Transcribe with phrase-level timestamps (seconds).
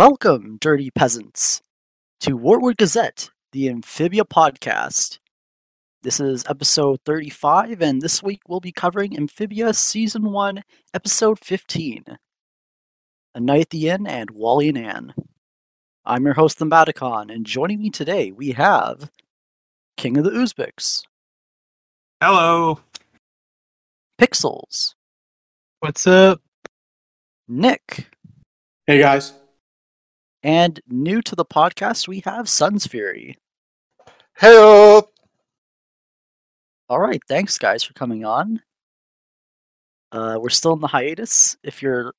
[0.00, 1.60] Welcome, dirty peasants,
[2.20, 5.18] to Wartwood Gazette, the Amphibia podcast.
[6.02, 10.62] This is episode 35, and this week we'll be covering Amphibia Season 1,
[10.94, 12.16] Episode 15
[13.34, 15.14] A Night at the Inn and Wally and Anne.
[16.06, 19.10] I'm your host, Thembaticon, and joining me today we have
[19.98, 21.02] King of the Uzbeks,
[22.22, 22.80] Hello.
[24.18, 24.94] Pixels,
[25.80, 26.40] What's up?
[27.46, 28.08] Nick,
[28.86, 29.34] Hey guys.
[30.42, 33.36] And new to the podcast we have Sun's Fury.
[34.36, 35.08] Hello.
[36.88, 38.62] All right, thanks guys for coming on.
[40.12, 41.56] Uh, we're still in the hiatus.
[41.62, 42.14] If you're,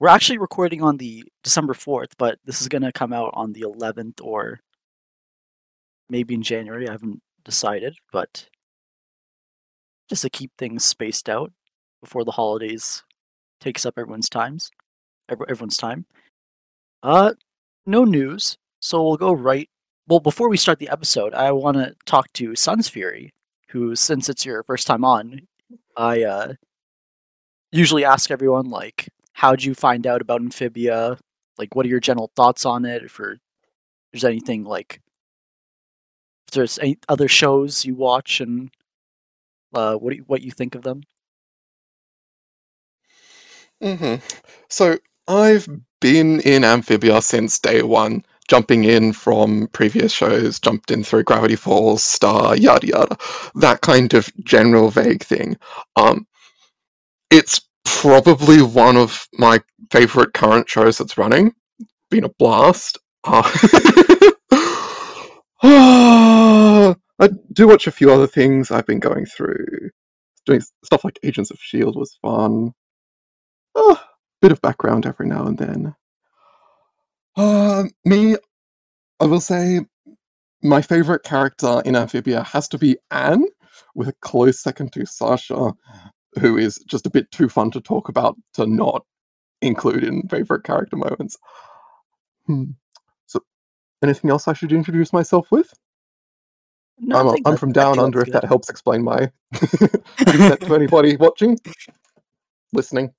[0.00, 3.60] we're actually recording on the December fourth, but this is gonna come out on the
[3.60, 4.60] eleventh or
[6.08, 6.88] maybe in January.
[6.88, 8.48] I haven't decided, but
[10.08, 11.52] just to keep things spaced out
[12.02, 13.04] before the holidays
[13.60, 14.70] takes up everyone's times,
[15.28, 16.06] everyone's time.
[17.02, 17.34] Uh,
[17.88, 19.68] no news, so we'll go right.
[20.06, 23.32] Well, before we start the episode, I want to talk to Sun's Fury
[23.70, 25.42] who since it's your first time on
[25.96, 26.54] i uh
[27.72, 31.18] usually ask everyone like how'd you find out about amphibia?
[31.58, 33.04] Like what are your general thoughts on it?
[33.04, 33.38] If there-
[34.12, 35.00] there's anything like
[36.48, 38.70] if there's any other shows you watch and
[39.74, 41.02] uh what you, what you think of them?
[43.82, 44.16] Hmm
[44.68, 45.68] So I've
[46.00, 51.56] been in Amphibia since day one, jumping in from previous shows, jumped in through Gravity
[51.56, 53.16] Falls, Star, yada yada,
[53.56, 55.56] that kind of general vague thing.
[55.96, 56.26] Um,
[57.30, 59.60] it's probably one of my
[59.90, 61.54] favorite current shows that's running.
[62.10, 62.98] Been a blast.
[63.24, 63.42] Uh,
[67.20, 69.90] I do watch a few other things I've been going through.
[70.46, 72.72] Doing stuff like Agents of Shield was fun.
[73.74, 74.00] Oh,
[74.40, 75.94] bit of background every now and then.
[77.36, 78.36] Uh, me,
[79.20, 79.80] I will say
[80.62, 83.44] my favorite character in Amphibia has to be Anne,
[83.94, 85.72] with a close second to Sasha,
[86.40, 89.04] who is just a bit too fun to talk about to not
[89.62, 91.36] include in favorite character moments.
[92.46, 92.64] Hmm.
[93.26, 93.40] So,
[94.02, 95.72] anything else I should introduce myself with?
[97.00, 99.30] no, I'm, a- I'm from Down Under, if that helps explain my
[100.26, 101.58] accent to anybody watching,
[102.72, 103.12] listening.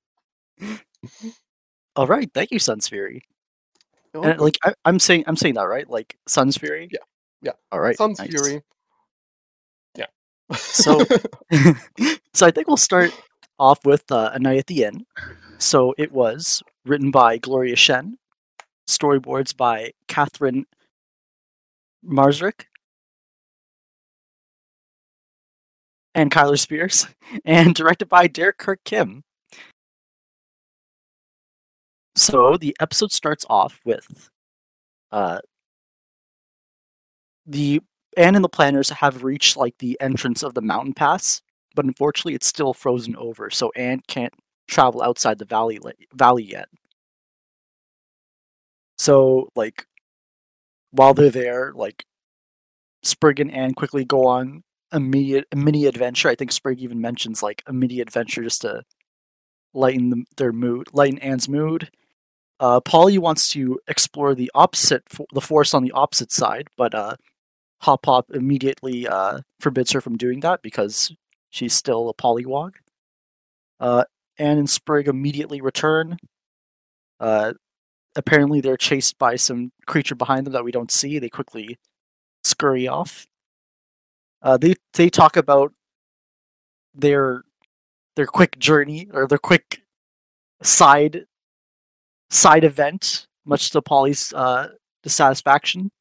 [1.96, 3.22] All right thank you sun's fury
[4.24, 7.00] and like I, i'm saying i'm saying that right like sun's fury Yeah,
[7.42, 7.52] yeah.
[7.72, 8.30] all right Sun's nice.
[8.30, 8.62] Fury.
[9.98, 10.06] Yeah.
[10.56, 11.04] So-
[12.34, 13.12] so I think we'll start
[13.60, 15.06] off with uh, A Night at the Inn.
[15.58, 18.18] So it was written by Gloria Shen,
[18.90, 20.66] storyboards by Catherine
[22.06, 22.66] Marsrick
[26.16, 27.08] and Kyler Spears,
[27.46, 29.24] and directed by Derek Kirk Kim.
[32.20, 34.30] So the episode starts off with
[35.10, 35.40] uh,
[37.46, 37.82] the
[38.18, 41.42] Anne and the Plantars have reached like the entrance of the mountain pass,
[41.76, 44.34] but unfortunately it's still frozen over, so Anne can't
[44.68, 45.80] travel outside the valley
[46.14, 46.68] valley yet.
[48.98, 49.86] So like
[50.92, 52.04] while they're there, like
[53.02, 56.28] Sprig and Anne quickly go on a mini, a mini adventure.
[56.28, 58.84] I think Sprig even mentions like a mini adventure just to
[59.74, 61.90] lighten the, their mood, lighten Anne's mood.
[62.60, 66.94] Uh, Polly wants to explore the opposite, fo- the forest on the opposite side, but
[66.94, 67.16] uh,
[67.82, 71.14] Hop Pop immediately uh, forbids her from doing that because
[71.50, 72.74] she's still a polywog.
[73.80, 74.04] Uh,
[74.38, 76.18] Anne and Sprig immediately return.
[77.20, 77.54] Uh,
[78.16, 81.18] apparently, they're chased by some creature behind them that we don't see.
[81.20, 81.78] They quickly
[82.44, 83.28] scurry off.
[84.42, 85.74] Uh, they they talk about
[86.94, 87.44] their
[88.16, 89.84] their quick journey or their quick
[90.62, 91.26] side
[92.30, 94.70] side event, much to Polly's uh,
[95.04, 95.92] dissatisfaction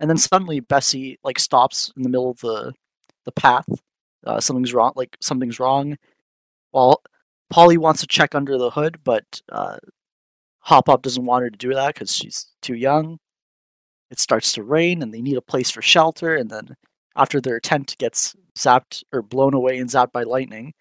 [0.00, 2.72] and then suddenly Bessie like stops in the middle of the
[3.24, 3.68] the path.
[4.26, 4.92] Uh, something's wrong.
[4.96, 5.98] Like something's wrong.
[6.72, 7.02] While
[7.50, 9.76] Polly wants to check under the hood, but uh,
[10.60, 13.18] Hop Pop doesn't want her to do that because she's too young.
[14.10, 16.34] It starts to rain, and they need a place for shelter.
[16.34, 16.76] And then
[17.14, 20.72] after their tent gets zapped or blown away and zapped by lightning,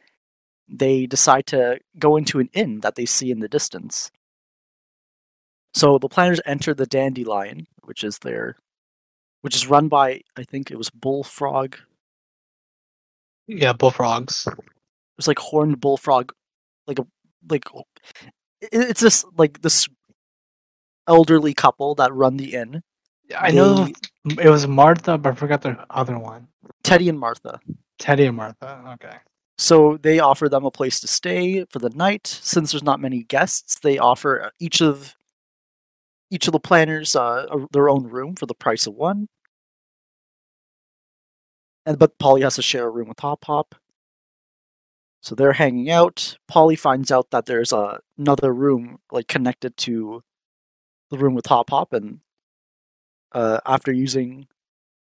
[0.68, 4.12] they decide to go into an inn that they see in the distance.
[5.74, 8.56] So the Plantars enter the Dandelion, which is their
[9.42, 11.76] which is run by I think it was Bullfrog.
[13.48, 14.48] Yeah, bullfrogs.
[14.48, 14.54] It
[15.18, 16.32] was like horned bullfrog,
[16.88, 17.08] like a
[17.50, 17.84] like oh,
[18.62, 19.88] it- it's this like this
[21.08, 22.82] elderly couple that run the inn.
[23.38, 23.88] I know
[24.26, 26.48] it was Martha, but I forgot the other one.
[26.84, 27.60] Teddy and Martha.
[28.00, 28.84] Teddy and Martha.
[28.94, 29.18] Okay.
[29.58, 32.26] So they offer them a place to stay for the night.
[32.28, 35.16] Since there's not many guests, they offer uh, each of
[36.32, 39.28] each of the Plantars uh, their own room for the price of one.
[41.86, 43.76] And but Polly has to share a room with Hop Pop.
[45.22, 46.38] So they're hanging out.
[46.48, 50.24] Polly finds out that there's a, another room like connected to
[51.10, 52.20] the room with Hop Pop, and
[53.34, 54.48] uh, after using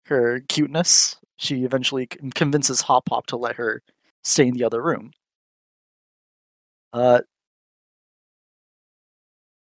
[0.05, 3.81] her cuteness, she eventually convinces Hop Pop to let her
[4.23, 5.11] stay in the other room.
[6.93, 7.21] Uh,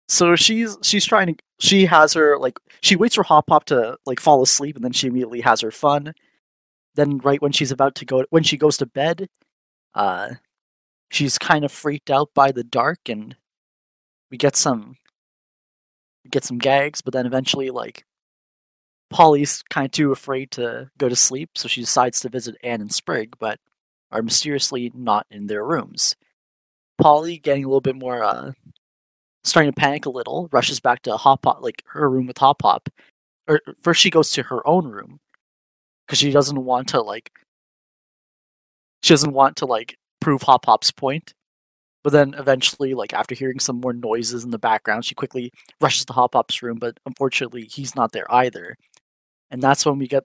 [0.08, 3.98] so she's she's trying to she has her like she waits for Hop Pop to
[4.06, 6.14] like fall asleep, and then she immediately has her fun.
[6.96, 9.28] Then right when she's about to go when she goes to bed,
[9.96, 10.32] uh,
[11.12, 13.36] she's kind of freaked out by the dark, and
[14.32, 14.98] we get some
[16.30, 18.06] get some gags, but then eventually like
[19.10, 22.82] Polly's kind of too afraid to go to sleep, so she decides to visit Anne
[22.82, 23.60] and Sprig, but
[24.12, 26.16] are mysteriously not in their rooms.
[26.98, 28.52] Polly, getting a little bit more, uh,
[29.46, 32.60] starting to panic a little, rushes back to Hop Pop, like her room with Hop
[32.60, 32.90] Pop.
[33.48, 35.20] Or first, she goes to her own room
[36.06, 37.32] because she doesn't want to like.
[39.04, 41.34] She doesn't want to like prove Hop Pop's point.
[42.04, 45.52] But then eventually, like after hearing some more noises in the background, she quickly
[45.82, 48.76] rushes to Hop Pop's room, but unfortunately, he's not there either.
[49.52, 50.24] And that's when we get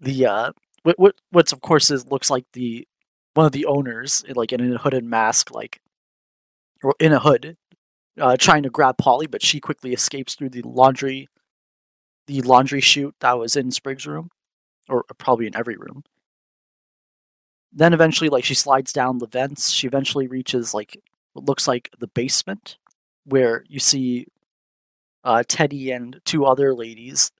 [0.00, 0.52] the uh,
[0.82, 2.86] what what what's of course is looks like the
[3.34, 5.80] one of the owners, like in a hooded mask, like
[6.82, 7.56] or in a hood,
[8.20, 11.28] uh, trying to grab Polly, but she quickly escapes through the laundry,
[12.26, 14.30] the laundry chute that was in Sprig's room,
[14.88, 16.02] or probably in every room.
[17.72, 19.70] Then eventually, like she slides down the vents.
[19.70, 20.98] She eventually reaches like
[21.34, 22.78] what looks like the basement,
[23.24, 24.26] where you see
[25.24, 27.30] uh, Teddy and two other ladies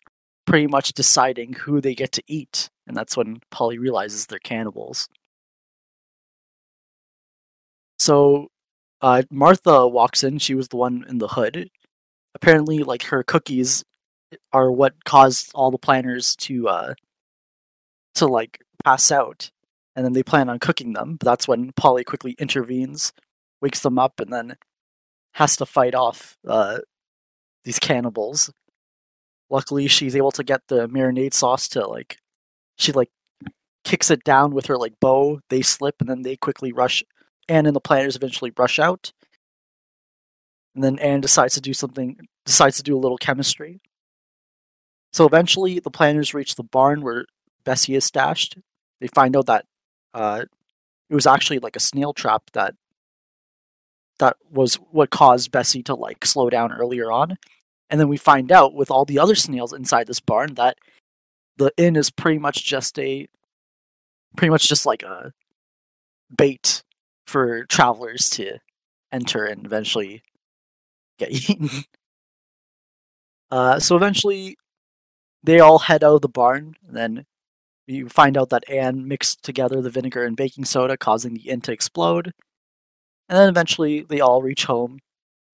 [0.47, 5.09] pretty much deciding who they get to eat, and that's when Polly realizes they're cannibals.
[7.99, 8.49] So
[9.01, 10.39] uh, Martha walks in.
[10.39, 11.69] She was the one in the hood.
[12.35, 13.85] Apparently, like her cookies
[14.53, 16.95] are what caused all the Plantars to uh,
[18.17, 19.51] to like pass out,
[19.95, 21.17] and then they plan on cooking them.
[21.17, 23.13] But that's when Polly quickly intervenes,
[23.61, 24.57] wakes them up, and then
[25.35, 26.79] has to fight off uh,
[27.65, 28.51] these cannibals.
[29.51, 32.19] Luckily, she's able to get the marinade sauce to like
[32.77, 33.11] she like
[33.85, 35.41] kicks it down with her like bow.
[35.51, 37.03] They slip, and then they quickly rush
[37.49, 39.13] Anne and the Plantars eventually rush out.
[40.75, 43.81] And then Anne decides to do something, decides to do a little chemistry.
[45.13, 47.25] So eventually, the Plantars reach the barn where
[47.65, 48.59] Bessie is stashed.
[49.01, 49.65] They find out that
[50.13, 50.45] uh,
[51.09, 52.75] it was actually like a snail trap that
[54.19, 57.39] that was what caused Bessie to like slow down earlier on.
[57.91, 60.77] And then we find out with all the other snails inside this barn that
[61.57, 63.29] the inn is pretty much just a
[64.37, 65.33] pretty much just like a
[66.37, 66.83] bait
[67.27, 68.59] for travelers to
[69.13, 70.23] enter and eventually
[71.19, 71.85] get eaten.
[73.51, 74.57] Uh, so eventually,
[75.43, 76.75] they all head out of the barn.
[76.89, 77.25] Then
[77.87, 81.61] you find out that Anne mixed together the vinegar and baking soda, causing the inn
[81.63, 82.33] to explode.
[83.29, 84.99] And then eventually, they all reach home.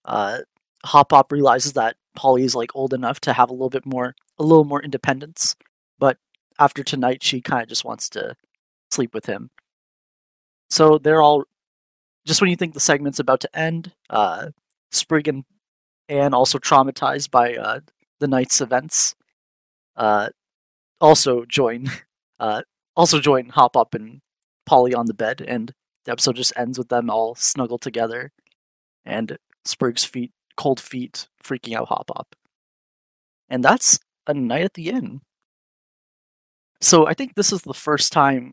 [0.04, 0.38] Uh,
[0.84, 4.14] Hop Pop realizes that Polly is like old enough to have a little bit more,
[4.38, 5.54] a little more independence.
[5.98, 6.19] But
[6.58, 8.34] after tonight, she kind of just wants to
[8.91, 9.50] sleep with him.
[10.70, 11.44] So they're all
[12.26, 14.48] just when you think the segment's about to end, uh,
[14.91, 15.44] Sprig and
[16.08, 17.81] Anne, also traumatized by uh,
[18.20, 19.14] the night's events,
[19.96, 20.29] uh,
[21.00, 21.91] also join,
[22.41, 22.62] uh,
[22.96, 24.20] also join Hop Pop and
[24.67, 25.72] Polly on the bed, and
[26.05, 28.32] the episode just ends with them all snuggled together,
[29.05, 32.36] and Sprig's feet, cold feet, freaking out Hop Pop,
[33.48, 35.20] and that's a night at the inn.
[36.81, 38.52] So I think this is the first time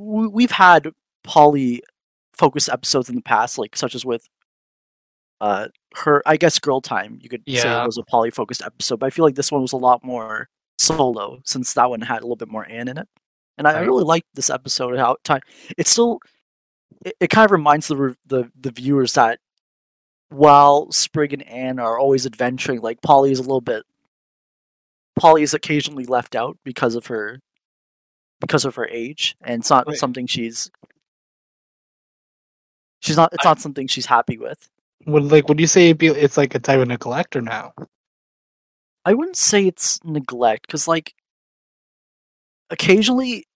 [0.00, 0.92] we've had
[1.24, 1.82] Polly
[2.34, 4.28] focused episodes in the past, like such as with
[5.40, 9.00] uh her I guess Girl Time, you could say it was a Polly focused episode,
[9.00, 12.18] but I feel like this one was a lot more solo since that one had
[12.20, 13.08] a little bit more Anne in it.
[13.58, 13.84] And I Right.
[13.86, 15.40] really liked this episode how time
[15.76, 16.20] it's still
[17.04, 19.40] it, it kind of reminds the the the viewers that
[20.30, 23.84] while Sprig and Anne are always adventuring, like Polly is a little bit
[25.18, 27.40] Polly is occasionally left out because of her
[28.40, 29.96] because of her age, and it's not Right.
[29.96, 30.70] something she's
[33.00, 34.68] she's not it's I- not something she's happy with.
[35.06, 37.72] Would like would you say it's like a type of neglect or now?
[39.04, 41.14] I wouldn't say it's neglect because like
[42.70, 43.46] occasionally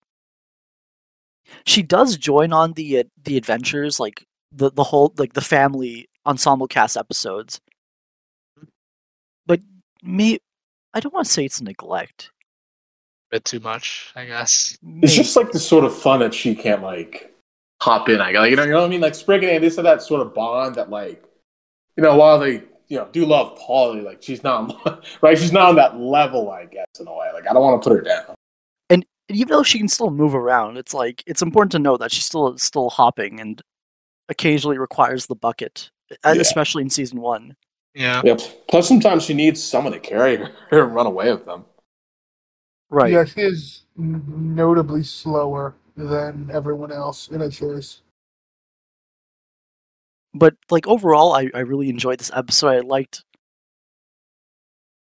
[1.66, 6.08] she does join on the uh, the adventures like the the whole like the family
[6.26, 7.60] ensemble cast episodes
[9.46, 9.60] but
[10.02, 10.38] me
[10.94, 12.30] i don't want to say it's neglect
[13.34, 14.78] bit too much, I guess.
[15.02, 17.34] It's just like the sort of fun that she can't like
[17.82, 18.20] hop in.
[18.20, 19.00] I like you know, you know what I mean?
[19.00, 21.24] Like Sprig and Andy, they said that sort of bond that like
[21.96, 24.72] you know, while they you know do love Polly, like she's not
[25.22, 25.36] right.
[25.36, 27.28] She's not on that level, I guess, in a way.
[27.34, 28.34] Like I don't want to put her down.
[28.88, 32.12] And even though she can still move around, it's like it's important to know that
[32.12, 33.60] she's still still hopping and
[34.28, 35.90] occasionally requires the bucket,
[36.22, 36.42] and Yeah.
[36.42, 37.56] especially in season one.
[37.96, 38.22] Yeah.
[38.24, 38.40] Yep.
[38.68, 40.52] Plus, sometimes she needs someone to carry her
[40.84, 41.64] and run away with them.
[42.94, 43.12] Right.
[43.12, 48.00] Yeah, she is notably slower than everyone else in a choice.
[50.36, 53.22] but like overall I, I really enjoyed this episode i liked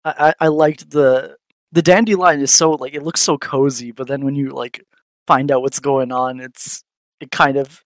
[0.04, 1.36] I, I I liked the
[1.72, 4.84] the dandelion is so like it looks so cozy but then when you like
[5.26, 6.84] find out what's going on it's
[7.20, 7.82] it kind of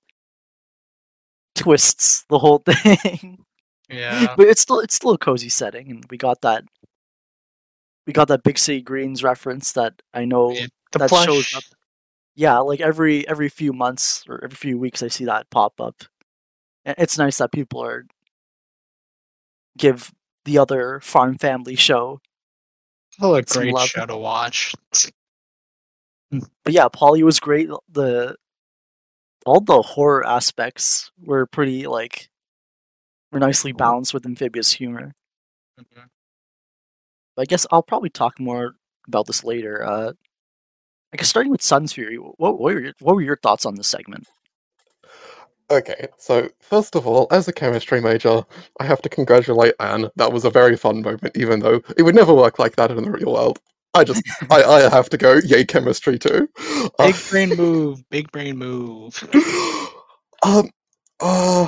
[1.55, 3.39] twists the whole thing
[3.89, 4.35] Yeah.
[4.37, 6.65] but it's still it's still a cozy setting and we got that
[8.09, 11.27] we got that big city greens reference that i know Yeah, that plush.
[11.27, 11.63] shows up
[12.35, 15.95] yeah like every every few months or every few weeks i see that pop up
[16.87, 18.07] And it's nice that people are
[19.77, 20.11] give
[20.45, 22.21] the other farm family show
[23.13, 23.89] Still a great love.
[23.89, 24.75] show to watch.
[26.31, 28.37] Hmm, but yeah polly was great the
[29.47, 32.29] all the horror aspects were pretty like
[33.33, 35.13] were nicely balanced with amphibious humor
[35.81, 36.01] mm-hmm.
[37.39, 38.75] But i guess i'll probably talk more
[39.07, 40.13] about this later uh
[41.13, 43.77] I guess starting with Sun's Fury, what, what, were your, what were your thoughts on
[43.77, 44.29] this segment?
[45.71, 48.43] Okay, so first of all, as a chemistry major,
[48.81, 50.09] I have to congratulate Anne.
[50.17, 53.03] That was a very fun moment, even though it would never work like that in
[53.03, 53.59] the real world.
[53.95, 56.49] I just, I, I have to go, yay, chemistry too.
[56.99, 58.03] Uh, Big brain move.
[58.11, 59.23] Big brain move.
[60.43, 60.71] um,
[61.21, 61.67] uh,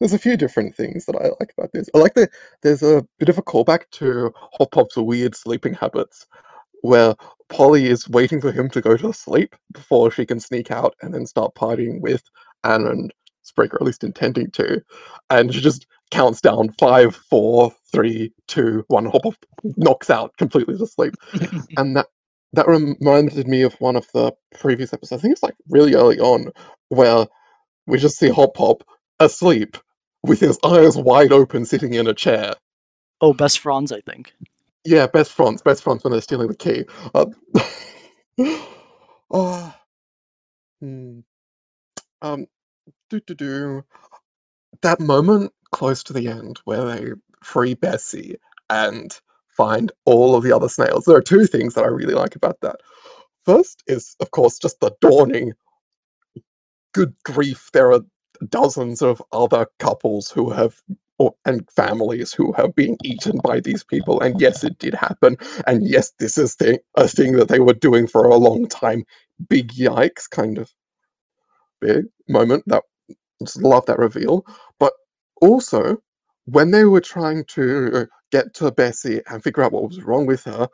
[0.00, 1.88] there's a few different things that I like about this.
[1.94, 2.30] I like that
[2.62, 6.26] there's a bit of a callback to Hop Pop's weird sleeping habits,
[6.82, 7.14] where
[7.48, 11.14] Polly is waiting for him to go to sleep before she can sneak out and
[11.14, 12.22] then start partying with
[12.64, 14.82] Anne and Sprig, or at least intending to.
[15.30, 19.06] And she just counts down five, four, three, two, one.
[19.06, 19.34] Hop Pop
[19.76, 21.14] knocks out completely to sleep
[21.76, 22.06] and that
[22.52, 25.20] that reminded me of one of the previous episodes.
[25.20, 26.52] I think it's like really early on,
[26.88, 27.26] where
[27.86, 28.84] we just see Hop Pop
[29.20, 29.76] asleep
[30.22, 32.54] with his eyes wide open, sitting in a chair.
[33.20, 34.32] Oh, Best Fronds, I think.
[34.84, 36.84] Yeah, best fronds, best fronds when they're stealing the key.
[37.14, 37.26] Uh,
[39.30, 39.74] oh,
[40.80, 41.20] hmm.
[42.22, 42.46] Um,
[43.10, 43.84] do do do.
[44.82, 47.10] That moment close to the end where they
[47.42, 48.36] free Bessie
[48.70, 51.04] and find all of the other snails.
[51.04, 52.76] There are two things that I really like about that.
[53.44, 55.52] First is, of course, just the dawning.
[56.94, 57.68] Good grief!
[57.72, 58.00] There are
[58.48, 60.80] dozens of other couples who have
[61.18, 64.20] or, and families who have been eaten by these people.
[64.20, 65.36] And yes, it did happen.
[65.66, 69.04] And yes, this is thing, a thing that they were doing for a long time.
[69.48, 70.72] Big yikes, kind of
[71.80, 72.64] big moment.
[72.66, 72.84] That
[73.42, 74.44] just love that reveal.
[74.78, 74.92] But
[75.42, 75.98] also,
[76.46, 80.44] when they were trying to get to Bessie and figure out what was wrong with
[80.44, 80.68] her,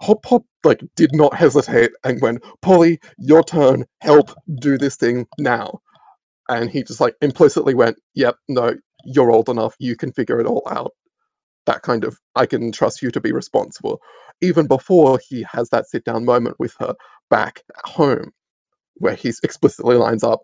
[0.00, 3.84] Hop Pop like did not hesitate and went, Polly, your turn.
[4.00, 5.80] Help do this thing now.
[6.50, 8.76] And he just like implicitly went, Yep, no,
[9.06, 10.92] you're old enough, you can figure it all out.
[11.66, 14.00] That kind of, I can trust you to be responsible.
[14.42, 16.94] Even before he has that sit down moment with her
[17.30, 18.32] back at home,
[18.96, 20.40] where he explicitly lines up,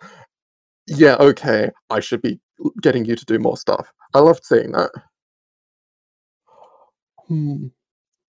[0.89, 2.41] Yeah, okay, I should be
[2.83, 3.93] getting you to do more stuff.
[4.15, 4.91] I loved seeing that.
[7.29, 7.69] Hmm.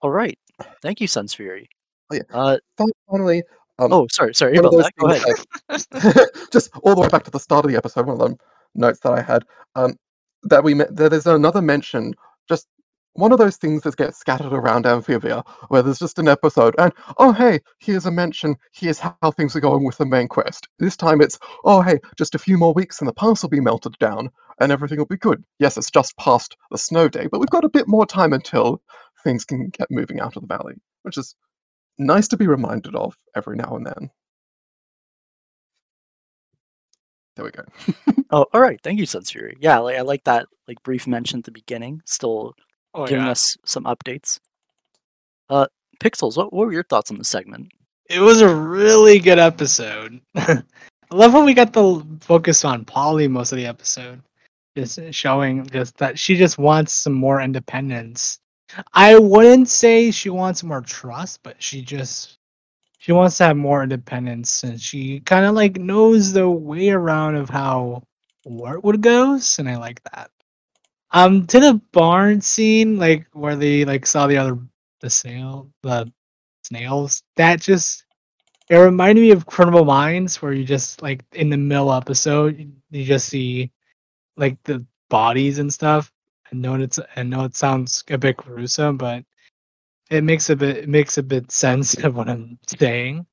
[0.02, 0.40] All right.
[0.82, 1.70] Thank you, Sun's Fury.
[2.12, 2.24] Oh, yeah.
[2.32, 2.58] Uh,
[3.10, 3.44] Finally,
[3.80, 4.92] um, oh, sorry, sorry about that.
[4.98, 5.36] Go ahead.
[5.92, 8.38] that- just all the way back to the start of the episode, one of the
[8.76, 9.44] notes that I had,
[9.76, 9.96] um,
[10.44, 12.14] that we met, that there's another mention,
[12.50, 12.68] just
[13.14, 16.94] one of those things that gets scattered around Amphibia, where there's just an episode, and
[17.18, 20.68] oh hey, here's a mention, here's how things are going with the main quest.
[20.80, 23.60] This time it's, oh hey, just a few more weeks and the pass will be
[23.60, 24.30] melted down,
[24.60, 25.44] and everything will be good.
[25.60, 28.82] Yes, it's just past the snow day, but we've got a bit more time until
[29.24, 31.36] things can get moving out of the valley, which is
[31.98, 34.12] nice to be reminded of every now and then.
[37.36, 37.64] There we go.
[38.30, 38.78] Oh, all right.
[38.84, 39.56] Thank you, Sun's Fury.
[39.62, 42.02] Yeah, like I like that like brief mention at the beginning.
[42.06, 42.54] Still
[42.94, 43.32] Oh, giving yeah.
[43.32, 44.38] us some updates.
[45.50, 45.68] Uh,
[46.02, 46.36] Pixels.
[46.36, 47.72] What, what were your thoughts on the segment?
[48.10, 50.20] It was a really good episode.
[50.36, 50.62] I
[51.12, 54.22] love when we got the focus on Polly most of the episode,
[54.76, 58.40] just showing just that she just wants some more independence.
[58.94, 62.38] I wouldn't say she wants more trust, but she just
[63.00, 67.36] she wants to have more independence, and she kind of like knows the way around
[67.36, 68.04] of how
[68.48, 70.32] Wartwood goes, and I like that.
[71.12, 74.60] Um, to the barn scene, like where they like saw the other
[75.02, 76.12] the snail the
[76.64, 77.24] snails.
[77.38, 78.06] That just
[78.70, 82.60] it reminded me of Criminal Minds, where you just like in the middle episode,
[82.92, 83.72] you just see
[84.38, 86.12] like the bodies and stuff.
[86.52, 89.24] I know it's I know it sounds a bit gruesome, but
[90.10, 93.26] it makes a bit it makes a bit sense of what I'm saying.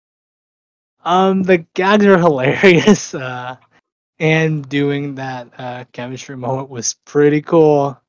[1.04, 3.14] Um, the gags are hilarious.
[3.14, 3.56] Uh,
[4.18, 8.00] and doing that uh, chemistry moment was pretty cool.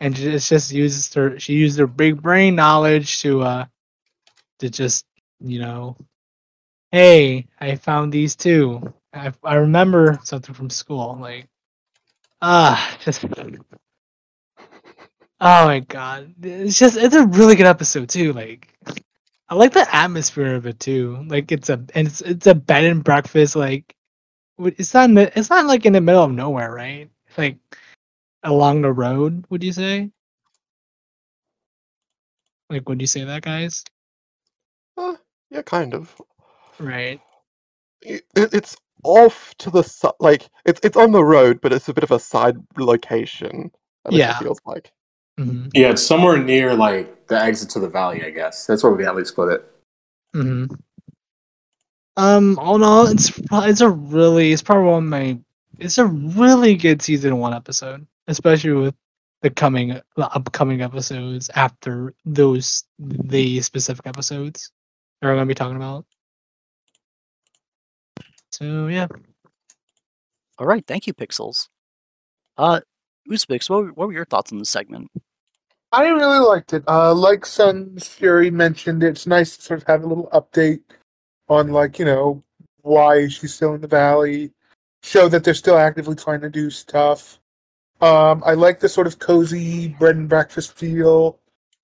[0.00, 3.66] And she just, just uses her she used her big brain knowledge to uh
[4.60, 5.06] to just
[5.40, 5.96] you know,
[6.92, 8.94] hey, I found these too.
[9.14, 11.18] I I remember something from school.
[11.20, 11.48] Like,
[12.42, 13.24] ah, just
[15.42, 18.32] oh my god, it's just it's a really good episode too.
[18.32, 18.68] Like,
[19.50, 21.24] I like the atmosphere of it too.
[21.28, 23.56] Like, it's a and it's it's a bed and breakfast.
[23.56, 23.94] Like,
[24.58, 27.10] it's not in the, it's not like in the middle of nowhere, right?
[27.28, 27.58] It's like
[28.44, 29.46] along the road.
[29.50, 30.10] Would you say?
[32.70, 33.84] Like, would you say that, guys?
[34.96, 35.16] Uh,
[35.50, 36.14] yeah, kind of.
[36.78, 37.20] Right.
[38.02, 41.88] It, it- it's off to the side, like it's it's on the road, but it's
[41.88, 43.72] a bit of a side location.
[44.10, 44.38] Yeah.
[44.38, 44.92] it feels like.
[45.38, 48.66] Hmm Yeah, it's somewhere near like the exit to the valley, I guess.
[48.66, 49.64] That's where we can at least put it.
[50.34, 50.66] hmm
[52.16, 55.38] Um, all in all, it's it's a really it's probably one of my
[55.78, 58.94] it's a really good season one episode, especially with
[59.40, 64.70] the coming the upcoming episodes after those the specific episodes
[65.20, 66.06] that we're gonna be talking about.
[68.50, 69.06] So yeah,
[70.58, 71.68] All right, thank you, Pixels.
[72.58, 72.80] Uh,
[73.30, 75.10] Uzbeks, what, were- what were your thoughts on this segment?
[75.92, 76.84] I really liked it.
[76.88, 80.80] Uh, like Sun's Fury mentioned, it's nice to sort of have a little update
[81.48, 82.42] on, like, you know,
[82.80, 84.52] why she's still in the valley,
[85.02, 87.38] show that they're still actively trying to do stuff.
[88.00, 91.38] Um, I like the sort of cozy bread and breakfast feel.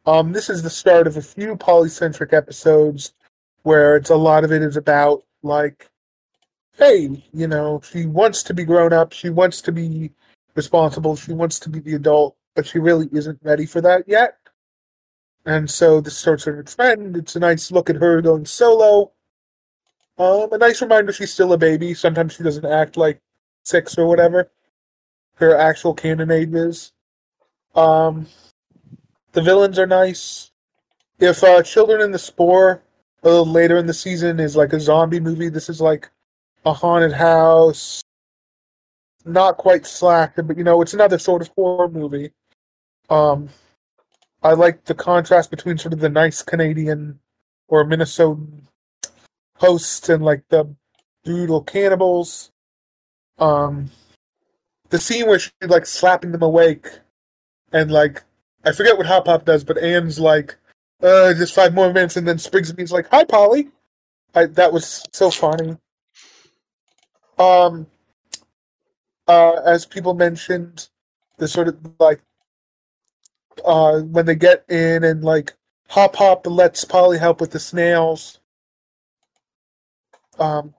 [0.07, 3.13] Um, this is the start of a few polycentric episodes
[3.63, 5.91] where it's a lot of it is about, like,
[6.79, 10.13] hey, you know, she wants to be grown up, she wants to be
[10.59, 14.37] responsible, she wants to be the adult, but she really isn't ready for that yet.
[15.47, 17.17] And so this starts her trend.
[17.17, 19.13] It's a nice look at her going solo.
[20.19, 21.95] Um, a nice reminder she's still a baby.
[21.95, 23.23] Sometimes she doesn't act like
[23.63, 24.51] six or whatever.
[25.37, 26.93] Her actual canon age is.
[27.75, 28.27] Um,
[29.33, 30.51] the villains are nice.
[31.21, 32.83] If uh, Children in the Spore
[33.23, 36.11] a little later in the season is like a zombie movie, this is like
[36.67, 38.03] a haunted house.
[39.25, 42.33] Not quite slasher, but you know, it's another sort of horror movie.
[43.11, 43.49] Um,
[44.43, 47.21] I like the contrast between sort of the nice Canadian
[47.67, 48.63] or Minnesotan
[49.57, 50.75] hosts and like the
[51.25, 52.51] brutal cannibals.
[53.39, 53.91] Um,
[54.91, 56.89] the scene where she's like slapping them awake,
[57.73, 58.23] and like
[58.65, 60.57] I forget what Hop Pop does, but Anne's like,
[61.03, 63.69] "Uh, just five more minutes," and then Spriggs me's like, "Hi, Polly."
[64.35, 65.77] I, that was so funny.
[67.39, 67.87] Um,
[69.29, 70.89] uh, as people mentioned,
[71.37, 72.21] the sort of like
[73.65, 75.55] uh, when they get in and like
[75.89, 78.41] Hop Pop lets Polly help with the snails,
[80.39, 80.75] um,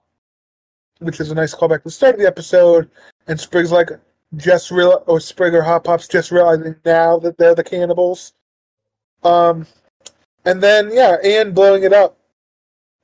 [0.98, 2.90] which is a nice callback to the start of the episode.
[3.26, 3.90] And Sprig's like
[4.36, 8.32] just real or Sprig or Hop Pop's just realizing now that they're the cannibals.
[9.22, 9.66] Um,
[10.44, 12.16] and then yeah, Anne blowing it up.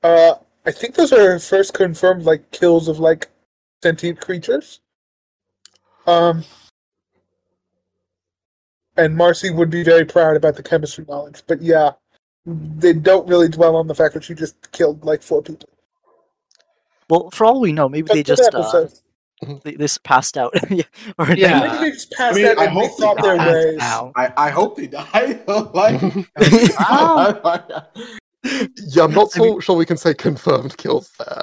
[0.03, 3.29] Uh, I think those are first confirmed like kills of like
[3.83, 4.81] sentient creatures.
[6.07, 6.45] Um,
[8.97, 11.43] and Marcy would be very proud about the chemistry knowledge.
[11.47, 11.93] But yeah,
[12.47, 15.69] they don't really dwell on the fact that she just killed like four people.
[17.11, 18.87] Well, for all we know, maybe But they just uh,
[19.65, 20.53] they, they just passed out.
[20.71, 20.85] Yeah,
[21.19, 21.61] or they- Yeah.
[21.61, 23.53] Maybe they just passed I mean, out I and they hope thought they their died.
[23.53, 23.79] ways.
[23.81, 25.41] I, I hope they die.
[25.75, 26.01] like,
[26.79, 27.83] Wow.
[28.45, 31.43] Yeah, I'm not I mean- so sure we can say confirmed kills there.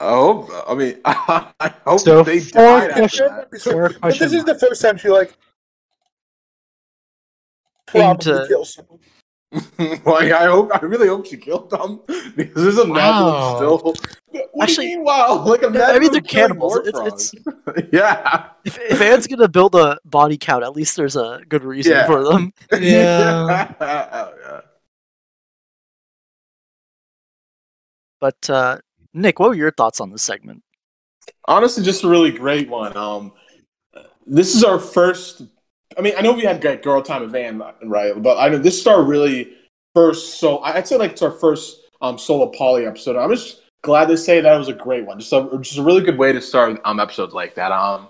[0.00, 0.50] I hope.
[0.68, 2.90] I mean, I hope So they four died.
[2.90, 3.60] after question- that.
[3.62, 5.36] Four But this is the first time she like
[7.94, 8.98] Aimed probably to- kills someone.
[10.04, 10.70] like, I hope.
[10.74, 12.00] I really hope she killed them
[12.36, 13.56] because there's a Wow.
[13.56, 13.94] still.
[14.52, 15.44] What Actually, do you mean, wow!
[15.46, 16.74] Like imagine I mean, they're cannibals.
[16.92, 17.32] more It's-
[17.92, 18.48] yeah.
[18.64, 22.06] if, if Anne's gonna build a body count, at least there's a good reason Yeah.
[22.06, 22.52] for them.
[22.72, 23.72] Yeah.
[23.80, 24.60] yeah.
[28.20, 28.78] But uh,
[29.16, 30.62] Nick, what were your thoughts on this segment?
[31.48, 33.32] honestly just a really great one um
[34.26, 35.42] this is our first
[35.96, 38.58] i mean i know we had great girl time of van right but i know
[38.58, 39.54] this is our really
[39.94, 44.08] first so i'd say like it's our first um solo poly episode i'm just glad
[44.08, 46.32] to say that it was a great one just a, just a really good way
[46.32, 48.08] to start um episodes like that um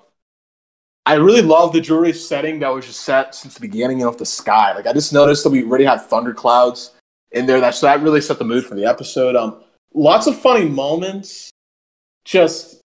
[1.09, 4.27] I really love the jewelry setting that was just set since the beginning of the
[4.27, 4.75] sky.
[4.75, 6.95] Like I just noticed that we already had thunderclouds
[7.31, 7.61] in there.
[7.61, 9.37] That so that really set the mood for the episode.
[9.37, 9.62] Um,
[9.96, 11.50] lots of funny moments.
[12.24, 12.80] Just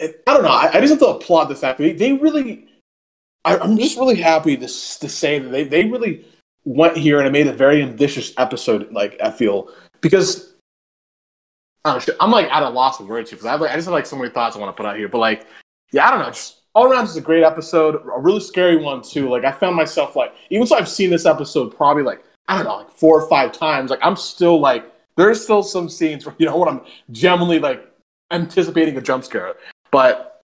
[0.00, 0.48] I don't know.
[0.48, 2.68] I, I just have to applaud the fact that they, they really
[3.44, 6.24] I, I'm just really happy to to say that they they really
[6.64, 8.92] went here and made a very ambitious episode.
[8.92, 10.52] Like I feel because.
[11.86, 13.92] I I'm like at a loss of words here because I, like, I just have
[13.92, 15.06] like so many thoughts I want to put out here.
[15.06, 15.46] But like,
[15.92, 16.30] yeah, I don't know.
[16.30, 19.28] Just all around, just a great episode, a really scary one too.
[19.28, 22.64] Like I found myself like, even though I've seen this episode probably like I don't
[22.64, 26.34] know, like four or five times, like I'm still like, there's still some scenes where
[26.38, 27.90] you know when I'm genuinely like
[28.30, 29.54] anticipating a jump scare.
[29.90, 30.42] But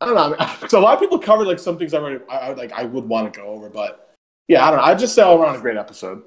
[0.00, 0.46] I don't know.
[0.68, 2.84] So a lot of people covered like some things I already, I, I like I
[2.84, 4.14] would want to go over, but
[4.48, 4.84] yeah, I don't know.
[4.84, 6.22] I just say all around a great episode.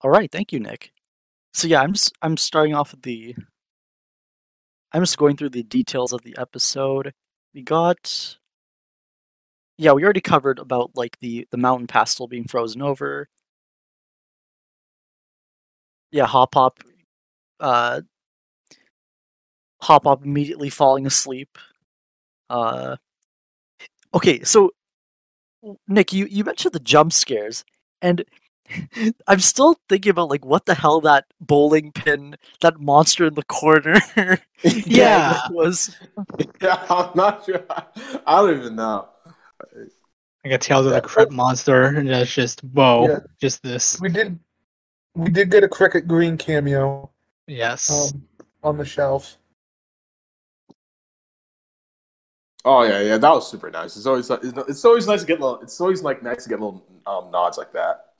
[0.00, 0.92] All right, thank you, Nick.
[1.54, 3.34] So yeah, I'm just I'm starting off with the.
[4.92, 7.12] I'm just going through the details of the episode.
[7.54, 8.38] We got.
[9.78, 13.28] Yeah, we already covered about like the the mountain pastel being frozen over.
[16.12, 16.78] Yeah, Hop Pop.
[17.58, 18.02] Uh,
[19.82, 21.58] Hop Pop immediately falling asleep.
[22.48, 22.96] Uh.
[24.14, 24.70] Okay, so
[25.88, 27.64] Nick, you you mentioned the jump scares,
[28.02, 28.24] and
[29.26, 33.44] I'm still thinking about like what the hell that bowling pin, that monster in the
[33.44, 33.98] corner,
[34.62, 35.40] Yeah.
[35.50, 35.96] was.
[36.60, 37.64] yeah, I'm not sure.
[38.26, 39.08] I don't even know.
[40.44, 41.00] Like a Tales of the Yeah.
[41.00, 43.18] Crypt monster, and that's just whoa, Yeah.
[43.40, 43.98] just this.
[44.00, 44.38] We did
[45.14, 47.10] we did get a Cricket Green cameo
[47.46, 48.12] Yes.
[48.14, 48.22] um,
[48.62, 49.36] on the shelf.
[52.64, 53.96] Oh yeah, yeah, that was super nice.
[53.96, 55.60] It's always it's, it's always nice to get little.
[55.60, 58.12] It's always like nice to get little um, nods like that.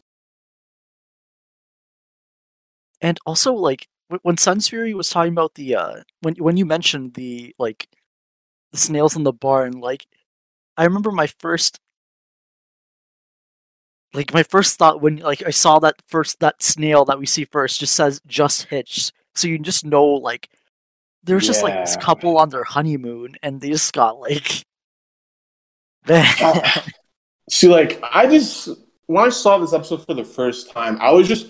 [3.01, 3.89] And also, like
[4.23, 7.89] when Sun's Fury was talking about the uh, when when you mentioned the like
[8.73, 10.07] the snails in the barn, like
[10.77, 11.79] I remember my first
[14.15, 17.45] like my first thought when like I saw that first that snail that we see
[17.45, 20.49] first just says just hitched, so you just know like
[21.25, 24.65] there's was just like this couple on their honeymoon and they just got like
[26.09, 26.27] man.
[26.41, 26.83] Uh,
[27.49, 28.69] see, like I just
[29.07, 31.47] when I saw this episode for the first time, I was just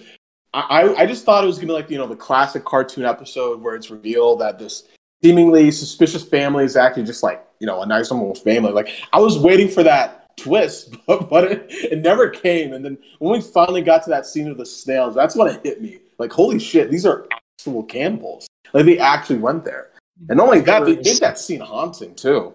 [0.55, 3.05] I I- I just thought it was gonna be like you know the classic cartoon
[3.05, 4.85] episode where it's revealed that this
[5.23, 8.73] seemingly suspicious family is actually just like you know a nice normal family.
[8.73, 12.73] Like I was waiting for that twist, but, but it, it never came.
[12.73, 15.61] And then when we finally got to that scene of the snails, that's when it
[15.65, 15.99] hit me.
[16.19, 18.47] Like holy shit, these are actual cannibals.
[18.73, 19.91] Like they actually went there.
[20.29, 22.53] And not only that, they made that scene haunting too.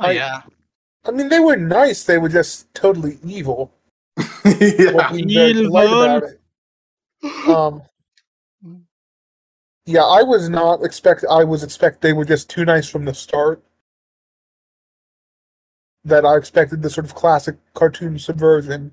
[0.00, 0.42] oh I- yeah.
[1.06, 2.02] I mean, they were nice.
[2.02, 3.72] They were just totally evil.
[4.44, 4.90] yeah.
[4.90, 6.22] What being very polite
[7.22, 7.56] Evil.
[7.56, 7.82] Um.
[9.88, 11.24] Yeah, I was not expect.
[11.30, 13.62] I was expect they were just too nice from the start.
[16.06, 18.92] That I expected the sort of classic cartoon subversion.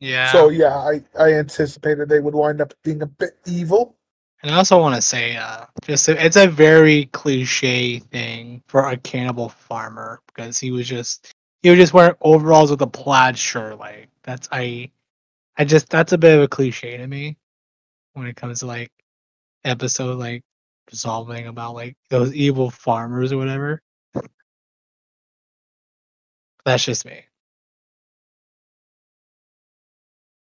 [0.00, 0.30] Yeah.
[0.32, 3.96] So yeah, I I anticipated they would wind up being a bit evil.
[4.42, 8.96] And I also want to say, uh, just it's a very cliche thing for a
[8.96, 13.78] cannibal farmer because he was just he was just wearing overalls with a plaid shirt.
[13.78, 14.90] Like that's I,
[15.56, 17.36] I just that's a bit of a cliche to me
[18.14, 18.90] when it comes to like
[19.64, 20.42] episode like
[20.90, 23.80] resolving about like those evil farmers or whatever.
[26.64, 27.24] That's just me.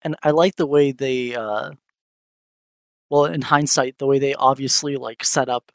[0.01, 1.71] and I like the way they uh
[3.09, 5.71] well in hindsight the way they obviously like set up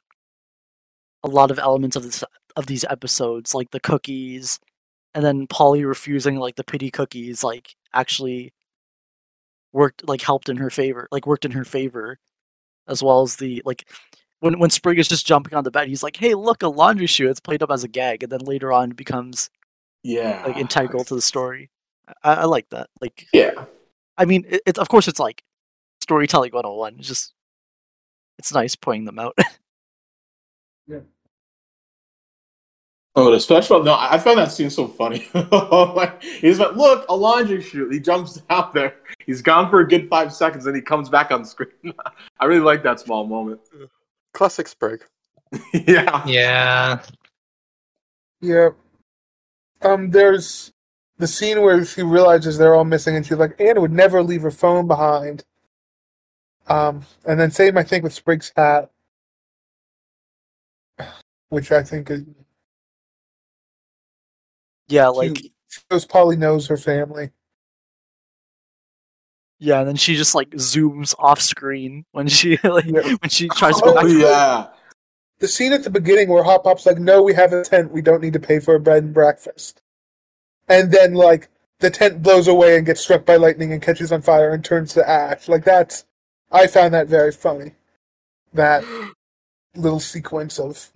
[1.23, 2.25] a lot of elements of this
[2.57, 4.59] of these episodes like the cookies
[5.15, 8.53] and then Polly refusing like the pity cookies like actually
[9.73, 12.19] worked like helped in her favor like worked in her favor
[12.89, 13.89] as well as the like
[14.41, 17.07] when when Sprig is just jumping on the bed he's like hey look a laundry
[17.07, 19.51] shoe." it's played up as a gag and then later on becomes
[20.05, 20.45] Yeah.
[20.47, 21.71] like integral to the story
[22.23, 23.65] I, I like that like Yeah.
[24.17, 25.43] I mean, it, it's of course it's like
[26.01, 26.97] storytelling 101.
[26.99, 27.33] It's just
[28.39, 29.37] it's nice pointing them out.
[30.87, 30.99] Yeah.
[33.17, 33.83] Oh, the special.
[33.83, 35.27] No, I I found that scene so funny.
[35.35, 38.97] Oh like, he's like, "Look, a laundry chute." He jumps out there.
[39.25, 41.95] He's gone for a good five seconds, and he comes back on screen.
[42.39, 43.61] I really like that small moment.
[44.35, 45.03] Classic Sprig.
[45.73, 46.23] yeah.
[46.27, 47.03] Yeah.
[48.43, 48.69] Yeah.
[49.85, 50.11] Um.
[50.11, 50.73] There's
[51.19, 54.43] the scene where she realizes they're all missing, and she's like, Anna would never leave
[54.43, 55.45] her phone behind.
[56.67, 57.05] Um.
[57.27, 58.91] And then same, I think, with Sprig's hat,
[61.51, 62.23] which I think is
[64.89, 65.53] yeah, like cute.
[65.91, 67.31] shows Polly knows her family.
[69.59, 73.15] yeah, and then she just like zooms off screen when she like Yeah.
[73.21, 74.05] when she tries to Oh, go back.
[74.05, 74.67] Oh to the- yeah.
[75.45, 77.93] The scene at the beginning where Hop Pop's like, "No, we have a tent.
[77.93, 79.83] We don't need to pay for a bed and breakfast,"
[80.69, 81.49] and then like
[81.81, 84.95] the tent blows away and gets struck by lightning and catches on fire and turns
[84.95, 85.49] to ash.
[85.49, 86.07] Like that's,
[86.53, 87.73] I found that very funny.
[88.55, 88.85] That
[89.77, 90.91] little sequence of.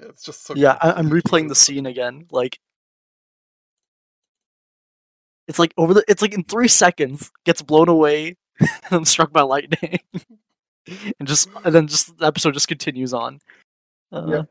[0.00, 2.58] It's just so yeah I- i'm replaying the scene again like
[5.48, 8.36] it's like over the it's like in three seconds gets blown away
[8.84, 10.00] and then struck by lightning,
[11.18, 13.40] and just and then just the episode just continues on.
[14.12, 14.42] Uh, Yeah.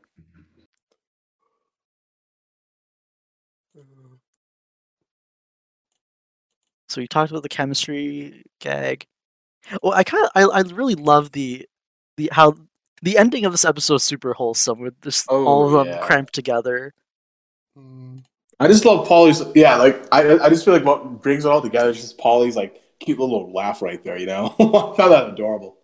[6.88, 9.06] So we talked about the chemistry gag.
[9.82, 11.66] Well, I kind of I, I really love the
[12.18, 12.54] the how
[13.00, 16.00] the ending of this episode is super wholesome with just Oh, all of them yeah.
[16.00, 16.92] cramped together.
[17.78, 18.22] Mm,
[18.60, 19.42] I just love Polly's.
[19.54, 22.56] Yeah, like I, I just feel like what brings it all together is just Polly's
[22.56, 24.16] like cute little laugh right there.
[24.18, 25.76] You know, I found that adorable.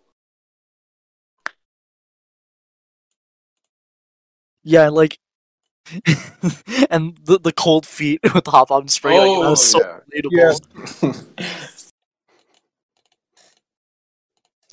[4.63, 5.17] Yeah, like
[6.89, 9.79] and the the cold feet with the hop on spray like that Oh, was so
[9.83, 10.21] oh, yeah.
[10.21, 11.25] relatable.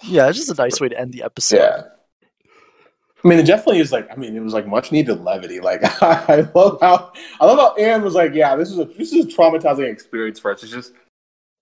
[0.04, 0.28] Yeah.
[0.28, 1.56] it's just a nice way to end the episode.
[1.58, 1.82] yeah.
[3.24, 4.08] I mean, it definitely is like.
[4.12, 5.58] I mean, it was like much needed levity.
[5.58, 9.12] Like, I love how I love how Anne was like, "Yeah, this is a this
[9.12, 10.92] is a traumatizing experience for us." It's just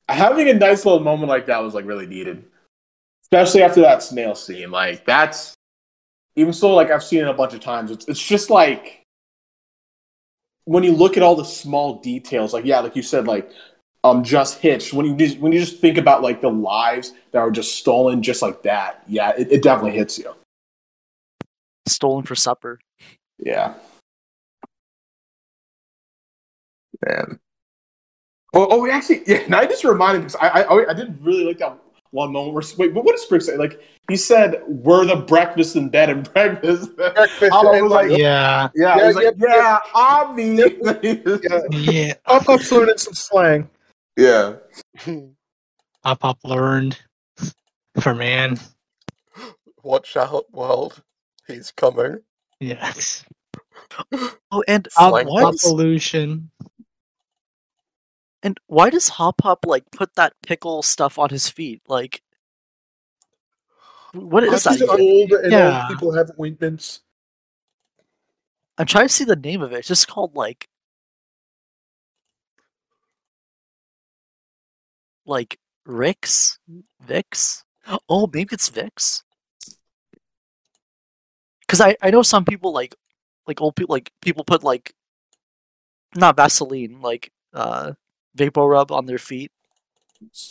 [0.09, 2.45] having a nice little moment like that was like really needed,
[3.25, 4.71] especially after that snail scene.
[4.71, 5.55] Like, that's
[6.37, 6.75] even so.
[6.75, 7.90] Like, I've seen it a bunch of times.
[7.90, 9.03] It's it's just like
[10.64, 12.53] when you look at all the small details.
[12.53, 13.51] Like, yeah, like you said, like
[14.05, 14.93] um, just hitched.
[14.93, 18.23] When you just, when you just think about like the lives that were just stolen,
[18.23, 19.03] just like that.
[19.07, 20.35] Yeah, it, it definitely hits you.
[21.88, 22.79] Stolen for supper.
[23.38, 23.75] Yeah.
[27.07, 27.40] Man.
[28.55, 29.47] Oh, oh, we actually, yeah.
[29.49, 31.77] Now I just reminded because I, I, I did really like that
[32.11, 33.57] one moment where wait, but what did Sprig say?
[33.57, 38.19] Like he said, "We're the breakfast in bed and breakfast." Breakfast I was like, like,
[38.19, 39.51] Yeah, yeah, Yeah, he's like, yep, yep.
[39.51, 41.40] yeah, obvi.
[41.73, 41.93] yeah.
[41.93, 42.14] yeah.
[42.25, 43.69] Pop Up's learning some slang.
[44.17, 44.55] yeah.
[46.05, 46.99] Pop Pop learned
[48.01, 48.59] for man.
[49.83, 51.03] Watch out, world.
[51.47, 52.19] He's coming.
[52.61, 53.25] Yes.
[54.51, 56.51] Oh, and Pop, Slang why pop does, pollution.
[58.44, 61.80] And why does Hop Pop like put that pickle stuff on his feet?
[61.88, 62.22] Like,
[64.12, 64.98] what is Because that?
[65.00, 65.78] old and Yeah.
[65.78, 67.00] old people have ointments.
[68.76, 69.78] I'm trying to see the name of it.
[69.78, 70.68] It's just called like
[75.24, 76.59] like Rix?
[77.07, 77.62] Vicks?
[78.11, 79.24] Oh, maybe it's Vix.
[81.66, 82.94] Cuz I I know some people like
[83.46, 84.94] like old people like people put like
[86.14, 87.92] not Vaseline, like uh
[88.35, 89.51] vapor rub on their feet.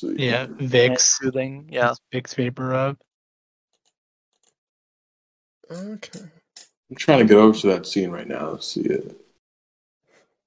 [0.01, 0.99] Yeah, and Vicks.
[1.01, 1.67] soothing.
[1.71, 1.93] Yeah.
[2.13, 2.97] Vicks vapor rub.
[5.71, 6.19] Okay.
[6.89, 8.57] I'm trying to get over to that scene right now.
[8.57, 9.19] See it.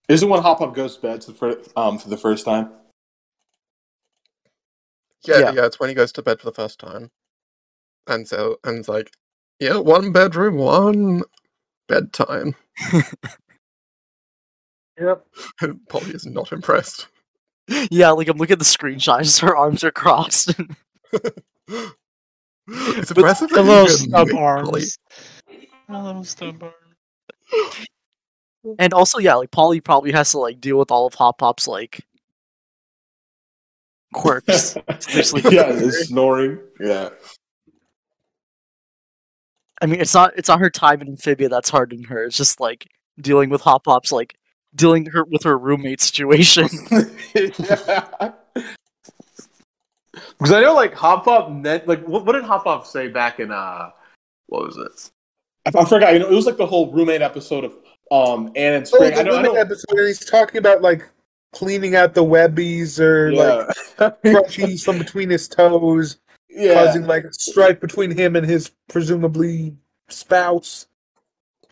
[0.08, 2.70] Isn't when Hop Pop goes to bed for, the fir- um, for the first time?
[5.26, 5.52] Yeah, Yeah.
[5.52, 7.10] yeah, it's when he goes to bed for the first time.
[8.06, 9.10] And so, and it's like,
[9.58, 11.22] yeah, one bedroom, one
[11.88, 12.54] bedtime.
[15.00, 15.26] Yep.
[15.88, 17.08] Polly is not impressed.
[17.90, 20.50] Yeah, like I'm looking at the screenshot, just her arms are crossed.
[21.12, 21.32] it's
[21.68, 23.48] But impressive.
[23.50, 24.98] The little stub make Polly- arms.
[25.88, 27.86] The little stub arms.
[28.78, 31.68] And also, yeah, like Polly probably has to like deal with all of Hop Pop's
[31.68, 32.04] like
[34.12, 34.76] quirks.
[35.50, 36.58] Yeah, the snoring.
[36.80, 37.10] Yeah.
[39.80, 42.24] I mean, it's not it's not her time in Amphibia that's hard in her.
[42.24, 42.88] It's just like
[43.20, 44.34] dealing with Hop Pop's like
[44.76, 46.68] dealing her with her roommate situation.
[47.34, 48.32] yeah.
[50.38, 53.38] Because I know, like Hop Pop meant like what, what did Hop Pop say back
[53.40, 53.90] in uh
[54.46, 55.10] what was it?
[55.76, 56.12] I, I forgot.
[56.14, 57.72] You know, it was like the whole roommate episode of
[58.10, 59.14] um Anne and Oh, Spring.
[59.14, 59.36] the I know.
[59.36, 59.54] I know.
[59.54, 61.02] episode, and he's talking about like
[61.52, 64.10] cleaning out the webbies or like Yeah.
[64.24, 66.18] crunchies from between his toes,
[66.50, 66.74] yeah.
[66.84, 69.76] causing like a strife between him and his presumably
[70.08, 70.86] spouse.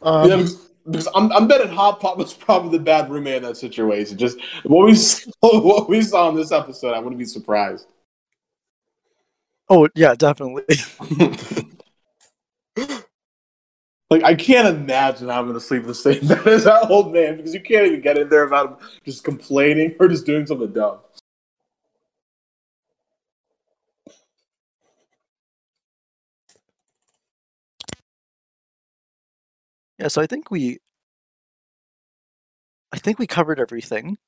[0.02, 0.46] Um, yeah,
[0.84, 4.18] because, I'm I'm betting Hop Pop was probably the bad roommate in that situation.
[4.18, 7.86] Just what we saw, what we saw in this episode, I wouldn't be surprised.
[9.68, 10.64] oh yeah, definitely.
[14.14, 17.12] Like I can't imagine how I'm going to sleep the same bed as that old
[17.12, 20.46] man because you can't even get in there without him just complaining or just doing
[20.46, 20.98] something dumb.
[30.04, 30.80] Yeah, so I think we
[32.92, 34.18] I think we covered everything.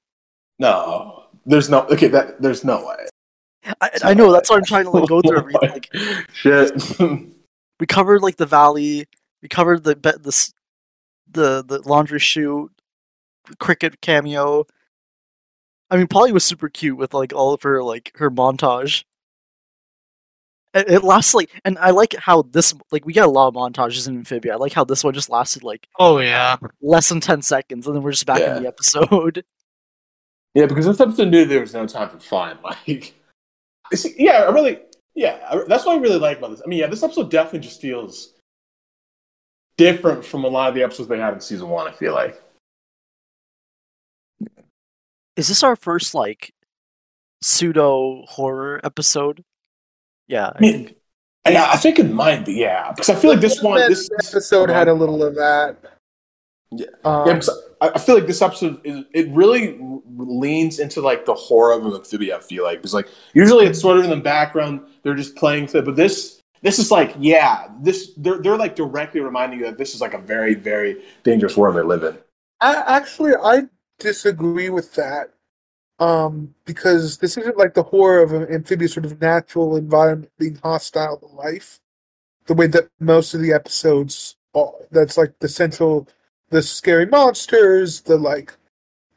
[0.58, 2.08] No, there's no okay.
[2.08, 3.74] That there's no way.
[3.82, 5.70] I, I know that's why I'm trying to like go through everything.
[5.70, 5.90] Like
[6.32, 6.98] Shit.
[7.78, 9.06] we covered like the valley,
[9.42, 10.52] we covered the the
[11.30, 12.72] the the laundry chute,
[13.58, 14.64] cricket cameo.
[15.90, 19.04] I mean, Polly was super cute with like all of her like her montage.
[20.74, 23.54] It, it lasts like, and I like how this like we get a lot of
[23.54, 24.54] montages in Amphibia.
[24.54, 26.56] I like how this one just lasted like Oh yeah.
[26.82, 28.56] less than ten seconds, and then we're just back Yeah.
[28.56, 29.44] in the episode.
[30.54, 32.56] Yeah, because this episode knew there was no time for fun.
[32.64, 33.12] Like,
[33.92, 34.78] it's- yeah, I really,
[35.14, 36.62] yeah, I, that's what I really like about this.
[36.64, 38.32] I mean, yeah, this episode definitely just feels
[39.76, 41.86] different from a lot of the episodes they had in season one.
[41.86, 42.40] I feel like.
[45.36, 46.54] Is this our first like
[47.42, 49.40] pseudo horror epised?
[50.28, 50.96] Yeah, I I mean, think
[51.48, 52.54] yeah, I think it might be.
[52.54, 55.76] Yeah, because I feel like this one, this episode had a little of that.
[56.70, 56.86] Yeah.
[57.04, 57.40] Um, Yeah,
[57.80, 59.78] I, I feel like this episode is it really
[60.16, 62.36] leans into like the horror of an amphibia.
[62.36, 65.64] I feel like because like usually it's sort of in the background, they're just playing
[65.64, 69.66] with it, but this this is like yeah, this they're they're like directly reminding you
[69.66, 72.18] that this is like a very very dangerous world they live in.
[72.60, 73.64] I, actually, I
[73.98, 75.30] disagree with that.
[75.98, 80.58] Um, because this isn't like the horror of an amphibious sort of natural environment being
[80.62, 81.80] hostile to life,
[82.46, 84.72] the way that most of the episodes are.
[84.90, 86.06] That's like the central,
[86.50, 88.54] the scary monsters, the like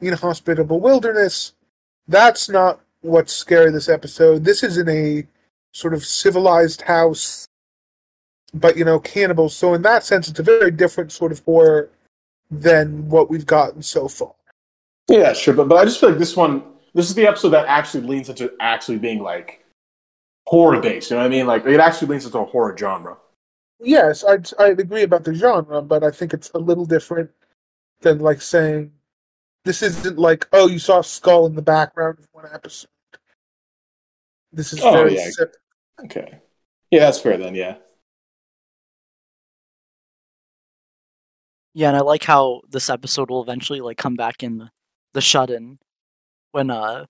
[0.00, 1.52] inhospitable wilderness.
[2.08, 4.44] That's not what's scary this episode.
[4.44, 5.26] This is in a
[5.72, 7.46] sort of civilized house,
[8.54, 9.54] but you know, cannibals.
[9.54, 11.90] So in that sense, it's a very different sort of horror
[12.50, 14.34] than what we've gotten so far.
[15.10, 16.62] Yeah, sure, but but I just feel like this one,
[16.94, 19.64] this is the episode that actually leans into actually being like
[20.46, 21.10] horror based.
[21.10, 21.46] You know what I mean?
[21.46, 23.16] Like it actually leans into a horror genre.
[23.80, 27.30] Yes, I'd, I'd agree about the genre, but I think it's a little different
[28.02, 28.92] than like saying
[29.64, 32.90] this isn't like oh you saw a skull in the background of one episode.
[34.52, 35.30] This is Oh, very yeah.
[35.30, 35.48] sim-
[36.04, 36.38] Okay,
[36.90, 37.54] yeah, that's fair then.
[37.54, 37.76] Yeah.
[41.74, 44.70] yeah, and I like how this episode will eventually like come back in the,
[45.12, 45.78] the shut in
[46.52, 47.06] when uh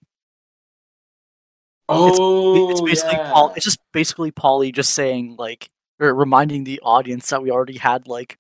[1.89, 3.33] Oh, it's basically yeah.
[3.33, 7.79] Paul, it's just basically Polly just saying like or reminding the audience that we already
[7.79, 8.39] had like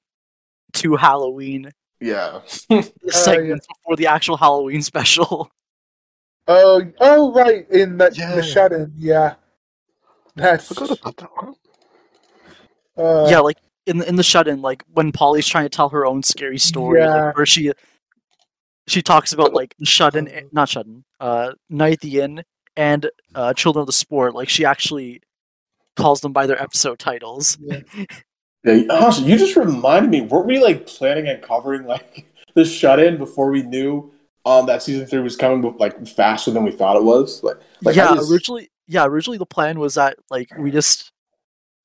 [0.72, 2.40] two Halloween yeah.
[3.08, 5.50] segments before the actual Halloween special.
[6.48, 8.34] Oh, oh, right, in the, Yeah.
[8.34, 9.34] the shut-in, yeah.
[10.34, 11.54] That's Forgot about that one.
[12.96, 15.90] uh, yeah, like in the, in the shut in, like when Polly's trying to tell
[15.90, 17.26] her own scary story, Yeah.
[17.26, 17.72] like, where she
[18.90, 22.42] she talks about like the shut in, not shut in, uh, night the inn
[22.76, 24.32] and uh, children of the spore.
[24.32, 25.22] Like she actually
[25.96, 27.56] calls them by their episode titles.
[27.60, 27.80] Yeah,
[28.90, 30.22] honestly, you just reminded me.
[30.22, 34.12] Weren't we like planning and covering like the shut in before we knew
[34.44, 37.42] um that season three was coming, but like faster than we thought it was?
[37.42, 41.12] Like, like yeah, just- originally, yeah, originally the plan was that like we just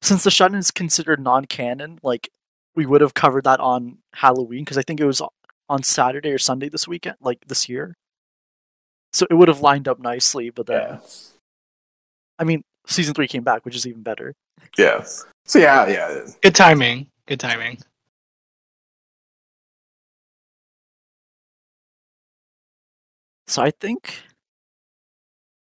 [0.02, 2.30] since the shut in is considered non-canon, like
[2.76, 5.22] we would have covered that on Halloween because I think it was
[5.70, 7.96] on Saturday or Sunday this weekend, like this year.
[9.14, 11.00] So it would have lined up nicely, but then yeah,
[12.38, 14.34] I mean, season three came back, which is even better.
[14.78, 15.06] yeah.
[15.46, 16.28] So yeah, yeah.
[16.42, 17.08] Good timing.
[17.28, 17.78] Good timing.
[23.48, 24.24] So I think,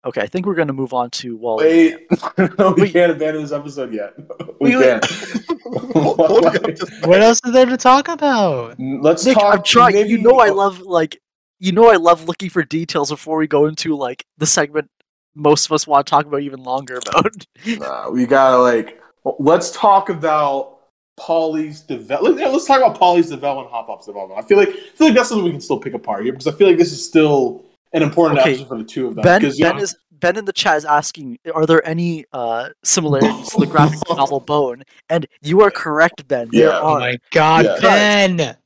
[0.06, 1.66] okay, I think we're gonna move on to Wally.
[1.66, 2.08] Wait,
[2.60, 2.94] no, we Wait.
[2.94, 4.14] can't abandon this episode yet.
[4.60, 5.02] We Wait, wait.
[5.02, 5.62] can't.
[7.08, 8.76] What else is there to talk about?
[8.80, 9.56] Let's Nick, talk.
[9.56, 9.94] I'm trying.
[9.96, 11.20] maybe- You know, I love like,
[11.60, 14.90] you know, I love looking for details before we go into like the segment
[15.36, 17.46] most of us want to talk about even longer about.
[17.66, 19.02] Nah, we gotta like.
[19.40, 20.80] Let's talk about
[21.18, 22.52] Polly's development.
[22.52, 24.44] Let's talk about Polly's development, Hop Pop's development.
[24.44, 26.48] I feel like I feel like that's something we can still pick apart here because
[26.48, 29.24] I feel like this is still an important Okay, episode for the two of them.
[29.24, 32.70] Ben, 'cause, Ben yeah, is Ben in the chat is asking, are there any uh,
[32.84, 34.84] similarities to the graphic novel Bone?
[35.10, 36.50] And you are correct, Ben.
[36.52, 36.80] There Yeah.
[36.82, 37.78] Oh my god, Yeah.
[37.82, 38.58] Ben!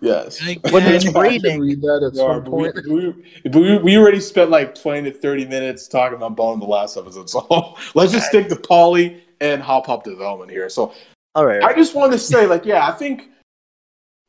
[0.00, 0.40] yes.
[0.70, 1.16] When it's Ben.
[1.16, 2.76] I raining, read that at Yeah, some we, point.
[2.88, 6.66] we, we, we already spent like 20 to 30 minutes talking about Bone in the
[6.66, 10.68] last episode, so let's just stick to Polly and Hop Pop development here.
[10.68, 10.92] So
[11.34, 11.62] all right.
[11.62, 13.30] I just wanted to say, like, yeah, I think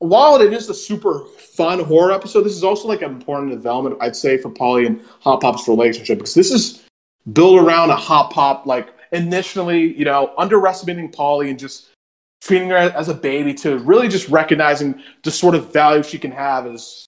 [0.01, 3.97] while it is a super fun horror episode, this is also like an important development,
[4.01, 6.83] I'd say, for Polly and Hop Pop's relationship because this is
[7.33, 11.89] built around a Hop Pop, like initially, you know, underestimating Polly and just
[12.41, 16.31] treating her as a baby to really just recognizing the sort of value she can
[16.31, 17.05] have as,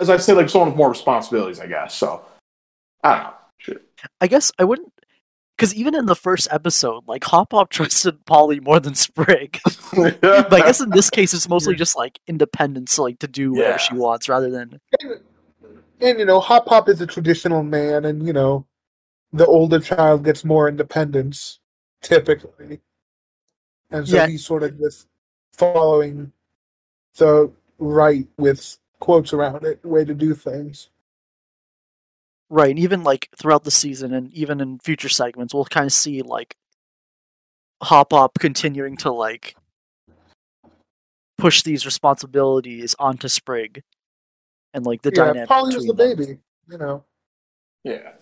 [0.00, 1.94] as I'd say, like someone with more responsibilities, I guess.
[1.94, 2.24] So
[3.02, 3.34] I don't know.
[3.58, 3.82] Shit.
[4.22, 4.93] I guess I wouldn't,
[5.56, 9.60] because even in the first episode, like Hop Pop trusted Polly more than Sprig.
[9.96, 13.70] but I guess in this case, it's mostly just like independence, like to do whatever
[13.72, 13.76] Yeah.
[13.78, 14.80] she wants, rather than
[16.00, 18.66] And you know, Hop Pop is a traditional man, and you know,
[19.32, 21.60] the older child gets more independence
[22.02, 22.80] typically,
[23.90, 24.26] and so Yeah.
[24.26, 25.06] he's sort of just
[25.52, 26.32] following
[27.16, 30.88] the right with quotes around it way to do things.
[32.54, 35.92] Right, and even like throughout the season and even in future segments, we'll kind of
[35.92, 36.56] see like
[37.82, 39.56] Hop Pop continuing to like
[41.36, 43.82] push these responsibilities onto Sprig
[44.72, 45.48] and like the yeah, dynamic.
[45.48, 46.16] Polly was the them.
[46.16, 46.38] baby.
[46.70, 47.04] You know.
[47.82, 48.12] Yeah.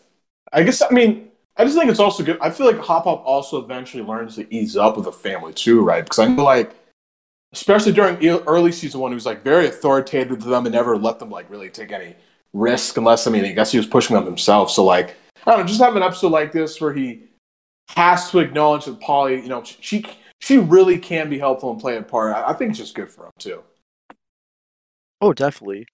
[0.50, 1.28] I guess, I mean,
[1.58, 2.38] I just think it's also good.
[2.40, 5.84] I feel like Hop Pop also eventually learns to ease up with the family too,
[5.84, 6.04] right?
[6.04, 6.74] Because I know, like,
[7.52, 11.18] especially during early season one, he was like very authoritative to them and never let
[11.18, 12.16] them like really take any
[12.52, 14.70] risk unless, I mean, I guess he was pushing them himself.
[14.70, 17.24] So, like, I don't know, just have an episode like this where he
[17.90, 20.04] has to acknowledge that Polly, you know, she
[20.38, 22.34] she really can be helpful and play a part.
[22.34, 23.62] I, I think it's just good for him too.
[25.20, 25.86] Oh, definitely.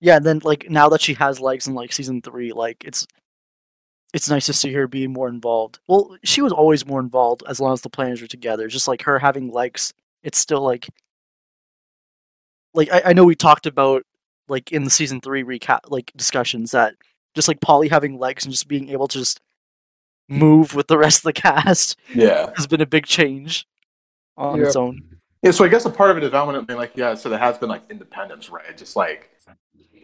[0.00, 3.06] Yeah, and then like now that she has legs in like season three, like it's
[4.12, 5.80] it's nice to see her be more involved.
[5.88, 8.68] Well, she was always more involved as long as the Plantars were together.
[8.68, 9.92] Just like her having legs,
[10.22, 10.88] it's still like
[12.74, 14.04] like I, I know we talked about
[14.48, 16.94] like in the season three recap like discussions that
[17.34, 19.40] just like Polly having legs and just being able to just
[20.28, 22.50] move with the rest of the cast Yeah.
[22.56, 23.66] has been a big change
[24.36, 24.66] on Yeah.
[24.66, 25.02] its own.
[25.42, 27.58] Yeah, so I guess a part of it is development, like yeah, so there has
[27.58, 28.76] been like independence, right?
[28.76, 29.30] Just like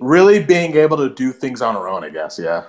[0.00, 2.38] really being able to do things on her own, I guess.
[2.38, 2.64] Yeah.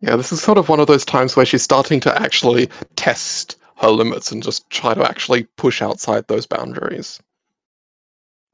[0.00, 3.56] Yeah, this is sort of one of those times where she's starting to actually test
[3.76, 7.20] her limits and just try to actually push outside those boundaries.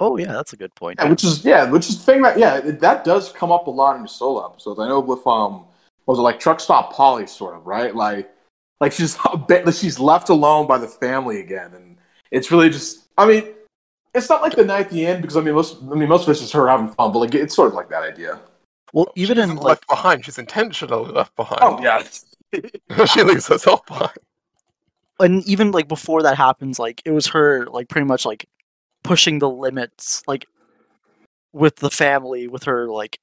[0.00, 0.98] Oh yeah, that's a good point.
[0.98, 3.70] Yeah, which is yeah, which is the thing that yeah, that does come up a
[3.70, 4.80] lot in the solo episodes.
[4.80, 5.66] I know with um,
[6.06, 7.94] what was it like truck stop Polly, sort of right?
[7.94, 8.30] Like,
[8.80, 11.98] like she's a bit, she's left alone by the family again, and
[12.30, 13.08] it's really just.
[13.18, 13.44] I mean,
[14.14, 16.22] it's not like the night at the end because I mean most I mean most
[16.24, 18.40] of it's just her having fun, but like it's sort of like that idea.
[18.92, 21.60] Well, even She in isn't like behind, she's intentionally left behind.
[21.62, 22.02] Oh yeah,
[23.06, 24.18] she leaves herself behind.
[25.20, 28.46] and even like before that happens, like it was her like pretty much like
[29.02, 30.46] pushing the limits, like
[31.52, 33.18] with the family, with her like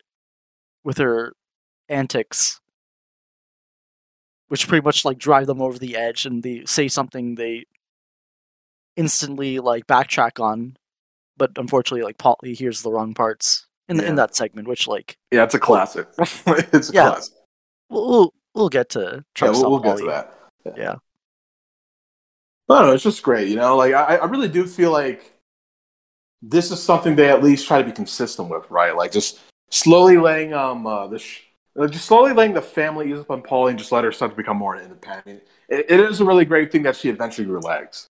[0.83, 1.33] with her
[1.89, 2.59] antics,
[4.47, 7.65] which pretty much like drive them over the edge, and they say something they
[8.95, 10.77] instantly like backtrack on,
[11.37, 14.03] but unfortunately, like Polly hears the wrong parts in Yeah.
[14.09, 16.07] in that segment, which like yeah, it's a classic.
[16.17, 17.09] it's a Yeah.
[17.11, 17.33] classic.
[17.89, 20.33] we'll we'll, we'll get to Yeah, we'll, we'll get to that.
[20.75, 20.95] Yeah.
[22.69, 22.93] I don't know.
[22.93, 23.77] It's just great, you know.
[23.77, 25.31] Like I, I really do feel like
[26.49, 28.95] this is something they at least try to be consistent with, right?
[28.95, 29.39] Like just
[29.69, 31.43] slowly laying um uh, the sh-
[31.79, 34.31] uh, just slowly laying the family ease up on Polly and just let her start
[34.31, 35.43] to become more independent.
[35.69, 38.09] It, it is a really great thing that she eventually legs.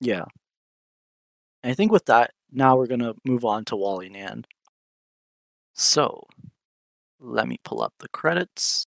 [0.00, 0.24] Yeah.
[1.64, 4.44] I think with that, now we're gonna move on to Wally Nan.
[5.74, 6.26] So,
[7.20, 8.87] let me pull up the credits.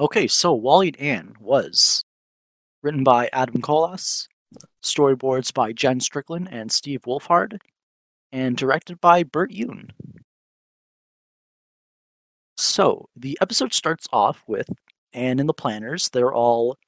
[0.00, 2.06] Okay, so Wally Ann was
[2.82, 4.28] written by Adam Colas,
[4.82, 7.58] storyboards by Jenn Strickland and Steve Wolfhard,
[8.32, 9.90] and directed by Bert Youn.
[12.56, 14.70] So, the episode starts off with
[15.12, 16.08] Anne and the Plantars.
[16.08, 16.78] They're all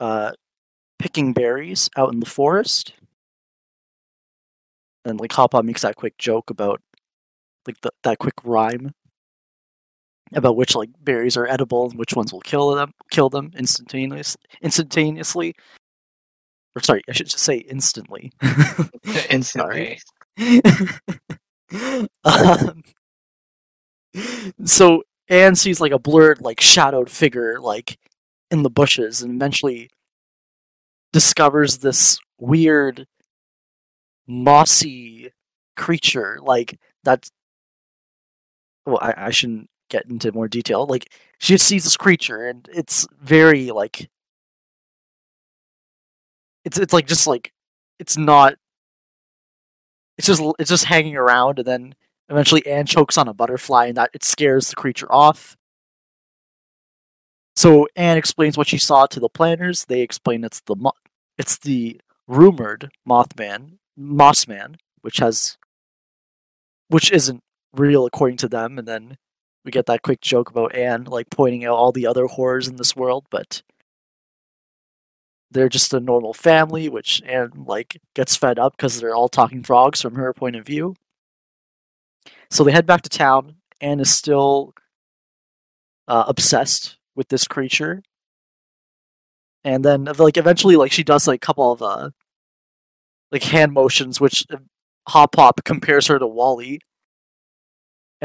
[0.00, 0.32] uh,
[0.98, 2.94] picking berries out in the forest.
[5.04, 6.80] And like Hop Pop makes that quick joke about
[7.66, 8.94] like the, that quick rhyme
[10.34, 14.40] about which like berries are edible and which ones will kill them kill them instantaneously
[14.62, 15.54] instantaneously.
[16.74, 18.32] Or sorry, I should just say instantly.
[19.30, 19.98] Instantly.
[22.24, 22.82] um,
[24.64, 27.98] so Anne sees like a blurred, like shadowed figure, like
[28.50, 29.88] in the bushes, and eventually
[31.14, 33.06] discovers this weird,
[34.26, 35.30] mossy
[35.76, 37.30] creature, like that's.
[38.84, 40.86] Well, I, I shouldn't get into more detail.
[40.86, 44.08] Like she sees this creature, and it's very like.
[46.64, 47.52] It's it's like just like,
[47.98, 48.56] it's not
[50.18, 51.94] it's just it's just hanging around and then
[52.28, 55.56] eventually Anne chokes on a butterfly and that it scares the creature off.
[57.54, 59.86] So Anne explains what she saw to the Plantars.
[59.86, 60.76] They explain it's the
[61.38, 65.56] it's the rumored Mothman, Mossman, which has
[66.88, 67.42] which isn't
[67.74, 69.18] real according to them and then
[69.66, 72.76] we get that quick joke about Anne like pointing out all the other horrors in
[72.76, 73.62] this world, but
[75.50, 79.64] they're just a normal family, which Anne like gets fed up because they're all talking
[79.64, 80.94] frogs from her point of view.
[82.48, 83.56] So they head back to town.
[83.80, 84.72] Anne is still
[86.06, 88.02] uh, obsessed with this creature,
[89.64, 92.10] and then like eventually, like she does like a couple of uh,
[93.32, 94.58] like hand motions, which uh,
[95.08, 96.80] Hop Pop compares her to Wally,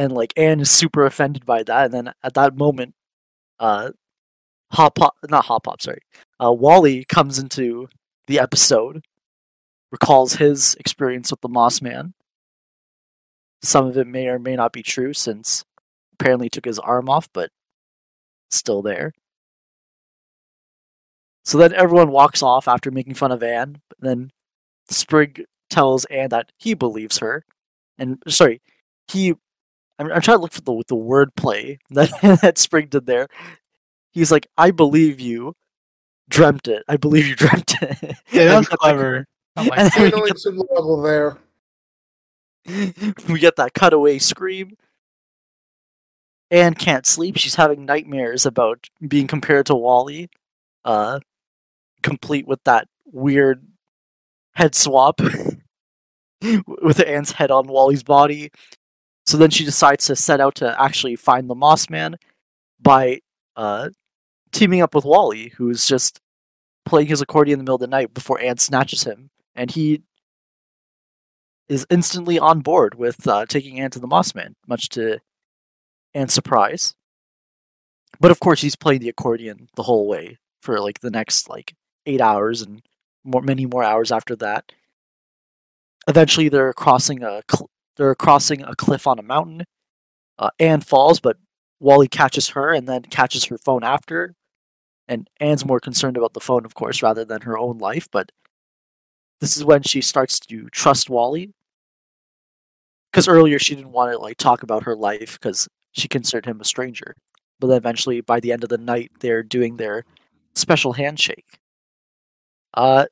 [0.02, 1.86] and like Anne is super offended by that.
[1.86, 2.96] And then at that moment,
[3.60, 3.92] uh,
[4.72, 6.02] Hot Pop, not Hot Pop, sorry.
[6.44, 7.88] Uh, Wally comes into
[8.26, 9.06] the episode,
[9.92, 12.16] recalls his experience with the Moss Man.
[13.62, 15.66] Some of it may or may not be true, since
[16.14, 17.52] apparently took his arm off, but
[18.50, 19.14] still there.
[21.46, 23.82] So then everyone walks off after making fun of Anne.
[24.00, 24.32] Then
[24.90, 27.46] Sprig tells Anne that he believes her,
[28.00, 28.62] and sorry,
[29.08, 29.36] he.
[30.02, 32.10] I'm, I'm trying to look for the the word play that
[32.42, 33.28] that Sprig did there.
[34.12, 35.56] He's like, "I believe you,
[36.30, 36.84] dreamt it.
[36.88, 39.28] I believe you dreamt it." Yeah, And that we get clever.
[39.56, 41.38] Like and then we get, some level there.
[43.28, 44.78] we get that cutaway scream.
[46.50, 47.38] Anne can't sleep.
[47.38, 50.30] She's having nightmares about being compared to Wally,
[50.84, 51.20] uh,
[52.02, 53.66] complete with that weird
[54.54, 55.20] head swap
[56.42, 58.52] with Anne's head on Wally's body.
[59.32, 62.18] So then she decides to set out to actually find the Moss Man
[62.82, 63.22] by
[63.56, 63.92] uh,
[64.52, 66.20] teaming up with Wally, who's just
[66.84, 70.02] playing his accordion in the middle of the night before Anne snatches him, and he
[71.70, 75.20] is instantly on board with uh, taking Anne to the Moss Man, much to
[76.14, 76.94] Anne's surprise.
[78.20, 81.74] But of course, he's playing the accordion the whole way for like the next like
[82.06, 82.82] eight hours and
[83.24, 84.74] more, many more hours after that.
[86.10, 87.70] Eventually, they're crossing a cl-
[88.02, 89.64] they're crossing a cliff on a mountain.
[90.40, 91.38] Uh, Anne falls, but
[91.80, 94.34] Wally catches her and then catches her phone after.
[95.08, 98.08] And Anne's more concerned about the phone, of course, rather than her own life.
[98.12, 98.32] But
[99.40, 101.54] this is when she starts to trust Wally.
[103.12, 106.60] Because earlier she didn't want to like talk about her life because she considered him
[106.60, 107.16] a stranger.
[107.60, 110.06] But then eventually, by the end of the night, they're doing their
[110.56, 111.60] special handshake.
[112.74, 113.06] Uh,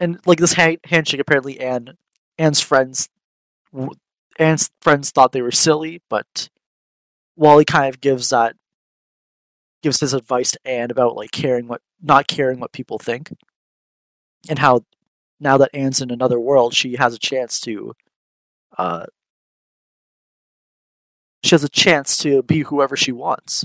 [0.00, 1.98] and like this ha- handshake, apparently, Anne,
[2.38, 3.10] Anne's friends,
[4.38, 6.48] Anne's friends thought they were silly, but
[7.36, 8.56] Wally kind of gives that,
[9.82, 13.32] gives his advice to Anne about like caring what, not caring what people think,
[14.48, 14.82] and how
[15.40, 17.94] now that Anne's in another world, she has a chance to,
[18.78, 19.06] uh,
[21.42, 23.64] she has a chance to be whoever she wants,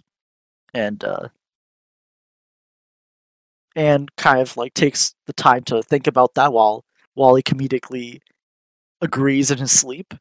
[0.73, 1.29] and uh,
[3.75, 6.83] and kind of like takes the time to think about that while
[7.15, 8.21] Wally comedically
[9.01, 10.13] agrees in his sleep.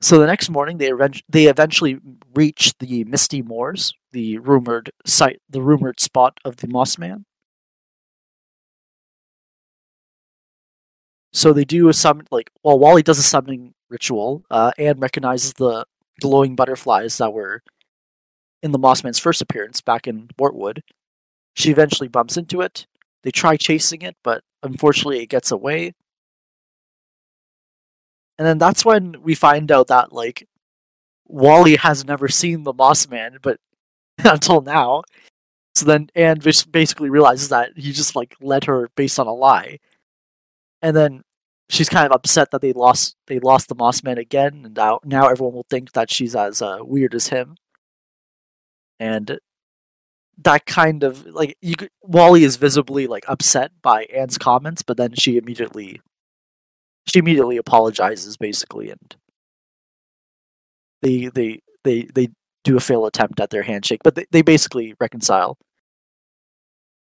[0.00, 0.92] So the next morning, they
[1.28, 1.98] they eventually
[2.34, 7.24] reach the Misty Moors, the rumored site, the rumored spot of the Moss Man.
[11.32, 15.54] So they do a summon, like while Wally does a summoning ritual, uh, Anne recognizes
[15.54, 15.84] the
[16.20, 17.62] glowing butterflies that were
[18.62, 20.80] in the Moss Man's first appearance back in Wartwood.
[21.54, 22.86] She eventually bumps into it.
[23.22, 25.94] They try chasing it, but unfortunately it gets away.
[28.38, 30.46] And then that's when we find out that like
[31.26, 33.58] Wally has never seen the Moss Man, but
[34.24, 35.02] until now.
[35.74, 39.78] So then Anne basically realizes that he just like led her based on a lie.
[40.82, 41.22] And then
[41.70, 45.00] she's kind of upset that they lost they lost the Moss Man again, and now
[45.04, 47.56] now everyone will think that she's as uh, weird as him.
[49.00, 49.38] And
[50.38, 55.14] that kind of like you Wally is visibly like upset by Anne's comments, but then
[55.14, 56.00] she immediately
[57.06, 59.16] she immediately apologizes basically and
[61.02, 62.28] they they they they
[62.64, 65.58] do a failed attempt at their handshake, but they, they basically reconcile.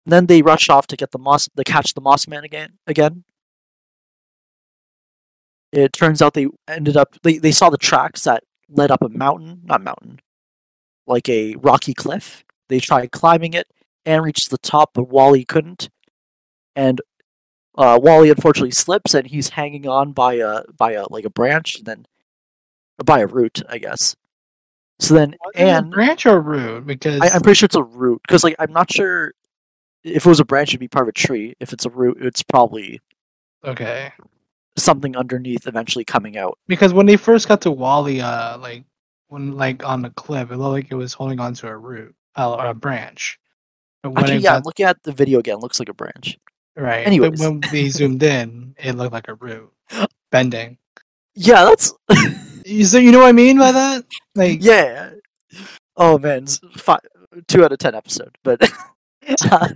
[0.07, 3.25] then they rush off to get the moss to catch the moss man again again.
[5.73, 9.09] It turns out they ended up they, they saw the tracks that led up a
[9.09, 10.21] mountain, not mountain,
[11.07, 12.45] like a rocky cliff.
[12.69, 13.69] They tried climbing it
[14.05, 15.91] and reached the top, but Wally couldn't.
[16.75, 17.01] And
[17.81, 21.77] uh, Wally unfortunately slips, and he's hanging on by a by a like a branch,
[21.77, 22.07] and then
[23.03, 24.15] by a root, I guess.
[24.99, 26.87] So then Was it a branch or root?
[26.87, 29.33] Because I, I'm pretty sure it's a root because like I'm not sure
[30.05, 31.55] if it was a branch, it'd be part of a tree.
[31.59, 33.01] If it's a root, it's probably
[33.65, 34.13] okay.
[34.77, 36.59] something underneath, eventually coming out.
[36.69, 38.85] Because when they first got to Wally, uh, like
[39.29, 42.55] when like on the cliff, it looked like it was holding onto a root uh,
[42.55, 43.39] or a branch.
[44.03, 46.39] When Actually, yeah, got, looking at the video again, it looks like a branch.
[46.77, 47.07] Right.
[47.07, 47.39] anyways.
[47.39, 49.71] But when we zoomed in, it looked like a root
[50.31, 50.79] bending.
[51.35, 51.93] Yeah, that's
[52.65, 54.05] You so you know what I mean by that?
[54.35, 55.11] Like yeah.
[55.97, 56.99] Oh man, s- fi-
[57.49, 58.37] two out of ten episode.
[58.43, 58.71] But
[59.51, 59.69] uh,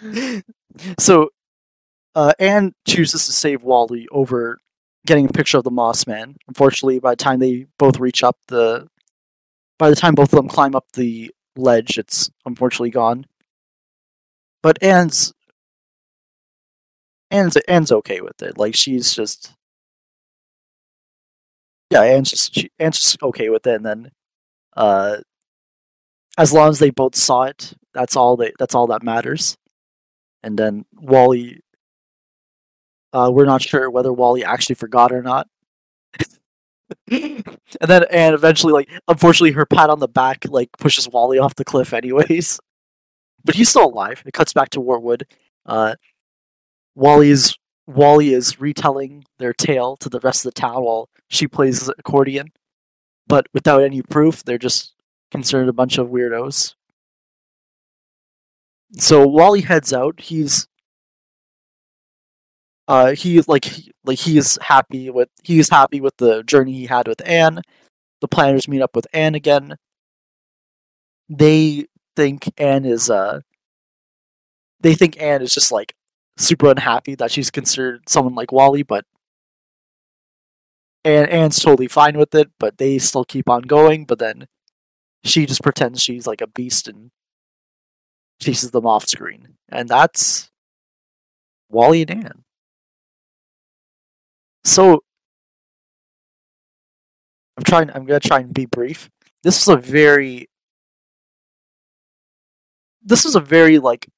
[0.98, 1.30] so
[2.14, 4.58] uh, Anne chooses to save Wally over
[5.06, 6.36] getting a picture of the Moss Man.
[6.48, 8.88] Unfortunately, by the time they both reach up the,
[9.78, 13.26] by the time both of them climb up the ledge, it's unfortunately gone.
[14.62, 15.32] But Anne's
[17.32, 18.58] Anne's Anne's okay with it.
[18.58, 19.54] Like she's just
[21.90, 24.12] yeah, Anne's just she, Anne's just okay with it, and then
[24.76, 25.18] uh,
[26.38, 29.56] as long as they both saw it, that's all they that's all that matters.
[30.42, 31.60] And then Wally
[33.12, 35.46] uh, we're not sure whether Wally actually forgot or not.
[37.10, 37.44] and
[37.80, 41.64] then and eventually like unfortunately her pat on the back like pushes Wally off the
[41.64, 42.60] cliff anyways.
[43.44, 44.22] But he's still alive.
[44.26, 45.24] It cuts back to Wartwood.
[45.66, 45.94] Uh
[46.94, 51.46] Wally is Wally is retelling their tale to the rest of the town while she
[51.48, 52.48] plays the accordion.
[53.26, 54.94] But without any proof, they're just
[55.30, 56.74] considered a bunch of weirdos.
[58.98, 60.20] So Wally heads out.
[60.20, 60.66] He's
[62.88, 67.08] uh he's like he, like he's happy with he's happy with the journey he had
[67.08, 67.62] with Anne.
[68.20, 69.76] The Plantars meet up with Anne again.
[71.28, 71.86] They
[72.16, 73.40] think Anne is uh
[74.80, 75.94] they think Anne is just like
[76.36, 79.04] super unhappy that she's considered someone like Wally, but
[81.04, 84.46] and Anne's totally fine with it, but they still keep on going, but then
[85.24, 87.10] she just pretends she's like a beast and
[88.40, 89.56] chases them off screen.
[89.68, 90.50] And that's
[91.70, 92.44] Wally and Anne.
[94.64, 95.02] So
[97.56, 99.10] I'm trying I'm gonna try and be brief.
[99.42, 100.48] This is a very
[103.02, 104.08] this is a very like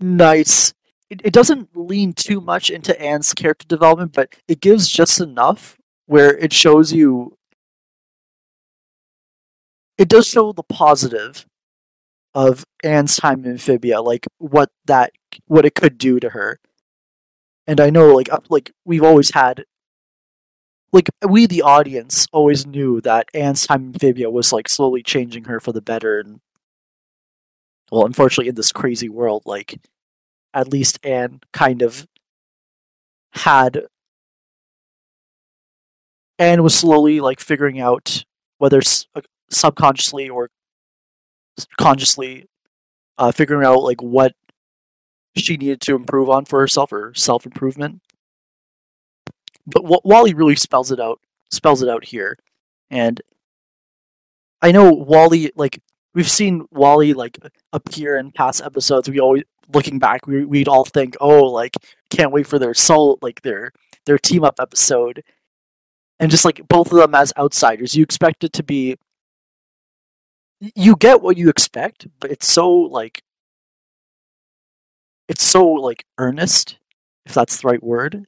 [0.00, 0.72] nice
[1.10, 5.78] it, it doesn't lean too much into Anne's character development, but it gives just enough
[6.06, 7.36] where it shows you
[9.96, 11.44] it does show the positive
[12.34, 15.12] of Anne's time in Amphibia, like what that
[15.46, 16.60] what it could do to her.
[17.66, 19.64] And I know like like we've always had
[20.92, 25.44] like we the audience always knew that Anne's time in Amphibia was like slowly changing
[25.44, 26.40] her for the better and
[27.90, 29.80] well unfortunately in this crazy world like
[30.58, 32.08] at least Anne kind of
[33.32, 33.86] had
[36.36, 38.24] Anne was slowly like figuring out
[38.58, 38.80] whether
[39.14, 40.48] uh, subconsciously or
[41.78, 42.46] consciously
[43.18, 44.32] uh, figuring out like what
[45.36, 48.02] she needed to improve on for herself or self improvement.
[49.64, 51.20] But Wa- Wally really spells it out
[51.52, 52.36] spells it out here,
[52.90, 53.20] and
[54.60, 55.80] I know Wally like
[56.14, 57.38] we've seen Wally like
[57.72, 59.08] appear in past episodes.
[59.08, 59.44] We always
[59.74, 61.76] looking back, we we'd all think, oh, like
[62.10, 63.72] can't wait for their soul like their
[64.06, 65.22] their team up episode,
[66.20, 68.96] and just like both of them as outsiders, you expect it to be.
[70.60, 73.22] You get what you expect, but it's so like
[75.28, 76.78] it's so like earnest,
[77.26, 78.26] if that's the right word,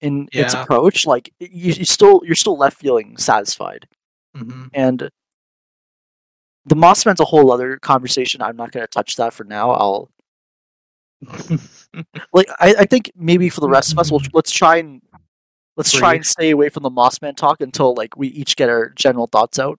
[0.00, 1.06] in its approach.
[1.06, 3.88] Like you, you still you're still left feeling satisfied,
[4.36, 5.10] hmm and
[6.66, 8.42] the Mossman's a whole other conversation.
[8.42, 9.70] I'm not going to touch that for now.
[9.72, 10.10] I'll
[12.32, 15.02] like I, I think maybe for the rest of us, we'll let's try and
[15.76, 18.90] let's try and stay away from the Mossman talk until like we each get our
[18.90, 19.78] general thoughts out.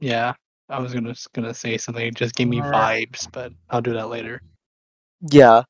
[0.00, 0.34] yeah,
[0.68, 2.06] I was gonna just gonna say something.
[2.06, 4.42] It just gave me vibes, but I'll do that later.
[5.30, 5.62] Yeah,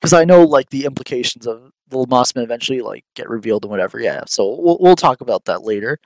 [0.00, 4.00] because I know like the implications of the Mossman eventually like get revealed and whatever.
[4.00, 5.98] Yeah, so we'll we'll talk about that later.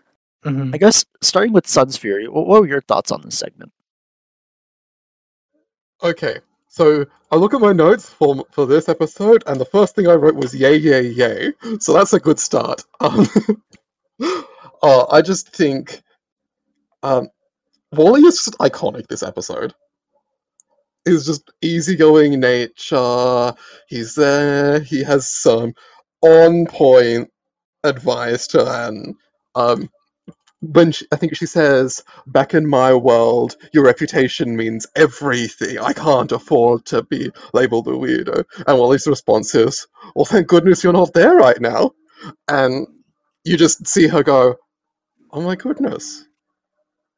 [0.45, 3.72] hmm I guess starting with Sunsfury, what, what were your thoughts on this segment?
[6.03, 6.38] Okay,
[6.71, 10.14] so I look at my notes for for this episode, and the first thing I
[10.14, 11.53] wrote was yay, yay, yay.
[11.81, 12.85] So that's a good start.
[13.01, 14.45] Um,
[14.83, 16.03] oh, I just think
[17.03, 17.29] um,
[17.93, 19.09] Wally is just iconic.
[19.09, 19.75] This episode
[21.07, 23.55] is just easygoing nature.
[23.89, 24.81] He's there.
[24.81, 25.75] He has some
[26.23, 27.31] on point
[27.83, 29.14] advice to Anne.
[29.55, 29.89] Um,
[30.61, 35.78] when she, I think she says, "Back in my world, your reputation means everything.
[35.78, 40.84] I can't afford to be labeled a weirdo." And Wally's response is, "Well, thank goodness
[40.84, 41.92] you're not there right now."
[42.48, 42.86] And
[43.44, 44.56] you just see her go,
[45.32, 46.26] "Oh my goodness,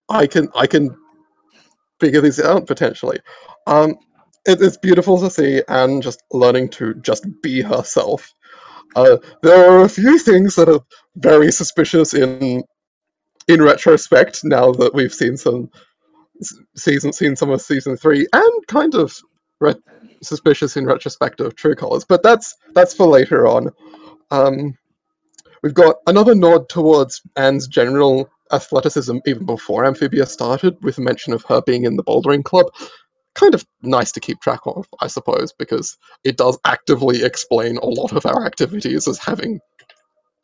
[0.09, 0.97] I can, I can
[2.01, 3.19] figure this out potentially."
[3.67, 3.97] Um,
[4.47, 8.33] it, it's beautiful to see and just learning to just be herself.
[8.97, 10.81] Uh, there are a few things that are
[11.17, 12.63] very suspicious in
[13.49, 15.71] in retrospect now that we've seen some
[16.77, 19.17] season seen some of season three and kind of
[19.61, 19.75] re-
[20.23, 23.69] suspicious in retrospect of true colors but that's that's for later on.
[24.31, 24.77] Um
[25.63, 31.45] we've got another nod towards anne's general athleticism even before amphibia started with mention of
[31.45, 32.67] her being in the bouldering club.
[33.35, 37.87] Kind of nice to keep track of i suppose because it does actively explain a
[37.87, 39.61] lot of our activities as having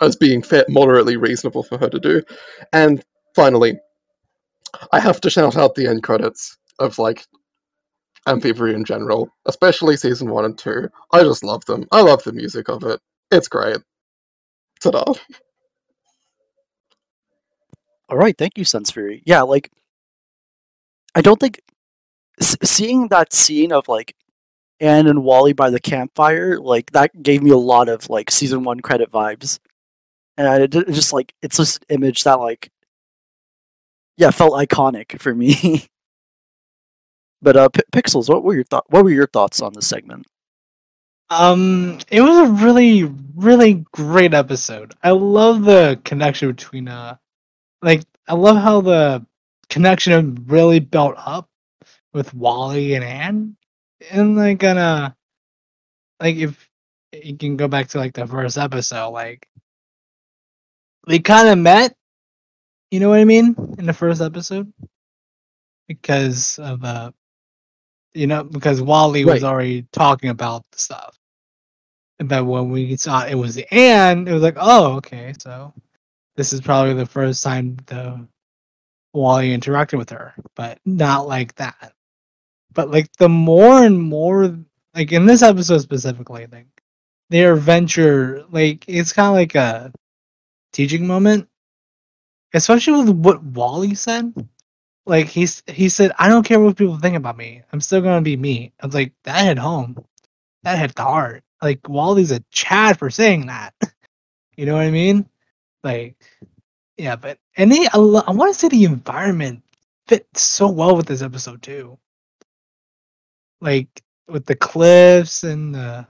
[0.00, 2.22] as being fair, moderately reasonable for her to do
[2.72, 3.78] and finally,
[4.92, 7.24] I have to shout out the end credits of like
[8.26, 10.88] Amphibia in general, especially season one and two.
[11.12, 11.86] I just love them.
[11.92, 13.00] I love the music of it.
[13.30, 13.78] It's great.
[14.80, 15.04] Ta-da.
[18.10, 19.22] All right, thank you, Sunsfury.
[19.26, 19.70] Yeah, like
[21.14, 21.60] I don't think
[22.40, 24.14] seeing that scene of like
[24.80, 28.62] Anne and Wally by the campfire, like that gave me a lot of like season
[28.62, 29.58] one credit vibes,
[30.38, 32.70] and it it just like it's just an image that like
[34.16, 35.86] yeah felt iconic for me.
[37.42, 38.86] but uh, P- Pixels, what were your thought?
[38.88, 40.26] What were your thoughts on this segment?
[41.30, 44.94] Um, it was a really, really great episode.
[45.02, 47.16] I love the connection between uh,
[47.82, 49.26] like I love how the
[49.68, 51.48] connection really built up
[52.14, 53.56] with Wally and Anne,
[54.10, 55.16] and like gonna
[56.20, 56.70] like if
[57.12, 59.48] you can go back to like the first episode, like
[61.08, 61.94] they kind of met.
[62.90, 64.72] You know what I mean in the first episode
[65.88, 67.10] because of uh,
[68.14, 71.18] you know because Wally was already talking about the stuff.
[72.18, 75.72] But when we saw it was the Anne, it was like, oh, okay, so
[76.36, 78.26] this is probably the first time the
[79.12, 81.92] Wally interacted with her, but not like that.
[82.72, 84.58] But like the more and more,
[84.94, 86.66] like in this episode specifically, like
[87.30, 89.92] their venture, like it's kind of like a
[90.72, 91.48] teaching moment,
[92.54, 94.32] especially with what Wally said.
[95.06, 97.62] Like he's he said, I don't care what people think about me.
[97.72, 98.72] I'm still gonna be me.
[98.80, 100.04] I was like, that hit home.
[100.64, 101.44] That hit the heart.
[101.62, 103.74] Like Wally's a Chad for saying that.
[104.56, 105.28] you know what I mean?
[105.82, 106.16] Like,
[106.96, 109.62] yeah, but and they, I, want to say the environment
[110.06, 111.98] fit so well with this episode too.
[113.60, 116.06] Like with the cliffs and the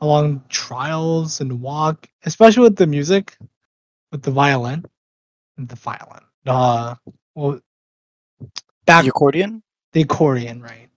[0.00, 3.36] along trials and walk, especially with the music,
[4.16, 4.82] with the violin,
[5.58, 6.22] the violin.
[6.46, 6.94] Uh,
[7.34, 7.60] well,
[8.86, 9.62] back The accordion.
[9.92, 10.88] the accordion, right?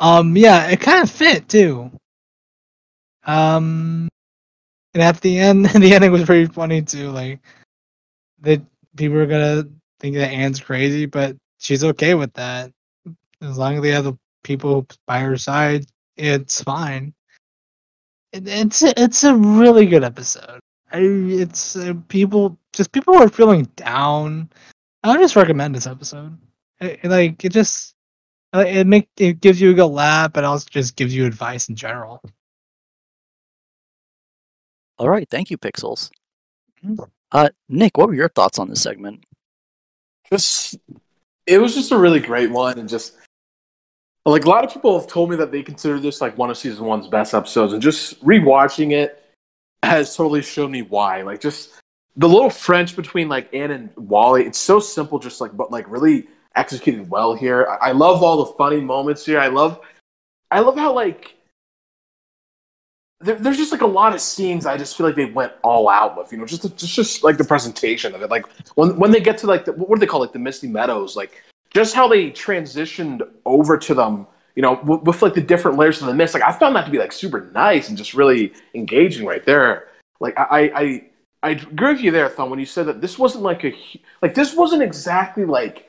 [0.00, 1.92] Um, yeah, it kind of fit too.
[3.24, 4.08] Um,
[4.94, 7.10] and at the end, the ending was pretty funny too.
[7.10, 7.38] Like,
[8.40, 8.62] that
[8.96, 9.68] people are gonna
[10.00, 12.72] think that Anne's crazy, but she's okay with that
[13.42, 15.86] as long as they have the people by her side.
[16.16, 17.14] It's fine.
[18.32, 20.58] It, it's it's a really good episode.
[20.92, 24.50] I it's uh, people just people who are feeling down.
[25.02, 26.36] I would just recommend this episode.
[26.80, 27.94] It, it, like it just
[28.54, 31.68] uh, it make it gives you a good laugh, but also just gives you advice
[31.68, 32.22] in general.
[34.98, 36.10] All right, thank you, Pixels.
[36.84, 37.08] Mhm.
[37.30, 39.24] Uh, Nick, what were your thoughts on this segment?
[40.30, 40.76] just
[41.46, 43.16] it was just a really great one and just
[44.26, 46.58] like a lot of people have told me that they consider this like one of
[46.58, 49.24] season one's best episodes and just rewatching it
[49.82, 51.70] has totally shown me why like just
[52.16, 55.88] the little french between like anne and wally it's so simple just like but like
[55.88, 56.26] really
[56.58, 57.66] executed well here.
[57.66, 59.40] I, I love all the funny moments here.
[59.40, 59.80] I love
[60.50, 61.36] i love how like
[63.20, 65.88] there, there's just like a lot of scenes I just feel like they went all
[65.88, 68.30] out with, you know, just just just like the presentation of it.
[68.30, 70.38] Like when when they get to like the, what do they call it, like the
[70.38, 74.26] Misty Meadows, like just how they transitioned over to them,
[74.58, 76.34] you know, with, like the different layers of the mist.
[76.34, 79.86] Like I found that to be like super nice and just really engaging right there.
[80.18, 81.04] Like I I
[81.44, 83.72] I agree with you there, Thumb, when you said that this wasn't like a
[84.20, 85.88] like this wasn't exactly like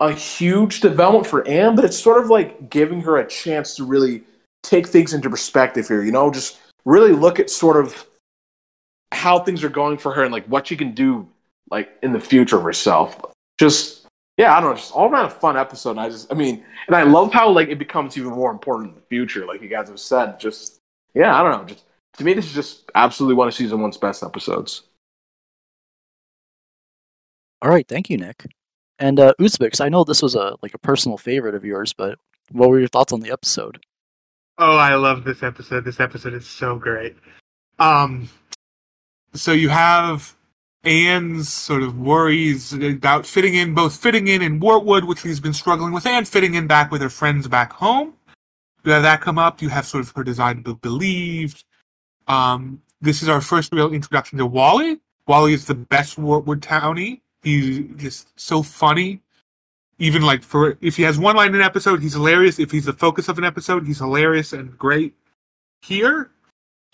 [0.00, 3.84] a huge development for Anne, but it's sort of like giving her a chance to
[3.84, 4.24] really
[4.64, 6.02] take things into perspective here.
[6.02, 8.04] You know, just really look at sort of
[9.12, 11.28] how things are going for her and like what she can do
[11.70, 13.20] like in the future of herself.
[13.56, 14.07] Just
[14.38, 15.90] yeah, I don't know, just all around a fun episode.
[15.90, 18.90] And I just, I mean, and I love how like it becomes even more important
[18.90, 19.44] in the future.
[19.44, 20.80] Like you guys have said, just
[21.12, 21.84] yeah, I don't know, just
[22.14, 24.84] to me, this is just absolutely one of season one's best episodes.
[27.60, 28.46] All right, thank you, Nick.
[29.00, 32.16] And uh, Uzbeks, I know this was a like a personal favorite of yours, but
[32.52, 33.80] what were your thoughts on the episode?
[34.58, 35.84] Oh, I love this episode.
[35.84, 37.16] This episode is so great.
[37.80, 38.28] Um,
[39.34, 40.34] so you have
[40.84, 45.52] Anne's sort of worries about fitting in, both fitting in in Wartwood, which she's been
[45.52, 48.14] struggling with, and fitting in back with her friends back home.
[48.84, 49.60] You have that come up.
[49.60, 51.64] You have sort of her desire to be believed.
[52.26, 55.00] Um, this is our first real introduction to Wally.
[55.26, 57.20] Wally is the best Wartwood townie.
[57.42, 59.20] He's just so funny.
[59.98, 62.58] Even like for if he has one line in an episode, he's hilarious.
[62.58, 65.14] If he's the focus of an episode, he's hilarious and great.
[65.82, 66.30] Here,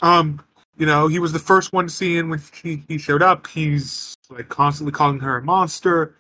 [0.01, 0.41] um,
[0.77, 3.47] you know, he was the first one to see him when he, he showed up.
[3.47, 6.16] He's like constantly calling her a monster,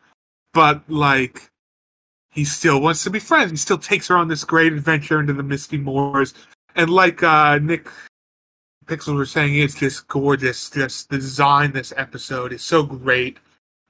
[0.52, 1.48] but like
[2.30, 3.50] he still wants to be friends.
[3.50, 6.34] He still takes her on this great adventure into the Misty Moors.
[6.76, 7.88] And like uh Nick
[8.86, 10.70] Pixels were saying, it's just gorgeous.
[10.70, 13.38] Just the design this episode is so great.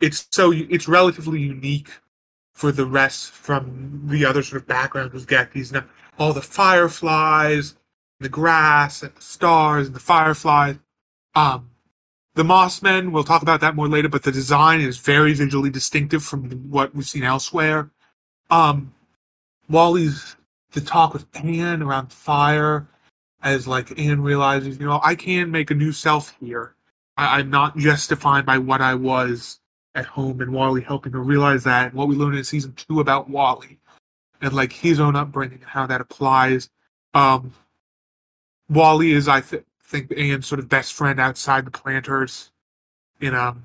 [0.01, 1.91] It's so it's relatively unique
[2.55, 5.85] for the rest from the other sort of backgrounds we get these now
[6.19, 7.75] all the fireflies,
[8.21, 10.77] the grass and the stars and the fireflies.
[11.35, 11.71] Um
[12.35, 16.25] the Mossmen, we'll talk about that more later, but the design is very visually distinctive
[16.25, 17.91] from what we've seen elsewhere.
[18.51, 18.93] um,
[19.69, 20.37] Wally's
[20.73, 22.89] the talk with Anne around fire,
[23.43, 26.75] as like Anne realizes, you know, I can make a new self here.
[27.17, 29.61] I, I'm not just defined by what I was
[29.95, 33.01] at home, and Wally helping her realize that, and what we learned in season two
[33.01, 33.79] about Wally,
[34.41, 36.69] and like his own upbringing and how that applies.
[37.15, 37.53] Um,
[38.69, 42.51] Wally is, I th- think, Anne's sort of best friend outside the Plantars
[43.21, 43.62] in um,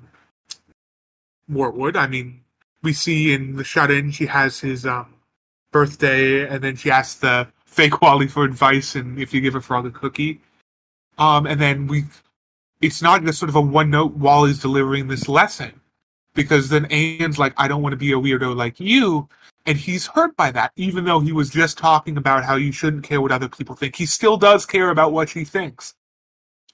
[1.50, 1.96] Wartwood.
[1.96, 2.40] I mean,
[2.82, 5.14] we see in the shut in she has his um,
[5.72, 9.60] birthday and then she asks the fake Wally for advice and if you give her
[9.60, 10.40] frog a cookie.
[11.18, 12.04] Um, and then we
[12.80, 15.72] it's not just sort of a one note Wally's delivering this lesson.
[16.32, 19.28] Because then Anne's like, I don't want to be a weirdo like you.
[19.70, 23.04] And he's hurt by that, even though he was just talking about how you shouldn't
[23.04, 23.94] care what other people think.
[23.94, 25.94] He still does care about what she thinks.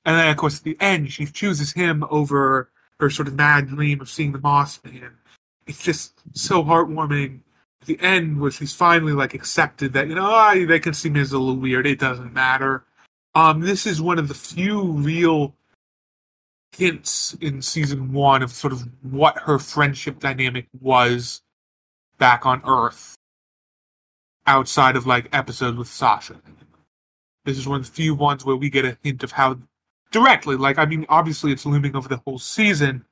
[0.07, 3.68] And then, of course, at the end, she chooses him over her sort of mad
[3.68, 5.11] dream of seeing the Moss Man.
[5.66, 7.40] It's just so heartwarming.
[7.82, 11.11] At the end, where she's finally like accepted that you know oh, they can see
[11.11, 11.86] me as a little weird.
[11.86, 12.86] It doesn't matter.
[13.34, 15.55] Um, this is one of the few real
[16.74, 21.42] hints in season one of sort of what her friendship dynamic was
[22.19, 23.17] back on Earth,
[24.47, 26.37] outside of like episodes with Sasha.
[27.45, 29.59] This is one of the few ones where we get a hint of how
[30.11, 30.57] directly.
[30.57, 33.05] Like, I mean, obviously it's looming over the whole season,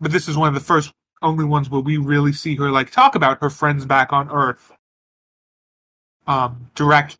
[0.00, 0.92] but this is one of the first
[1.22, 4.72] only ones where we really see her like talk about her friends back on Earth.
[6.26, 7.16] Um, direct.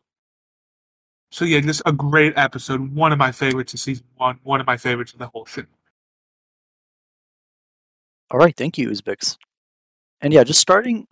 [1.31, 2.93] So yeah, just a great episode.
[2.93, 4.39] One of my favorites of season one.
[4.43, 5.63] One of my favorites of the whole show.
[8.29, 9.37] All right, thank you, Uzbeks.
[10.21, 11.07] And yeah, just starting.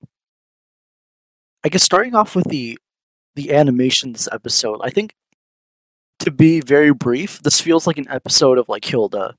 [1.63, 2.77] I guess starting off with the
[3.35, 5.13] the animation this episode, I think
[6.19, 9.35] to be very brief, this feels like an episode of like Hilda.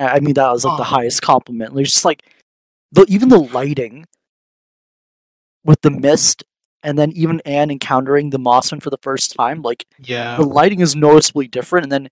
[0.00, 0.86] I mean, that was like the Oh.
[0.86, 1.74] highest compliment.
[1.74, 2.22] Like, just like
[2.92, 4.04] the even the lighting
[5.64, 6.44] with the mist,
[6.84, 9.62] and then even Anne encountering the Mossman for the first time.
[9.62, 10.36] Like Yeah.
[10.36, 12.08] the lighting is noticeably different, and then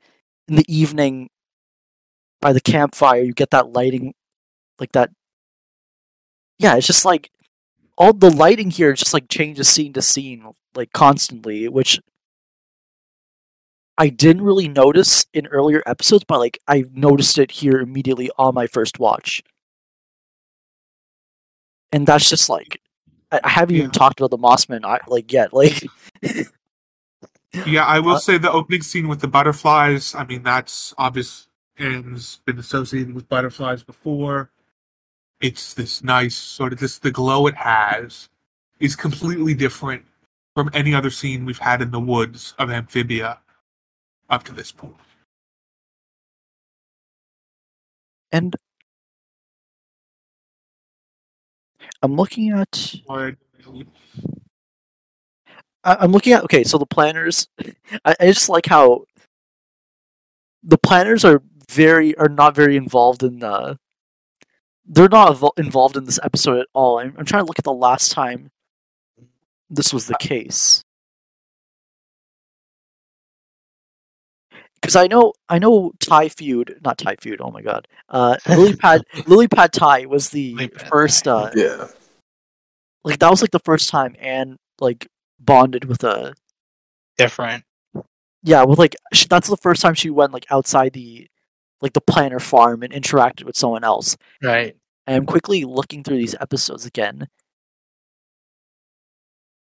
[0.48, 1.28] in the evening,
[2.40, 4.14] by the campfire, you get that lighting,
[4.80, 5.10] like that.
[6.59, 7.30] Yeah, it's just like
[7.98, 12.00] all the lighting here just like changes scene to scene, like constantly, which
[13.98, 18.54] I didn't really notice in earlier episodes, but like I noticed it here immediately on
[18.54, 19.42] my first watch.
[21.92, 22.80] And that's just like
[23.32, 25.52] I, I haven't even talked about the Mossman I, like yet.
[25.52, 25.84] Like
[27.64, 30.14] Yeah, I will Uh, say the opening scene with the butterflies.
[30.14, 31.48] I mean, that's obvious
[31.78, 34.50] and has been associated with butterflies before.
[35.41, 38.28] It's this nice sort of this the glow it has
[38.80, 40.05] is completely different
[40.55, 43.39] from any other scene we've had in the woods of Amphibia
[44.30, 44.97] up to this point.
[48.32, 48.57] and
[52.03, 52.95] I'm looking at
[55.84, 57.47] I'm looking at okay, so the Plantars.
[58.05, 59.05] I, I just like how
[60.62, 63.78] the Plantars are very are not very involved in the.
[64.89, 66.99] They're not involved in this episode at all.
[67.01, 68.51] I'm, I'm trying to look at the last time
[69.68, 70.82] this was the case.
[74.80, 77.41] Because I know, I know, Thai feud, not Thai feud.
[77.41, 81.24] Oh my god, uh, Lily Pad, Lily Pad Thai was the Lily first.
[81.24, 81.32] Thai.
[81.32, 81.89] Uh, Yeah.
[83.03, 85.09] like that was like the first time Anne like
[85.41, 86.34] bonded with a
[87.18, 87.64] Different.
[88.43, 91.26] yeah with like sh- that's the first time she went like outside the
[91.80, 94.76] like the Plantar farm and interacted with someone else Right.
[95.06, 97.28] and i'm quickly looking through these episodes again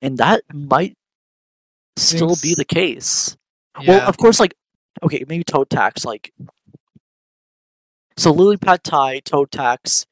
[0.02, 0.96] and that might
[1.96, 3.36] still be the case
[3.80, 3.88] Yeah.
[3.88, 4.54] well of course like
[5.02, 6.32] okay maybe toad tax like
[8.16, 10.07] so lily pad thai toad tax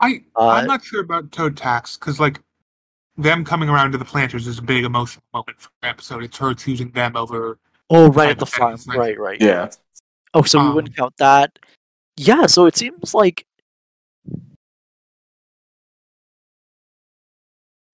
[0.00, 2.40] I Uh, I'm not sure about Toad Tax because like
[3.16, 6.24] them coming around to the Plantars is a big emotional moment for the episode.
[6.24, 7.60] It's her choosing them over.
[7.88, 8.98] oh right at the farm Hypothetically.
[8.98, 9.70] right right Yeah.
[10.34, 11.58] Oh so we Um, wouldn't count that
[12.16, 13.46] yeah so it seems like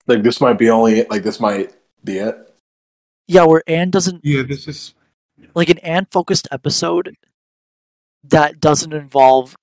[0.07, 2.37] Like this might be only like this might be it.
[3.27, 4.43] yeah where anne doesn't Yeah.
[4.43, 4.95] This is
[5.55, 7.15] like an Anne focused episode
[8.25, 9.55] that doesn't involve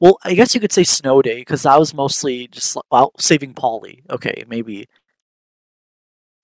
[0.00, 3.54] well, I guess you could say Snow Day because that was mostly just well saving
[3.54, 4.02] Polly.
[4.10, 4.88] Okay, maybe.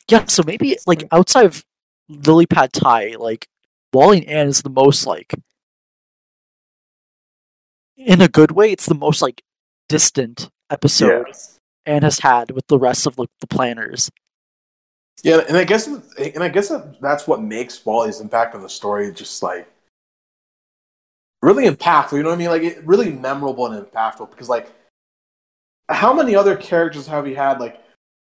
[0.08, 1.64] Yeah, so maybe like outside of
[2.08, 3.48] Lily Pad Thai, like
[3.92, 5.34] Wally and Anne is the most like
[7.98, 9.42] in a good way, it's the most like
[9.88, 11.26] distant episode
[11.84, 14.10] Anne has had with the rest of like the Plantars.
[15.24, 19.12] Yeah, and I guess and I guess that's what makes Wally's impact on the story
[19.12, 19.68] just like
[21.42, 22.12] really impactful.
[22.12, 22.48] You know what I mean?
[22.48, 24.72] Like it really memorable and impactful because like
[25.88, 27.82] how many other characters have we had like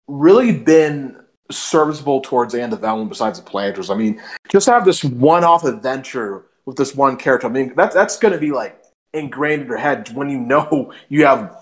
[0.08, 1.18] really been
[1.52, 3.94] serviceable towards the end of besides the Plantars.
[3.94, 7.48] I mean, just have this one-off adventure with this one character.
[7.48, 8.81] I mean, that's that's going to be like
[9.14, 11.58] ingrained in your head when you know you have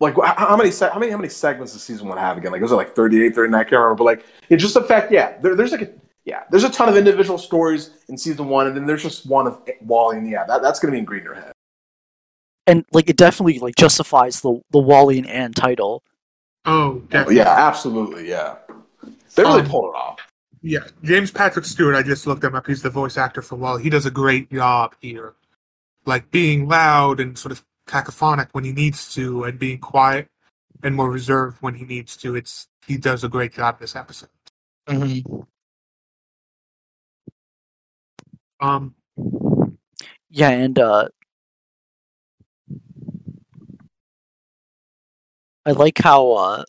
[0.00, 2.52] like how many how many how many segments does season one have again?
[2.52, 5.38] Like was it like 38, 39, I can't remember, but like it just affect yeah,
[5.38, 5.90] there, there's like a
[6.24, 9.46] yeah, there's a ton of individual stories in season one, and then there's just one
[9.48, 11.52] of Wally, and yeah, that, that's gonna be ingrained in your head.
[12.66, 16.02] and like it definitely like justifies the the Wally and Anne title.
[16.64, 17.36] Oh, Oh, definitely.
[17.36, 18.54] yeah, absolutely, yeah.
[19.34, 20.18] They really Um, pulled it off.
[20.62, 21.96] Yeah, James Patrick Stewart.
[21.96, 22.68] I just looked him up.
[22.68, 23.82] He's the voice actor for Wally.
[23.82, 25.34] He does a great job here,
[26.04, 30.28] like being loud and sort of cacophonic when he needs to, and being quiet
[30.82, 32.34] and more reserved when he needs to.
[32.34, 34.28] It's he does a great job this episode.
[34.88, 35.46] Mhm.
[38.60, 38.94] Um,
[40.30, 41.08] Yeah, and uh
[45.66, 46.64] I like how uh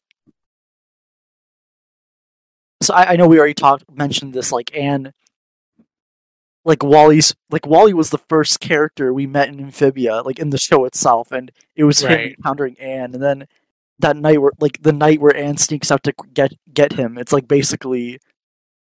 [2.81, 5.13] so I, I know we already talked mentioned this like Anne
[6.66, 10.57] like Wally's like Wally was the first character we met in Amphibia, like in the
[10.57, 12.36] show itself, and it was him Right.
[12.38, 13.47] encountering Anne, and then
[13.99, 17.34] that night where like the night where Anne sneaks out to get get him, it's
[17.34, 18.20] like basically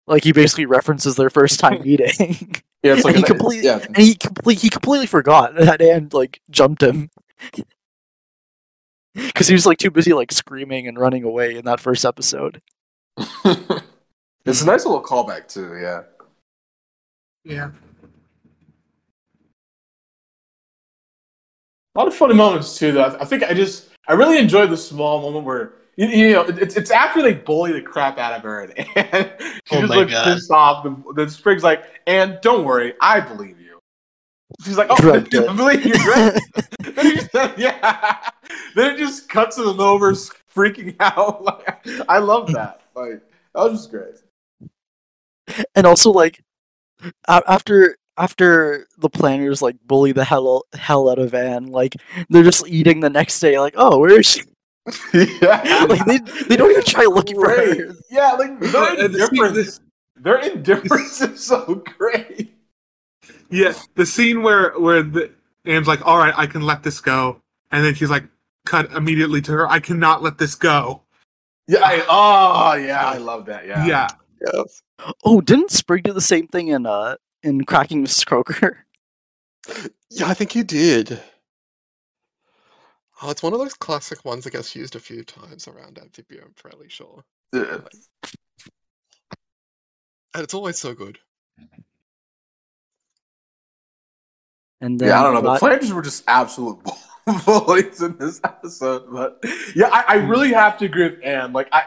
[0.07, 2.55] like he basically references their first time meeting.
[2.83, 5.81] Yeah, it's like and he an- completely yeah, and he complete he completely forgot that
[5.81, 7.09] Anne like jumped him
[9.13, 12.61] because he was like too busy like screaming and running away in that first episode.
[13.17, 15.77] it's a nice little callback too.
[15.79, 16.03] Yeah.
[17.45, 17.69] Yeah.
[21.95, 22.91] A lot of funny moments too.
[22.91, 26.41] Though I think I just I really enjoyed the small moment where you, you know
[26.43, 29.31] it's it's after they bully the crap out of her and, and
[29.65, 30.23] she Oh just looks God.
[30.25, 30.83] pissed off.
[30.83, 33.79] The, the Sprig's like, and don't worry, I believe you.
[34.63, 35.55] She's like, oh, Drugged I it.
[35.55, 36.39] believe you, right?
[36.95, 38.29] then he just, yeah.
[38.75, 41.43] Then it just cuts to them over freaking out.
[41.43, 42.81] Like, I love that.
[42.93, 43.21] Like
[43.53, 44.15] that was just great.
[45.75, 46.43] and also like a-
[47.27, 51.95] after after the Plantars like bully the hell hell out of Anne, like
[52.29, 53.59] they're just eating the next day.
[53.59, 54.41] Like, oh, where is she?
[55.41, 55.85] yeah.
[55.89, 57.95] like they they don't even try looking for her.
[58.09, 59.81] Yeah, like their scene- indifference.
[60.17, 62.53] Their indifference is so great.
[63.49, 65.31] Yeah, the scene where where the
[65.65, 67.41] Anne's like, "All right, I can let this go,"
[67.71, 68.25] and then she's like,
[68.65, 71.01] cut immediately to her, "I cannot let this go."
[71.67, 71.79] Yeah.
[71.83, 73.05] I, oh, yeah.
[73.05, 73.65] I love that.
[73.65, 73.85] Yeah.
[73.85, 74.07] Yeah,
[74.53, 74.81] Yes.
[75.23, 78.25] Oh, didn't Sprig do the same thing in uh in Cracking Mrs.
[78.25, 78.85] Croaker?
[80.11, 81.19] Yeah, I think he did.
[83.21, 86.41] Oh, it's one of those classic ones that gets used a few times around Amphibia,
[86.45, 87.23] I'm fairly sure.
[87.51, 87.79] Yeah.
[90.35, 91.17] And it's always so good.
[94.81, 95.41] And then Yeah, I don't know.
[95.41, 96.79] The Lot- Plantars were just absolute
[97.45, 99.43] bullies in this episode, but
[99.75, 101.53] yeah, I, I really have to agree with Anne.
[101.53, 101.85] Like, I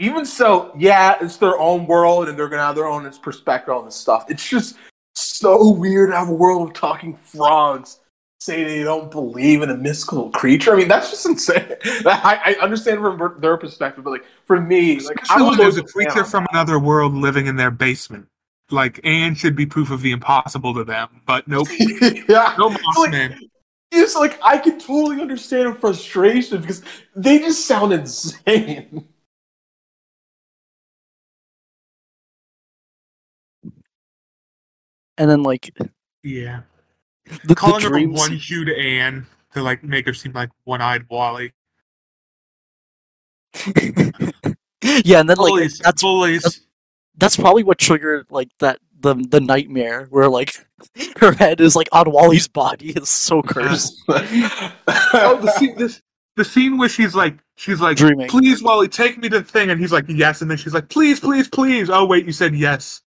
[0.00, 3.84] even so, yeah, it's their own world, and they're gonna have their own perspective on
[3.84, 4.24] this stuff.
[4.28, 4.76] It's just
[5.14, 8.00] so weird to have a world of talking frogs
[8.40, 10.72] say they don't believe in a mystical creature.
[10.72, 11.76] I mean, that's just insane.
[11.84, 15.84] I, I understand from their perspective, but like for me, like I was there's a
[15.84, 18.26] creature from another world living in their basement.
[18.70, 22.80] Like Anne should be proof of the impossible to them, but nope, yeah, no Like,
[22.80, 23.38] Mossman.
[23.92, 26.82] It's like I can totally understand her frustration because
[27.14, 29.06] they just sound insane.
[35.18, 35.70] And then like
[36.22, 36.60] Yeah,
[37.26, 38.18] the, the calling her a dreams.
[38.18, 41.52] one-hued Anne to like make her seem like one-eyed Wally.
[43.66, 46.66] yeah, and then like Bullies, that's bullies.
[47.16, 50.54] that's probably what triggered like that the the nightmare where like
[51.18, 52.90] her head is like on Wally's body.
[52.90, 54.02] It's so cursed.
[54.08, 56.00] oh, the scene, this,
[56.36, 58.28] the scene where she's like, she's like, Dreaming.
[58.28, 60.88] please, Wally, take me to the thing, and he's like, yes, and then she's like,
[60.88, 61.90] please, please, please.
[61.90, 63.02] Oh wait, you said yes.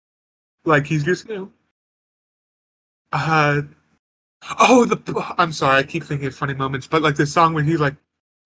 [0.66, 1.52] Like he's just, you know.
[3.12, 3.62] Uh,
[4.60, 5.34] oh, the.
[5.38, 7.96] I'm sorry, I keep thinking of funny moments, but like the song when he like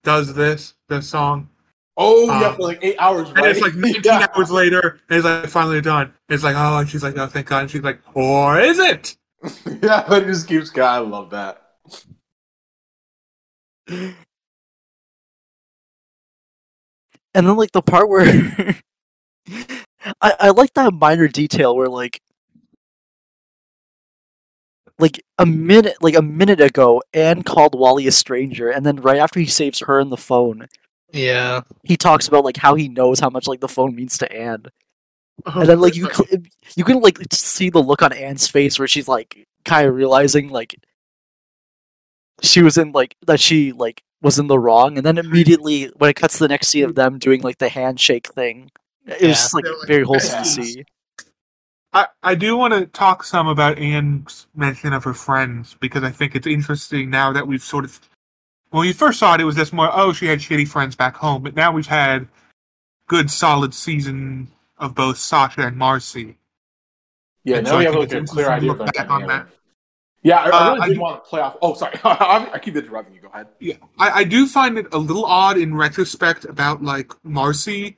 [0.04, 1.48] does this, the song,
[1.96, 3.50] oh yeah, Um, for like eight hours, and right?
[3.52, 4.26] it's like 19 Yeah.
[4.34, 6.12] hours later, and it's like finally done.
[6.28, 9.16] It's like, oh, and she's like, oh, thank God, and she's like, or is it?
[9.82, 10.88] yeah, but it just keeps going.
[10.88, 11.62] I love that.
[13.88, 14.16] and
[17.34, 18.24] then like the part where
[20.20, 22.20] I I like that minor detail where like
[24.98, 29.18] like a minute like a minute ago Anne called Wally a stranger and then right
[29.18, 30.66] after he saves her in the phone
[31.12, 31.60] Yeah.
[31.84, 34.64] he talks about like how he knows how much like the phone means to Anne.
[35.44, 36.42] Oh, and then like you cl-
[36.76, 40.48] you can like see the look on Anne's face where she's like kind of realizing
[40.48, 40.74] like
[42.42, 46.08] she was in like that she like was in the wrong, and then immediately when
[46.10, 48.70] it cuts to the next scene of them doing like the handshake thing,
[49.06, 50.84] it was just like like, very wholesome to see.
[51.96, 56.10] I, I do want to talk some about Anne's mention of her friends because I
[56.10, 57.98] think it's interesting now that we've sort of.
[58.70, 61.16] When you first saw it, it was just more, oh, she had shitty friends back
[61.16, 61.42] home.
[61.42, 62.28] But now we've had
[63.08, 66.36] good, solid season of both Sasha and Marcy.
[67.44, 69.08] Yeah, And now so we I have like a clear idea to of look back
[69.10, 69.46] on dynamic.
[70.22, 71.56] Yeah, I, I Uh, really I did do- want to play off.
[71.62, 73.20] Oh, sorry, I, I keep interrupting you.
[73.22, 73.46] Go ahead.
[73.60, 77.96] Yeah, I, I do find it a little odd in retrospect about like Marcy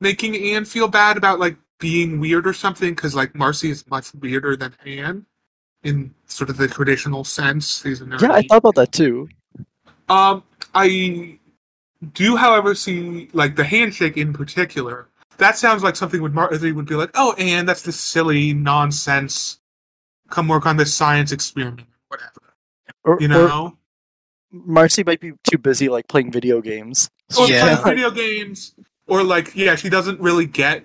[0.00, 4.14] making Anne feel bad about like being weird or something because like Marcy is much
[4.14, 5.26] weirder than Anne
[5.82, 7.82] in sort of the traditional sense.
[7.82, 9.28] She's a Yeah, I thought about that too.
[10.08, 10.42] Um,
[10.74, 11.38] I
[12.12, 15.08] do, however, see like the handshake in particular.
[15.38, 19.58] That sounds like something would Marcy would be like, "Oh, Anne, that's this silly nonsense.
[20.30, 22.30] Come work on this science experiment, whatever."
[23.04, 23.78] Or, You or know,
[24.50, 27.10] Marcy might be too busy like playing video games.
[27.28, 27.60] So or Yeah.
[27.60, 28.74] plays video games,
[29.06, 30.84] or like, yeah, she doesn't really get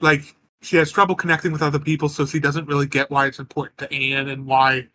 [0.00, 3.38] like she has trouble connecting with other people, so she doesn't really get why it's
[3.38, 4.88] important to Anne and why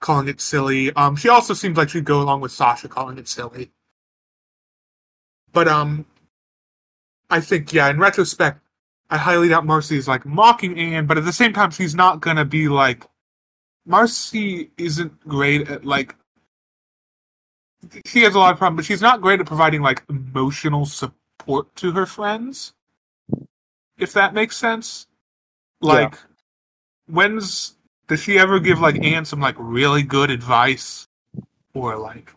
[0.00, 0.92] calling it silly.
[0.94, 3.70] Um, she also seems like she'd go along with Sasha calling it silly.
[5.52, 6.04] But um,
[7.30, 8.60] I think yeah, in retrospect,
[9.10, 12.20] I highly doubt Marcy is like mocking Anne, but at the same time, she's not
[12.20, 13.06] gonna be like.
[13.84, 16.14] Marcy isn't great at like.
[18.06, 21.74] She has a lot of problems, but she's not great at providing like emotional support
[21.76, 22.74] to her friends.
[24.02, 25.06] If that makes sense,
[25.80, 26.18] like,
[27.06, 27.76] when's
[28.08, 31.06] does she ever give like Anne some like really good advice,
[31.74, 32.34] or like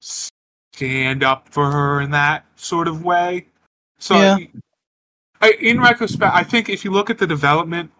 [0.00, 3.46] stand up for her in that sort of way?
[3.98, 4.38] So, Yeah.
[5.40, 7.90] I, in retrospect, I think if you look at the development,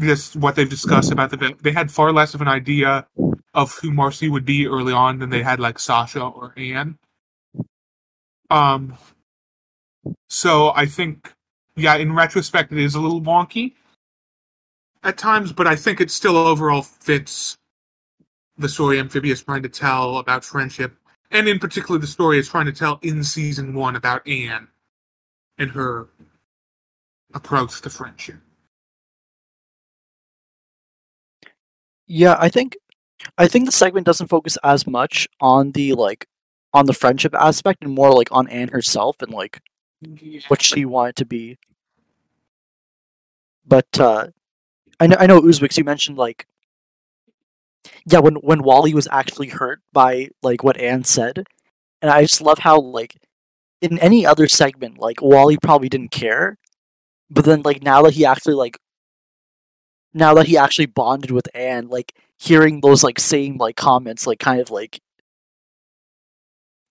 [0.00, 3.06] just what they've discussed about the they had far less of an idea
[3.54, 6.98] of who Marcy would be early on than they had like Sasha or Anne.
[8.50, 8.98] Um.
[10.28, 11.32] So I think,
[11.76, 13.74] yeah, in retrospect, it is a little wonky
[15.04, 17.56] at times, but I think it still overall fits
[18.56, 20.96] the story Amphibia's trying to tell about friendship,
[21.30, 24.66] and in particular, the story is trying to tell in season one about Anne
[25.58, 26.08] and her
[27.34, 28.36] approach to friendship.
[32.06, 32.76] Yeah, I think
[33.36, 36.26] I think the segment doesn't focus as much on the like
[36.72, 39.60] on the friendship aspect and more like on Anne herself and like
[40.48, 41.58] what she wanted to be.
[43.66, 44.28] But uh
[45.00, 46.46] I know I know Uzbeks you mentioned like
[48.06, 51.44] yeah when when Wally was actually hurt by like what Anne said
[52.02, 53.16] and I just love how like
[53.80, 56.56] in any other segment like Wally probably didn't care
[57.30, 58.78] but then like now that he actually like
[60.14, 64.38] now that he actually bonded with Anne like hearing those like same like comments like
[64.38, 65.00] kind of like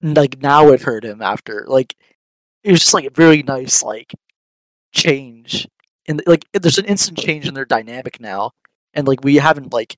[0.01, 1.95] like now it hurt him after like
[2.67, 4.13] it was just like a very nice like
[4.91, 5.67] change
[6.07, 8.51] and like there's an instant change in their dynamic now
[8.93, 9.97] and like we haven't like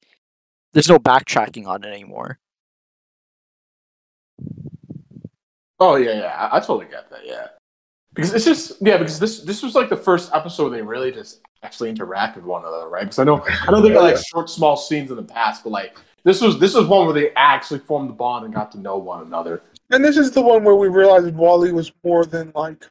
[0.73, 2.37] there's no backtracking on it anymore
[5.79, 6.49] Oh yeah, yeah.
[6.51, 7.25] I, I totally get that.
[7.25, 7.47] Yeah,
[8.13, 11.11] because it's just yeah, because this this was like the first episode where they really
[11.11, 13.03] just actually interact with one another, right?
[13.03, 15.69] Because I know I know they got like short, small scenes in the past, but
[15.69, 18.79] like this was this was one where they actually formed the bond and got to
[18.79, 19.61] know one another.
[19.91, 22.85] And this is the one where we realized Wally was more than like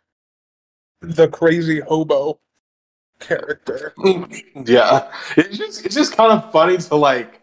[1.01, 2.41] the crazy hobo
[3.21, 3.95] character.
[4.65, 7.41] yeah, it's just it's just kind of funny to like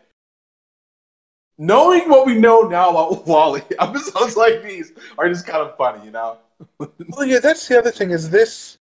[1.57, 3.63] knowing what we know now about Wally.
[3.79, 6.37] Episodes like these are just kind of funny, you know.
[6.79, 8.11] Well, yeah, that's the other thing.
[8.11, 8.77] Is this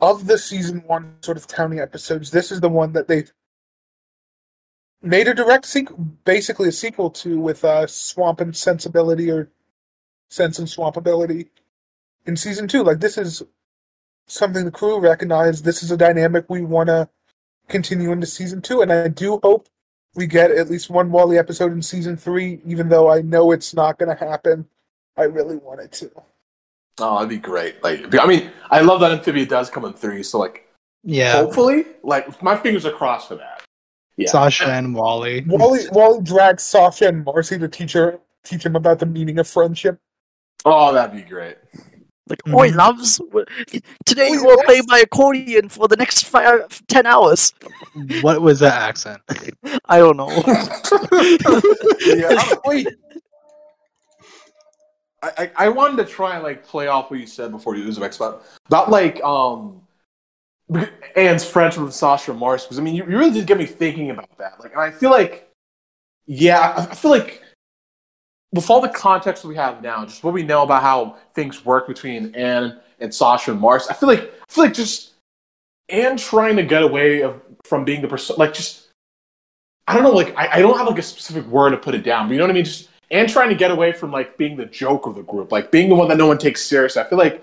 [0.00, 2.30] of the season one sort of towny episodes?
[2.30, 3.24] This is the one that they
[5.02, 9.48] made a direct sequel, basically a sequel to with uh, Swamp and Sensibility or
[10.28, 11.48] Sense and Swampability
[12.26, 12.82] in season two.
[12.82, 13.42] Like this is
[14.26, 15.64] something the crew recognized.
[15.64, 17.08] This is a dynamic we want to
[17.68, 19.68] continue into season two, and I do hope
[20.14, 22.60] we get at least one Wally episode in season three.
[22.66, 24.66] Even though I know it's not going to happen,
[25.16, 26.10] I really want it to.
[27.00, 27.82] Oh, that'd be great.
[27.84, 30.66] Like, I mean, I love that Amphibia does come in three, so like,
[31.04, 31.32] Yeah.
[31.32, 33.57] hopefully, like, my fingers are crossed for that.
[34.18, 34.28] Yeah.
[34.30, 35.44] Sasha and Wally.
[35.46, 39.46] Wally Wally drags Sasha and Marcy to teach her teach him about the meaning of
[39.48, 39.98] friendship.
[40.64, 41.56] Oh, that'd be great.
[42.28, 42.76] like oi Mhm.
[42.76, 43.20] loves
[44.04, 47.54] today Oi, we'll play my accordion for the next five, ten hours
[48.20, 49.22] What was that accent?
[49.86, 50.28] i don't know
[52.04, 52.86] yeah, Wait,
[55.22, 57.84] I, I, I wanted to try and like play off what you said before you
[57.88, 59.80] Uzbeks, but about like um
[61.16, 64.10] Anne's friendship with Sasha Morris because I mean you, you really did get me thinking
[64.10, 64.60] about that.
[64.60, 65.50] Like, I feel like
[66.26, 67.42] yeah, I, I feel like
[68.52, 71.86] with all the context we have now, just what we know about how things work
[71.86, 75.14] between Anne and Sasha and Mars, I feel like I feel like just
[75.88, 78.88] Anne trying to get away of, from being the person, like just
[79.86, 82.04] I don't know, like I, I don't have like a specific word to put it
[82.04, 82.64] down, but you know what I mean?
[82.64, 85.70] Just Anne trying to get away from like being the joke of the group, like
[85.70, 87.00] being the one that no one takes seriously.
[87.00, 87.42] I feel like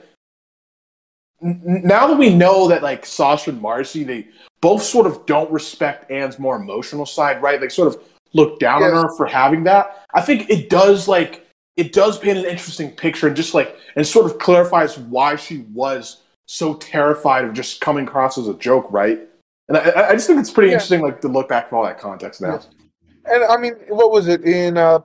[1.42, 4.28] now that we know that like Sasha and Marcy, they
[4.62, 7.60] both sort of don't respect Anne's more emotional side, right?
[7.62, 8.02] Like sort of
[8.34, 8.94] look down Yes.
[8.94, 10.06] on her for having that.
[10.14, 11.46] I think it does like
[11.78, 15.66] it does paint an interesting picture and just like and sort of clarifies why she
[15.74, 19.20] was so terrified of just coming across as a joke, right?
[19.68, 20.76] And I, I- I just think it's pretty Yeah.
[20.76, 22.54] interesting, like to look back from all that context now.
[22.54, 22.70] Yes.
[23.26, 25.00] And I mean, what was it in uh,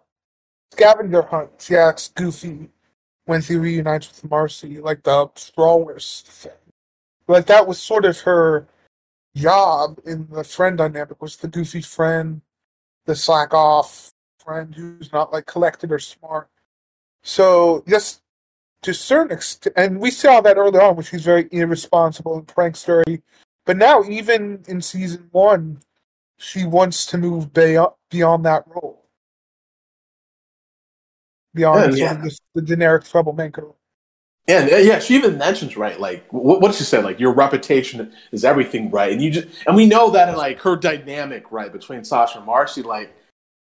[0.72, 1.50] Scavenger Hunt?
[1.58, 2.68] She asks Goofy
[3.26, 6.52] when she reunites with Marcy, like the strawless thing.
[7.28, 8.66] Like that was sort of her
[9.36, 12.42] job in the friend dynamic was the goofy friend,
[13.06, 16.48] the slack off friend who's not like collected or smart.
[17.22, 18.22] So just
[18.82, 22.48] to a certain extent, and we saw that early on when she's very irresponsible and
[22.48, 23.22] prankstery.
[23.66, 25.82] But now, even in season one,
[26.38, 28.99] she wants to move beyond that role,
[31.54, 33.66] beyond Yeah, sort of just the generic troublemaker.
[34.48, 37.02] And uh, yeah, she even mentions right, like what, what she say?
[37.02, 39.12] Like your reputation is everything, right?
[39.12, 42.46] And you just and we know that in like her dynamic, right, between Sasha and
[42.46, 43.14] Marcy, like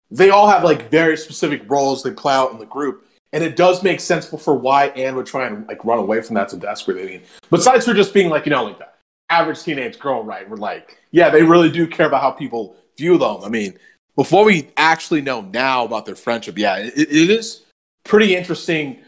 [0.10, 3.56] they all have like very specific roles they play out in the group, and it
[3.56, 6.52] does make sense for, for why Anne would try and like run away from that
[6.52, 7.04] so desperately.
[7.04, 8.88] I mean, besides her just being like you know like the
[9.30, 10.50] average teenage girl, right?
[10.50, 13.44] We're like, yeah, they really do care about how people view them.
[13.44, 13.78] I mean,
[14.16, 17.64] before we actually know now about their friendship, yeah, it, it is
[18.04, 19.00] pretty interesting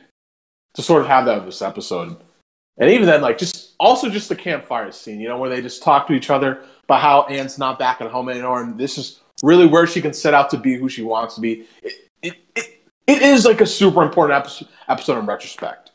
[0.76, 2.18] to sort of have that this episode.
[2.78, 5.84] And even then, like just also just the campfire scene, you know, where they just
[5.84, 9.20] talk to each other about how Anne's not back at home anymore, and this is
[9.44, 11.68] really where she can set out to be who she wants to be.
[11.84, 15.90] It it, it, it is like a super important episode, episode in retrospect.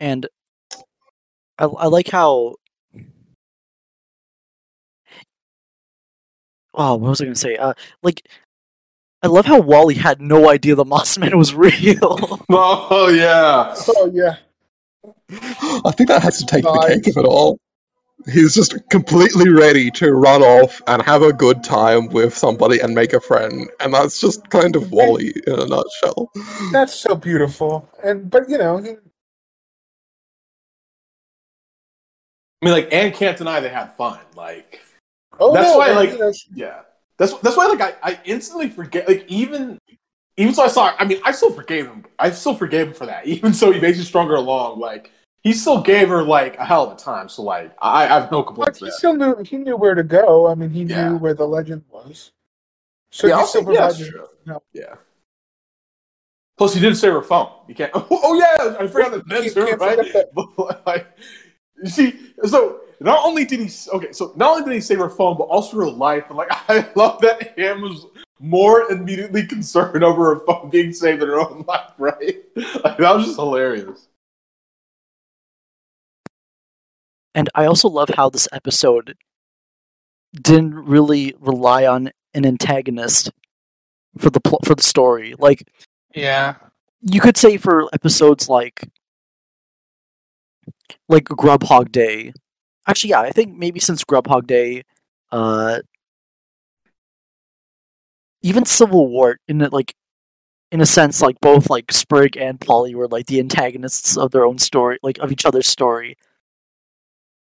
[0.00, 0.26] and
[1.58, 2.56] I, I like how.
[6.74, 7.56] Oh, what was I going to say?
[7.56, 7.72] Uh,
[8.02, 8.28] like,
[9.26, 12.40] I love how Wally had no idea the Mossman was real.
[12.48, 14.36] Oh yeah, Oh yeah,
[15.84, 17.58] I think that has to take the cake of it all.
[18.32, 22.94] He's just completely ready to run off and have a good time with somebody and
[22.94, 26.30] make a friend, and that's just kind of Wally in a nutshell.
[26.70, 27.88] that's so beautiful.
[28.04, 28.94] And but you know, he, I
[32.64, 34.20] mean, like Anne can't deny they had fun.
[34.36, 34.80] Like
[35.40, 36.82] oh That's no, why, like- you know, she- Yeah,
[37.18, 39.78] that's that's why like I, I instantly forget like even
[40.36, 43.06] even so I saw I mean I still forgave him I still forgave him for
[43.06, 45.10] that even so he makes you stronger along like
[45.42, 48.30] he still gave her like a hell of a time so like I, I have
[48.32, 48.92] no But complaints he there.
[48.92, 50.48] still knew he knew where to go.
[50.48, 51.10] I mean, he Yeah.
[51.10, 52.32] knew where the legend was.
[53.12, 54.26] So yeah, he I'll still say- yeah, that's true.
[54.44, 54.62] no.
[54.72, 54.94] Yeah.
[56.58, 57.50] Plus, he didn't save her phone.
[57.68, 57.92] You can't.
[57.94, 60.24] Oh, oh, yeah, I forgot that Can't- that's her, right?
[60.34, 61.06] But, like,
[61.82, 65.10] you see, so not only did he okay, so not only did he save her
[65.10, 66.24] phone, but also her life.
[66.28, 68.06] And like, I love that Anne was
[68.40, 72.42] more immediately concerned over her phone being saved than her own life, right?
[72.84, 74.08] Like, that was just hilarious.
[77.34, 79.14] and I also love how this episode
[80.34, 83.30] didn't really rely on an antagonist
[84.18, 85.34] for the pl- for the story.
[85.38, 85.68] Like
[86.14, 86.54] Yeah.
[87.02, 88.88] you could say for episodes like
[91.08, 92.32] like Grubhog Day.
[92.86, 94.82] Actually, yeah, I think maybe since Grubhog Day,
[95.32, 95.80] uh,
[98.42, 99.94] even Civil War, in it, like
[100.70, 104.44] in a sense, like both like Sprig and Polly were like the antagonists of their
[104.44, 106.16] own story, like of each other's story.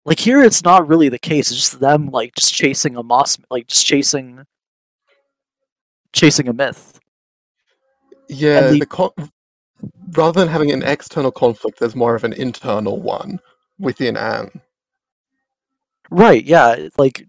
[0.05, 1.51] Like here, it's not really the case.
[1.51, 4.45] It's just them like just chasing a moss, like just chasing,
[6.13, 7.01] chasing a myth.
[8.29, 9.21] Yeah, the-
[10.13, 13.41] rather than having an external conflict, there's more of an internal one
[13.79, 14.51] within Anne.
[16.11, 17.27] Right, yeah, like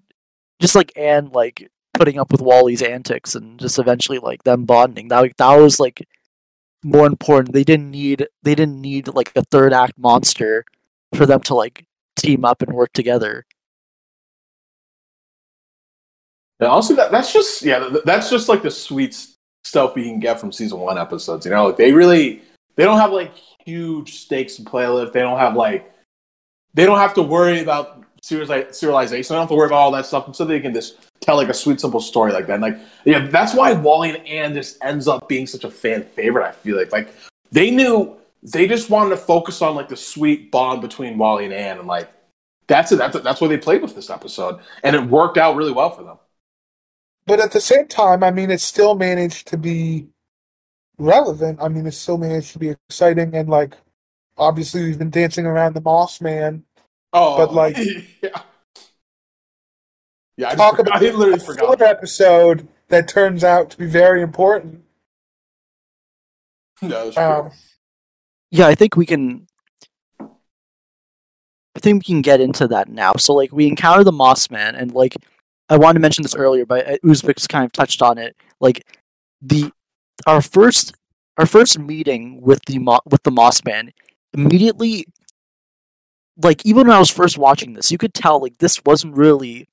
[0.60, 5.08] just like Anne like putting up with Wally's antics and just eventually like them bonding.
[5.08, 6.08] That that was like
[6.84, 7.54] more important.
[7.54, 10.66] They didn't need they didn't need like a third act monster
[11.14, 11.86] for them to like
[12.16, 13.46] team up and work together.
[16.60, 19.28] And also, that, that's just yeah, that's just like the sweet
[19.64, 21.46] stuff we can get from season one episodes.
[21.46, 22.42] You know, like they really
[22.76, 23.34] they don't have like
[23.66, 25.12] huge stakes to play with.
[25.12, 25.92] They don't have like
[26.74, 29.32] they don't have to worry about serialization.
[29.32, 30.28] I don't have to worry about all that stuff.
[30.28, 32.54] Instead, they can just tell like a sweet, simple story like that.
[32.54, 36.04] And, like yeah, that's why Wally and Anne just ends up being such a fan
[36.04, 36.46] favorite.
[36.46, 37.14] I feel like like
[37.52, 41.54] they knew they just wanted to focus on like the sweet bond between Wally and
[41.54, 42.10] Anne, and like
[42.68, 42.98] that's it.
[42.98, 43.20] That's.
[43.22, 46.18] That's why they played with this episode, and it worked out really well for them.
[47.28, 50.08] but at the same time, I mean, it still managed to be
[50.98, 51.60] relevant.
[51.62, 53.78] I mean, it still managed to be exciting, and like,
[54.38, 56.65] obviously, we've been dancing around the Moss Man.
[57.18, 57.78] Oh, But, like-
[58.22, 58.30] yeah,
[60.38, 60.50] yeah.
[60.50, 61.82] I, Talk forgot- about I literally a forgot.
[61.82, 64.84] episode that turns out to be very important.
[66.82, 67.24] No, that's true.
[67.24, 67.52] Um,
[68.52, 69.48] yeah, I think we can.
[70.20, 73.14] I think we can get into that now.
[73.18, 75.16] So, like, we encounter the Moss Man, and like,
[75.70, 78.36] I wanted to mention this earlier, but uh, Uzbek's kind of touched on it.
[78.60, 78.86] Like,
[79.42, 79.72] the
[80.28, 80.94] our first
[81.38, 83.92] our first meeting with the Mo- with the Moss Man
[84.34, 85.06] immediately,
[86.42, 89.68] like, even when I was first watching this, you could tell like this wasn't really.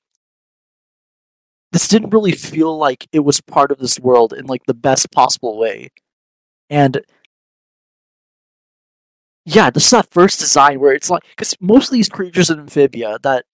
[1.72, 5.10] This didn't really feel like it was part of this world in like the best
[5.10, 5.90] possible way,
[6.70, 7.02] and
[9.44, 12.60] yeah, this is that first design where it's like because most of these creatures in
[12.60, 13.44] Amphibia that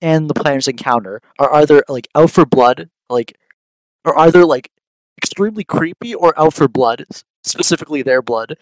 [0.00, 3.36] and the Plantars encounter are either like out for blood, like,
[4.04, 4.70] or either like
[5.18, 7.04] extremely creepy or out for blood,
[7.44, 8.56] specifically their blood,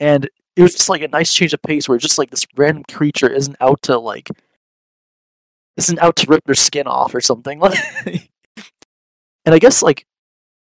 [0.00, 2.84] and it was just like a nice change of pace where just like this random
[2.90, 4.28] creature isn't out to like
[5.76, 7.60] isn't out to rip their skin off or something.
[8.06, 8.30] Like,
[9.46, 10.06] and I guess like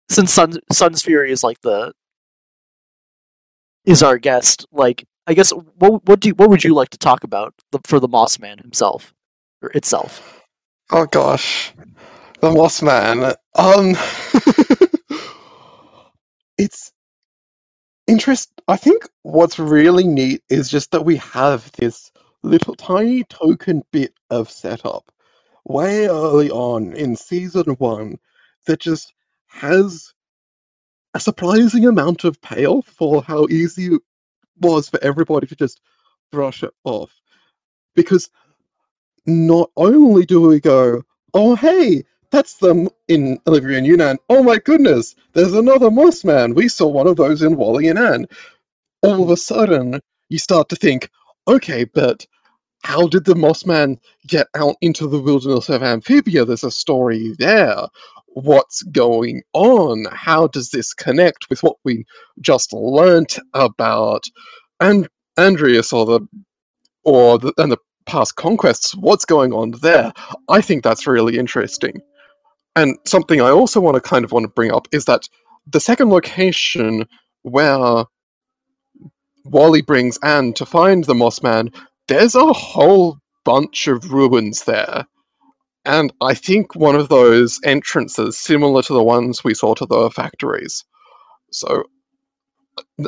[0.09, 1.93] since Sun Sunsfury is like the
[3.85, 4.65] is our guest.
[4.71, 7.53] Like, I guess what what do you, what would you like to talk about
[7.85, 9.13] for the Moss Man himself
[9.61, 10.41] or itself?
[10.91, 11.73] Oh gosh,
[12.41, 13.33] the Moss Man.
[13.55, 13.95] Um,
[16.57, 16.91] it's
[18.07, 18.51] interest.
[18.67, 22.11] I think what's really neat is just that we have this
[22.43, 25.11] little tiny token bit of setup
[25.65, 28.17] way early on in season one
[28.67, 29.13] that just
[29.47, 30.13] has
[31.13, 34.01] a surprising amount of payoff for how easy it
[34.59, 35.81] was for everybody to just
[36.31, 37.11] brush it off.
[37.95, 38.29] Because
[39.25, 41.01] not only do we go,
[41.33, 42.03] oh hey,
[42.35, 44.17] that's them in Olivia and Yunan.
[44.29, 46.53] Oh my goodness, there's another Moss Man.
[46.53, 48.27] We saw one of those in Wally and Anne.
[49.03, 51.09] All of a sudden, you start to think,
[51.47, 52.25] okay, but
[52.83, 53.97] how did the Moss Man
[54.27, 56.43] get out into the wilderness of Amphibia?
[56.43, 57.87] There's a story there.
[58.27, 60.05] What's going on?
[60.11, 62.03] How does this connect with what we
[62.41, 64.25] just learnt about
[64.81, 65.07] and
[65.39, 66.27] Andrias or the
[67.05, 68.93] or the, and the past conquests?
[68.93, 70.11] What's going on there?
[70.49, 72.01] I think that's really interesting.
[72.75, 75.27] And something I also want to kind of want to bring up is that
[75.67, 77.05] the second location
[77.43, 78.03] where
[79.45, 81.71] Wally brings Anne to find the Moss Man,
[82.07, 85.05] there's a whole bunch of ruins there.
[85.85, 90.09] And I think one of those entrances similar to the ones we saw to the
[90.09, 90.83] factories.
[91.51, 91.83] So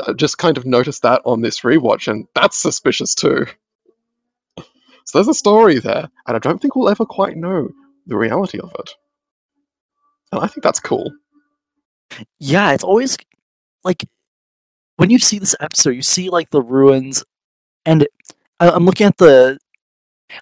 [0.07, 3.47] I just kind of noticed that on this rewatch, and that's suspicious too.
[4.57, 4.63] So
[5.13, 7.69] there's a story there, and I don't think we'll ever quite know
[8.05, 8.91] the reality of it.
[10.31, 11.11] And I think that's cool.
[12.39, 13.17] Yeah, it's always
[13.83, 14.03] like
[14.97, 17.23] when you see this episode, you see like the ruins,
[17.85, 18.07] and
[18.59, 19.59] I, I'm looking at the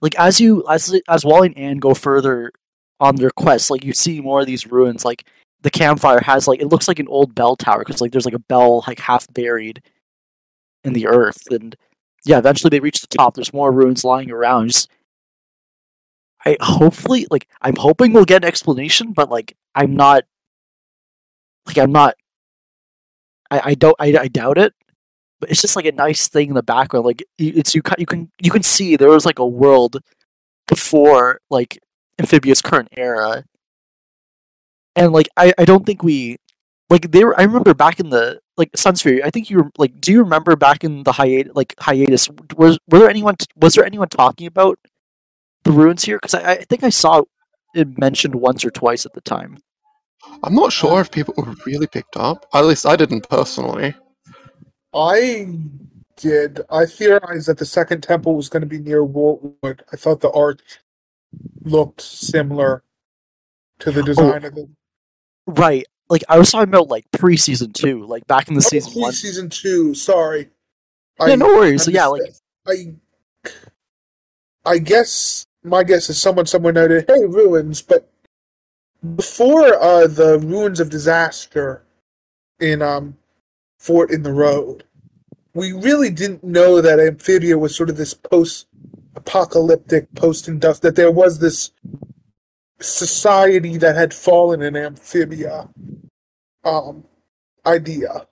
[0.02, 2.52] like as you as as Wally and Anne go further
[3.00, 5.06] on their quest, like you see more of these ruins.
[5.06, 5.28] Like
[5.62, 8.34] the campfire has like it looks like an old bell tower because like there's like
[8.34, 9.82] a bell like half buried
[10.84, 11.76] in the earth, and
[12.26, 13.36] yeah, eventually they reach the top.
[13.36, 14.70] There's more ruins lying around.
[14.70, 14.90] Just
[16.46, 20.24] I hopefully like I'm hoping we'll get an explanation, but like I'm not
[21.66, 22.16] like I'm not
[23.50, 24.74] I, I don't I, I doubt it.
[25.40, 28.32] But it's just like a nice thing in the background like it's you you can
[28.42, 29.98] you can see there was like a world
[30.68, 31.80] before like
[32.20, 33.44] Amphibia's current era.
[34.96, 36.38] And like I, I don't think we
[36.90, 40.00] like they were I remember back in the like Sunsfury I think you were like
[40.00, 43.86] do you remember back in the hiatus like hiatus was were there anyone was there
[43.86, 44.80] anyone talking about
[45.66, 47.24] the ruins here because I, I think I saw
[47.74, 49.58] it mentioned once or twice at the time
[50.44, 52.46] I'm not sure if people were really picked up.
[52.54, 53.96] At least I didn't personally.
[54.94, 55.48] I
[56.18, 56.62] did.
[56.70, 59.82] I theorized that the second temple was going to be near Wartwood.
[59.92, 60.62] I thought the arch
[61.64, 62.84] looked similar
[63.80, 64.48] to the design oh.
[64.48, 64.70] of the
[65.48, 65.86] Right.
[66.10, 68.94] Like I was talking about like pre season two, like back in the Oh, season
[68.94, 69.12] please, one.
[69.14, 69.94] season two.
[69.94, 70.50] Sorry.
[71.26, 71.84] Yeah, no worries.
[71.84, 72.22] So yeah, like
[72.68, 72.96] I,
[74.66, 78.10] I guess my guess is someone somewhere noted, "Hey, ruins," but
[79.16, 81.84] before uh, the ruins of disaster
[82.60, 83.18] in um,
[83.78, 84.84] Fort in the Road,
[85.54, 90.82] we really didn't know that Amphibia was sort of this post-apocalyptic, post-indust.
[90.82, 91.72] That there was this
[92.80, 95.70] society that had fallen in Amphibia
[96.64, 97.04] um,
[97.66, 98.28] idea.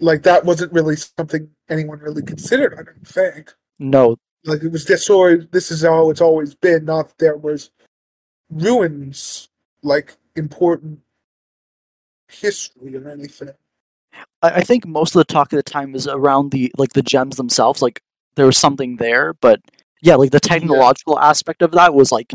[0.00, 2.74] Like that wasn't really something anyone really considered.
[2.74, 3.54] I don't think.
[3.78, 6.84] no, Like it was just always this is how it's always been.
[6.84, 7.70] Not that there was
[8.50, 9.48] ruins
[9.82, 11.00] like important
[12.28, 13.50] history or anything.
[14.42, 17.02] I, I think most of the talk at the time was around the like the
[17.02, 17.82] gems themselves.
[17.82, 18.02] Like
[18.36, 19.60] there was something there, but
[20.02, 22.32] yeah, like the technological aspect of that was like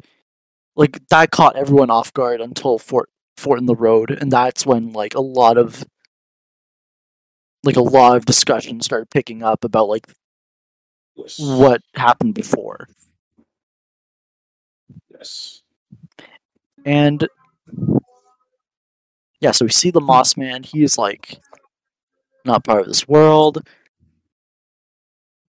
[0.76, 4.94] like that caught everyone off guard until Fort Fort in the Road, and that's when
[4.94, 5.86] like a lot of
[7.64, 10.08] like a lot of discussion started picking up about like
[11.38, 12.88] what happened before.
[15.10, 15.62] Yes.
[16.86, 17.28] And
[19.42, 20.64] yeah, so we see the Moss Man.
[20.64, 21.40] He's like
[22.46, 23.66] not part of this world.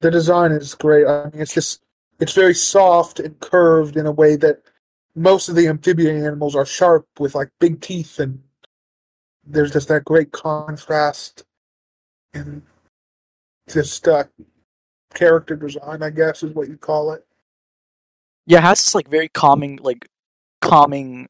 [0.00, 1.06] The design is great.
[1.06, 1.82] I mean, it's just
[2.18, 4.62] it's very soft and curved in a way that
[5.14, 8.42] most of the amphibian animals are sharp with like big teeth, and
[9.44, 11.44] there's just that great contrast
[12.32, 12.62] and
[13.68, 14.24] just uh,
[15.14, 16.02] character design.
[16.02, 17.24] I guess is what you call it.
[18.46, 20.08] Yeah, it has this like very calming, like
[20.60, 21.28] calming.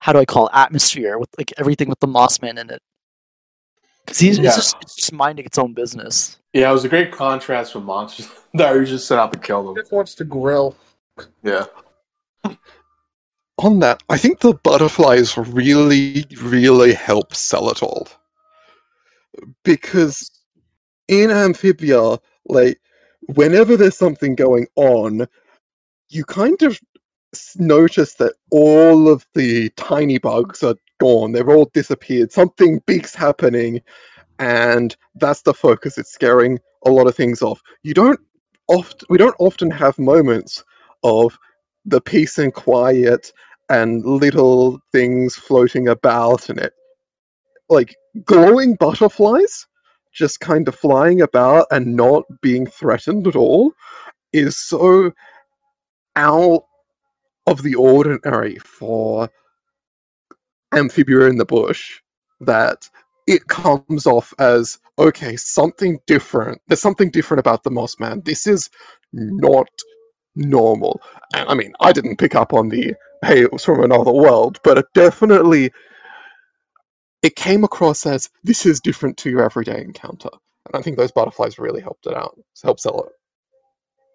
[0.00, 0.52] How do I call it?
[0.54, 2.80] Atmosphere with like everything with the Moss Man in it.
[4.04, 4.46] Because he's Yeah.
[4.46, 6.38] it's just it's just minding its own business.
[6.52, 9.64] Yeah, it was a great contrast from monsters that are just set out to kill
[9.66, 9.76] them.
[9.76, 10.76] Just wants to grill.
[11.42, 11.66] Yeah.
[13.58, 18.06] On that, I think the butterflies really, really help sell it all.
[19.64, 20.30] Because
[21.08, 22.80] in Amphibia, like,
[23.34, 25.26] whenever there's something going on,
[26.10, 26.80] you kind of
[27.56, 31.32] notice that all of the tiny bugs are gone.
[31.32, 32.32] They've all disappeared.
[32.32, 33.82] Something big's happening,
[34.38, 35.98] and that's the focus.
[35.98, 37.62] It's scaring a lot of things off.
[37.82, 38.20] You don't
[38.68, 40.64] oft we don't often have moments
[41.02, 41.38] of
[41.84, 43.32] the peace and quiet
[43.70, 46.72] and little things floating about in it.
[47.68, 47.94] Like
[48.24, 49.66] glowing butterflies
[50.18, 53.72] just kind of flying about and not being threatened at all
[54.32, 55.12] is so
[56.16, 56.64] out
[57.46, 59.30] of the ordinary for
[60.74, 62.00] amphibia in the bush
[62.40, 62.88] that
[63.26, 66.60] it comes off as okay something different.
[66.68, 68.22] There's something different about the moss man.
[68.24, 68.70] This is
[69.12, 69.68] not
[70.36, 71.00] normal.
[71.34, 74.58] And i mean i didn't pick up on the hey it was from another world
[74.64, 75.72] but it definitely
[77.22, 80.30] it came across as this is different to your everyday encounter
[80.66, 83.12] and i think those butterflies really helped it out helped sell it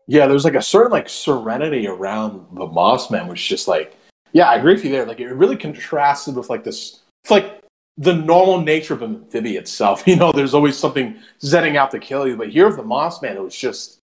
[0.07, 3.95] Yeah, there's like a certain like serenity around the Mossman, which just like,
[4.33, 5.05] yeah, I agree with you there.
[5.05, 7.61] Like it really contrasted with like this, it's like
[7.97, 10.03] the normal nature of an amphibia itself.
[10.07, 13.35] You know, there's always something setting out to kill you, but here with the Mossman,
[13.35, 13.99] it was just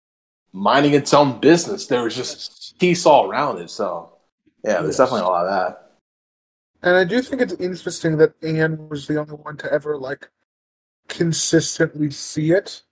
[0.54, 1.88] minding its own business.
[1.88, 3.72] There was just peace all around it.
[3.72, 4.14] So
[4.64, 4.98] yeah, there's Yes.
[4.98, 5.87] definitely a lot of that.
[6.84, 10.30] And I do think it's interesting that Anne was the only one to ever like
[11.08, 12.84] consistently see it.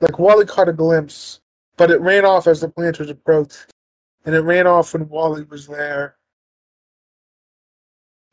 [0.00, 1.40] Like Wally caught a glimpse,
[1.76, 3.72] but it ran off as the Plantars approached,
[4.24, 6.16] and it ran off when Wally was there.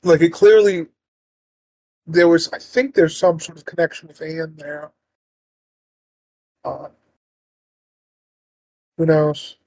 [0.04, 0.88] Like it clearly,
[2.06, 2.50] there was.
[2.54, 4.92] I think there's some sort of connection with Anne there.
[6.64, 6.90] Uh,
[8.98, 9.58] who knows?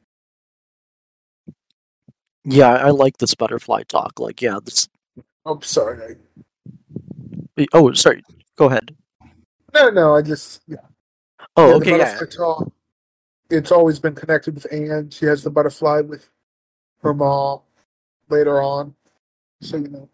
[2.51, 4.19] Yeah, I like this butterfly talk.
[4.19, 4.89] Like, yeah, this.
[5.45, 6.16] I'm sorry.
[7.59, 8.23] I, Oh, sorry.
[8.57, 8.95] Go ahead.
[9.75, 10.16] no, no.
[10.16, 10.77] I just yeah.
[11.57, 12.19] Oh, Yeah, okay, yeah.
[12.27, 12.73] talk,
[13.51, 15.11] It's always been connected with Anne.
[15.11, 16.31] She has the butterfly with
[17.03, 17.61] her mom
[18.31, 18.95] later on.
[19.61, 20.09] So you know.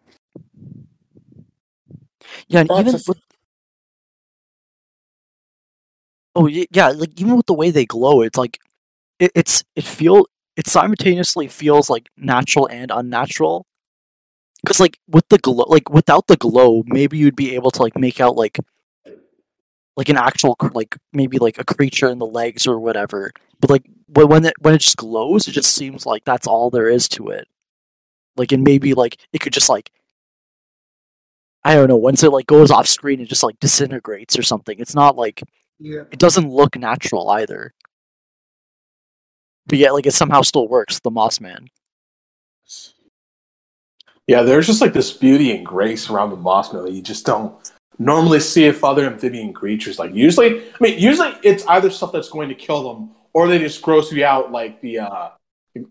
[2.48, 3.18] Yeah, and even of- with
[6.34, 8.58] oh yeah, like even with the way they glow, it's like
[9.18, 13.66] it, it's it feel it simultaneously feels like natural and unnatural.
[14.62, 17.96] Because like with the glow, like without the glow, maybe you'd be able to like
[17.98, 18.58] make out like
[19.96, 23.30] like an actual like maybe like a creature in the legs or whatever.
[23.60, 26.70] But like when when it when it just glows, it just seems like that's all
[26.70, 27.46] there is to it.
[28.36, 29.90] Like and maybe like it could just like
[31.62, 34.78] I don't know, once it like goes off screen it just like disintegrates or something.
[34.78, 35.42] It's not like
[35.78, 36.04] Yeah.
[36.10, 37.72] it doesn't look natural either.
[39.66, 41.68] But yet like it somehow still works, the Moss Man.
[44.26, 47.26] Yeah, there's just like this beauty and grace around the Moss Man that you just
[47.26, 47.54] don't
[47.98, 49.98] normally see with other amphibian creatures.
[49.98, 53.58] Like usually, I mean, usually it's either stuff that's going to kill them or they
[53.58, 55.30] just gross you out, like the uh,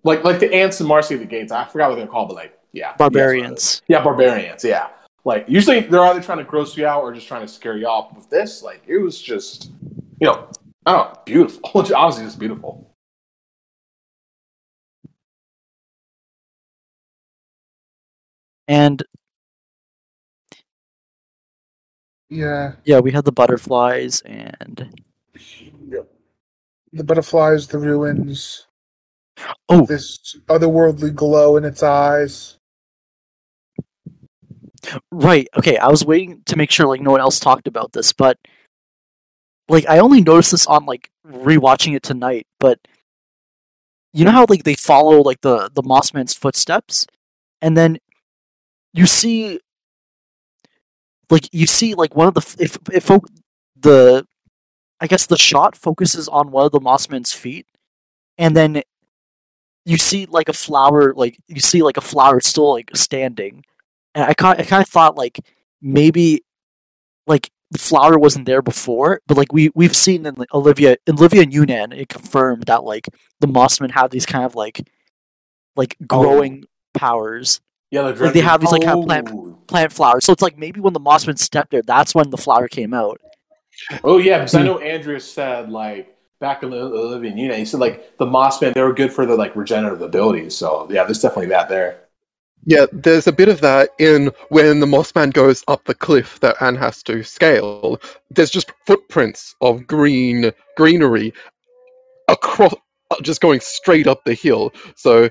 [0.03, 1.51] like like the ants and Marcy of the Gates.
[1.51, 3.81] I forgot what they're called, but like yeah, Barbarians.
[3.87, 4.63] Yeah, barbarians.
[4.63, 4.89] Yeah,
[5.25, 7.85] like usually they're either trying to gross you out or just trying to scare you
[7.85, 8.15] off.
[8.15, 9.71] With this, like it was just,
[10.19, 10.49] you know,
[10.85, 11.61] I don't know, beautiful.
[11.95, 12.89] Obviously, just beautiful.
[18.67, 19.03] And
[22.29, 22.73] Yeah.
[22.85, 25.01] yeah, we had the butterflies and
[25.87, 26.09] Yep.
[26.93, 28.67] The butterflies, the ruins,
[29.69, 32.57] oh this otherworldly glow in its eyes.
[35.11, 35.47] Right.
[35.57, 35.77] Okay.
[35.77, 38.37] I was waiting to make sure like no one else talked about this, but
[39.69, 42.47] like I only noticed this on like rewatching it tonight.
[42.59, 42.79] But
[44.13, 47.07] you know how like they follow like the the Mossman's footsteps,
[47.61, 47.97] and then
[48.93, 49.59] you see
[51.29, 53.21] like you see like one of the if if fo-
[53.75, 54.25] the
[54.99, 57.65] I guess the shot focuses on one of the Mossman's feet,
[58.37, 58.83] and then
[59.85, 63.63] you see like a flower like you see like a flower still like standing.
[64.15, 65.39] And I kind I kind of thought like
[65.81, 66.43] maybe
[67.27, 71.15] like the flower wasn't there before, but like we we've seen in like, Olivia in
[71.15, 73.09] Olivia and Yunan it confirmed that like
[73.39, 74.87] the Mossmen have these kind of like
[75.75, 77.59] like oh, growing powers
[77.93, 79.59] Yeah, Like, they have these, like, kind of plant- Oh.
[79.67, 80.25] plant flowers.
[80.25, 83.21] So it's like maybe when the Mossman stepped there, that's when the flower came out.
[84.03, 84.65] Oh yeah, because I Hmm.
[84.65, 88.73] know Andrias said like back in the Living and Una, he said like the Mossman
[88.73, 90.55] they were good for the like regenerative abilities.
[90.57, 91.99] So yeah, there's definitely that there.
[92.65, 96.55] Yeah, there's a bit of that in when the Mossman goes up the cliff that
[96.61, 97.99] Anne has to scale.
[98.31, 101.31] There's just footprints of green greenery
[102.27, 102.73] across,
[103.21, 104.71] just going straight up the hill.
[104.95, 105.29] So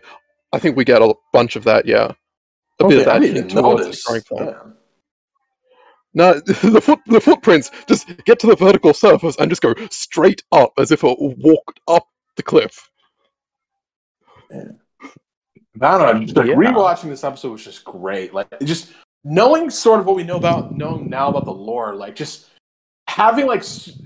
[0.52, 1.86] I think we get a bunch of that.
[1.86, 2.12] Yeah,
[2.82, 4.24] a bit of Okay, I that didn't towards the notice.
[4.28, 4.48] point.
[4.48, 4.58] Yeah.
[6.14, 10.42] No, the foot the footprints just get to the vertical surface and just go straight
[10.52, 12.06] up as if it walked up
[12.36, 12.90] the cliff.
[15.80, 16.20] I don't know.
[16.24, 16.54] Just, like, Yeah.
[16.54, 18.34] rewatching this episode was just great.
[18.34, 18.92] Like just
[19.24, 22.48] knowing sort of what we know about knowing now about the lore, like just
[23.08, 23.62] having like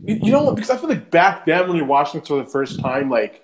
[0.07, 0.53] you you know?
[0.53, 3.43] Because I feel like back then when you're watching it for the first time, like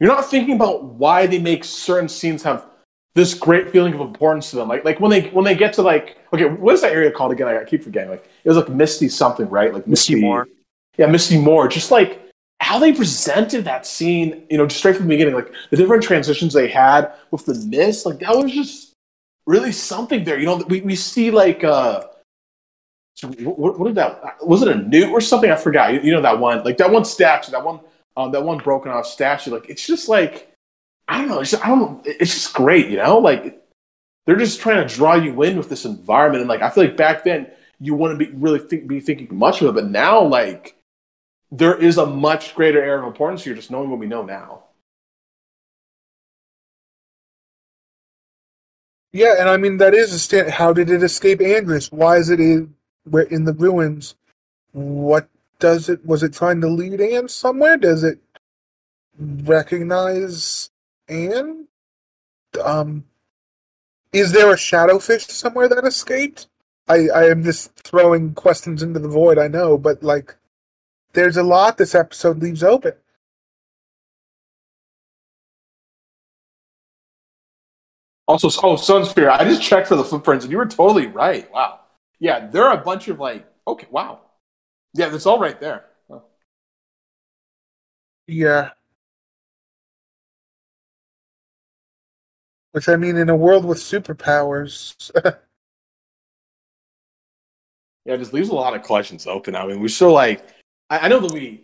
[0.00, 2.66] you're not thinking about why they make certain scenes have
[3.14, 4.68] this great feeling of importance to them.
[4.68, 7.32] Like like when they when they get to like okay, what is that area called
[7.32, 7.48] again?
[7.48, 8.10] I, keep forgetting.
[8.10, 9.72] Like it was like Misty something, right?
[9.72, 10.48] Like Misty Moor.
[10.96, 11.68] Yeah, Misty Moore.
[11.68, 12.20] Just like
[12.60, 16.02] how they presented that scene, you know, just straight from the beginning, like the different
[16.02, 18.94] transitions they had with the mist, like that was just
[19.46, 20.38] really something there.
[20.38, 22.06] You know, we, we see like uh
[23.14, 25.50] so what, what did that was it a newt or something?
[25.50, 25.92] I forgot.
[25.92, 27.80] You, you know that one, like that one statue, that one
[28.16, 29.50] um that one broken off statue.
[29.50, 30.51] Like it's just like
[31.12, 33.18] I don't know, it's just, I don't it's just great, you know?
[33.18, 33.62] Like
[34.24, 36.96] they're just trying to draw you in with this environment and like I feel like
[36.96, 40.76] back then you wouldn't be really think, be thinking much of it, but now like
[41.50, 44.62] there is a much greater air of importance here just knowing what we know now.
[49.12, 50.50] Yeah, and I mean that is a stand.
[50.50, 51.92] How did it escape Andrias?
[51.92, 52.74] Why is it in
[53.04, 54.14] where in the ruins?
[54.72, 55.28] What
[55.58, 56.06] does it?
[56.06, 57.76] Was it trying to lead Anne somewhere?
[57.76, 58.18] Does it
[59.18, 60.71] recognize
[61.12, 61.68] Anne?
[62.62, 63.04] Um,
[64.12, 66.48] is there a shadowfish somewhere that escaped?
[66.88, 69.38] I I am just throwing questions into the void.
[69.38, 70.36] I know, but like,
[71.12, 72.94] there's a lot this episode leaves open.
[78.28, 81.50] Also, oh, Sunsfury, I just checked for the footprints and you were totally right.
[81.52, 81.80] Wow.
[82.18, 84.20] Yeah, there are a bunch of like, okay, wow.
[84.94, 85.86] Yeah, that's all right there.
[86.08, 86.22] Oh.
[88.26, 88.70] Yeah.
[92.72, 95.10] Which I mean, in a world with superpowers,
[98.04, 99.54] Yeah, it just leaves a lot of questions open.
[99.54, 100.44] I mean, we're still like,
[100.90, 101.62] I, I know that we,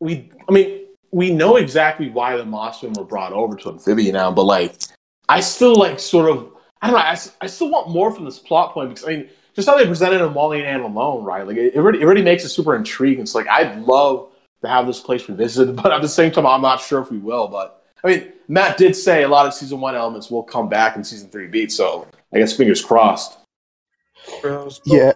[0.00, 4.32] we, I mean, we know exactly why the Mossmen were brought over to Amphibia now,
[4.32, 4.76] but like,
[5.28, 8.88] I still like sort of, I don't know—I still want more from this plot point
[8.88, 11.46] because I mean, just how they presented him Molly and Anne alone, right?
[11.46, 13.22] Like, it, it, already, it already makes it super intriguing.
[13.22, 14.30] It's like, I'd love
[14.62, 17.18] to have this place revisited, but at the same time, I'm not sure if we
[17.18, 17.46] will.
[17.46, 20.96] But I mean, Matt did say a lot of season one elements will come back
[20.96, 23.38] in season three beats, so I guess fingers crossed.
[24.84, 25.12] Yeah.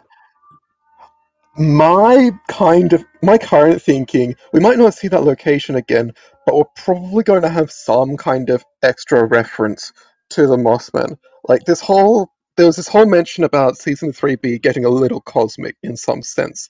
[1.59, 6.13] My kind of my current thinking, we might not see that location again,
[6.45, 9.93] but we're probably going to have some kind of extra reference
[10.31, 11.17] to the Mossman.
[11.49, 15.77] Like this whole there was this whole mention about season 3B getting a little cosmic
[15.83, 16.69] in some sense.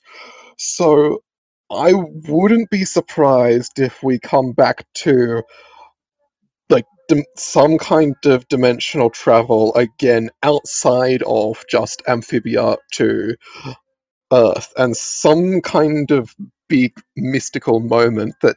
[0.59, 1.22] So
[1.70, 1.93] I
[2.28, 5.43] wouldn't be surprised if we come back to
[7.36, 13.36] some kind of dimensional travel again outside of just amphibia to
[14.32, 16.34] Earth and some kind of
[16.68, 18.56] big mystical moment that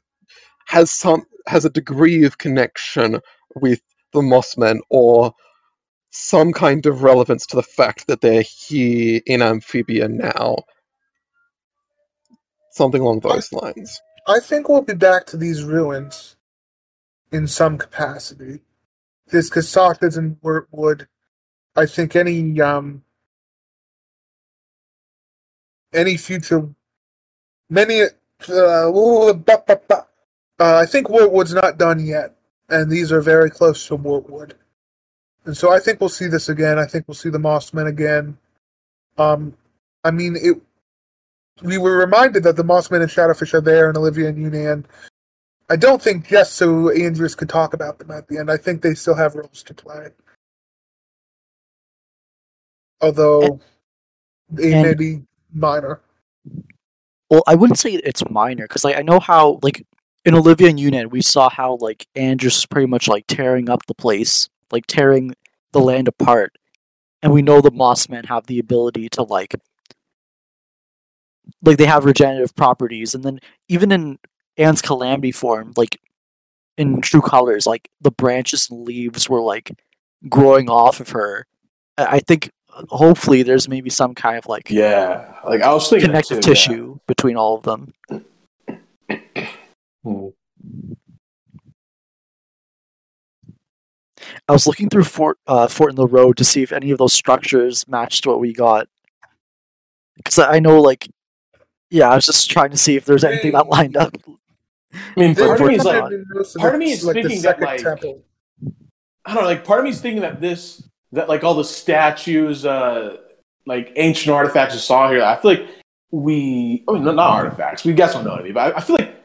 [0.68, 3.20] has some has a degree of connection
[3.56, 3.82] with
[4.14, 5.34] the Mossmen or
[6.12, 10.58] some kind of relevance to the fact that they're here in Amphibia now.
[12.72, 14.00] Something along those lines.
[14.28, 16.36] I think we'll be back to these ruins
[17.32, 18.62] in some capacity.
[19.28, 19.76] This because
[20.18, 21.08] and would,
[21.76, 23.04] I think any um
[25.94, 26.68] any future
[27.70, 29.34] many uh, uh
[30.60, 32.36] I think Wartwood's not done yet,
[32.70, 34.54] and these are very close to Wartwood.
[35.46, 36.80] and so I think we'll see this again.
[36.80, 38.38] I think we'll see the Mossmen again.
[39.18, 39.56] Um,
[40.04, 40.60] I mean, it.
[41.62, 44.86] We were reminded that the Mossmen and Shadowfish are there, and Olivia and Yunan.
[45.70, 48.50] I don't think just so Andrias could talk about them at the end.
[48.50, 50.10] I think they still have roles to play.
[53.02, 53.60] Although
[54.50, 55.22] they may be
[55.54, 56.02] minor.
[57.30, 59.86] Well, I wouldn't say it's minor because like I know how like
[60.26, 63.86] in Olivia and Yunan we saw how like Andrias is pretty much like tearing up
[63.86, 65.36] the place, like tearing
[65.72, 66.58] the land apart,
[67.22, 69.56] and we know the Mossmen have the ability to like
[71.62, 74.18] like they have regenerative properties, and then even in
[74.58, 76.00] Anne's calamity form, like
[76.78, 79.72] in true colors, like the branches and leaves were like
[80.28, 81.46] growing off of her.
[81.98, 85.90] I I think uh, hopefully there's maybe some kind of like Yeah, like I was
[85.90, 86.56] thinking connective too, yeah.
[86.56, 87.94] tissue between all of them.
[90.04, 90.28] Hmm.
[94.48, 96.98] I was looking through Fort uh, Fort in the Road to see if any of
[96.98, 98.88] those structures matched what we got.
[100.18, 101.08] Because I know, like,
[101.90, 104.16] yeah, I was just trying to see if there's anything that lined up.
[104.94, 106.92] I mean, They part of me is Unfortunately like, recommended most of part of me
[106.92, 108.24] is like thinking that, like- temple.
[109.26, 111.64] I don't know, like part of me is thinking that this, that like all the
[111.64, 113.18] statues, uh,
[113.66, 115.68] like ancient artifacts you saw here, I feel like
[116.12, 118.96] we, I mean, not artifacts, we guess we don't know any, but I, I feel
[118.96, 119.16] like,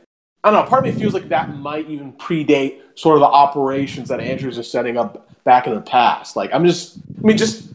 [0.43, 3.27] I don't know, part of me feels like that might even predate sort of the
[3.27, 6.37] operations that Andrias is setting up back in the past.
[6.37, 7.71] Like, I'm just, I mean, just,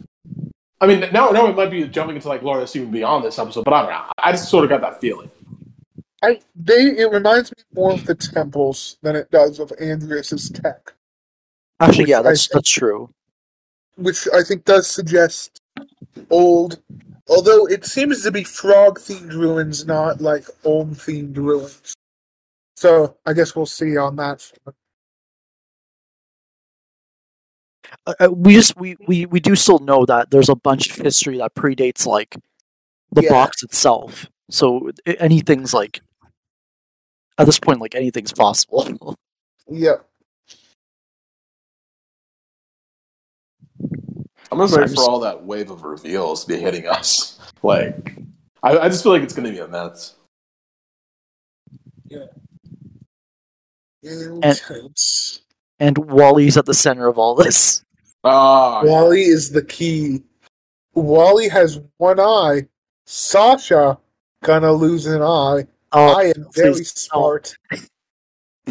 [0.80, 3.40] I mean, now, now it might be jumping into like Lord that's even beyond this
[3.40, 4.06] episode, but I don't know.
[4.20, 5.32] I just sort of got that feeling.
[6.22, 10.94] I they it reminds me more of the temples than it does of Andrias's tech,
[11.80, 13.10] Actually, yeah, that's think- that's true.
[13.96, 15.62] which I think does suggest
[16.30, 16.82] old.
[17.30, 21.94] Although it seems to be frog themed ruins, not like Olm themed ruins.
[22.76, 24.52] So I guess we'll see on that.
[28.06, 30.96] Uh, uh, we just we, we we do still know that there's a bunch of
[30.98, 32.36] history that predates like
[33.12, 33.30] the Yeah.
[33.30, 34.28] box itself.
[34.50, 36.02] So anything's like
[37.40, 39.16] at this point, like anything's possible.
[39.70, 40.06] yep.
[44.52, 47.36] I'm just Sorry, ready for all that wave of reveals to be hitting us.
[47.62, 48.16] Like,
[48.64, 50.16] I, I just feel like it's going to be immense.
[52.08, 52.28] Yeah.
[54.02, 55.42] Intense.
[55.78, 57.84] and Wally's at the center of all this.
[58.24, 58.90] Oh, yeah.
[58.90, 60.24] Wally is the key.
[60.94, 62.66] Wally has one eye.
[63.06, 63.98] Sasha
[64.44, 65.66] gonna lose an eye.
[65.92, 67.20] Oh, I am very please, no.
[67.20, 67.58] smart.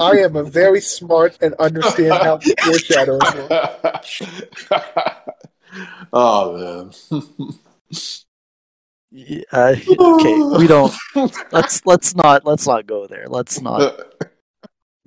[0.01, 3.19] I am a very smart and understand how to foreshadow.
[6.13, 7.23] oh man.
[9.11, 10.95] y- uh, okay, we don't.
[11.51, 13.27] Let's let's not let's not go there.
[13.29, 13.99] Let's not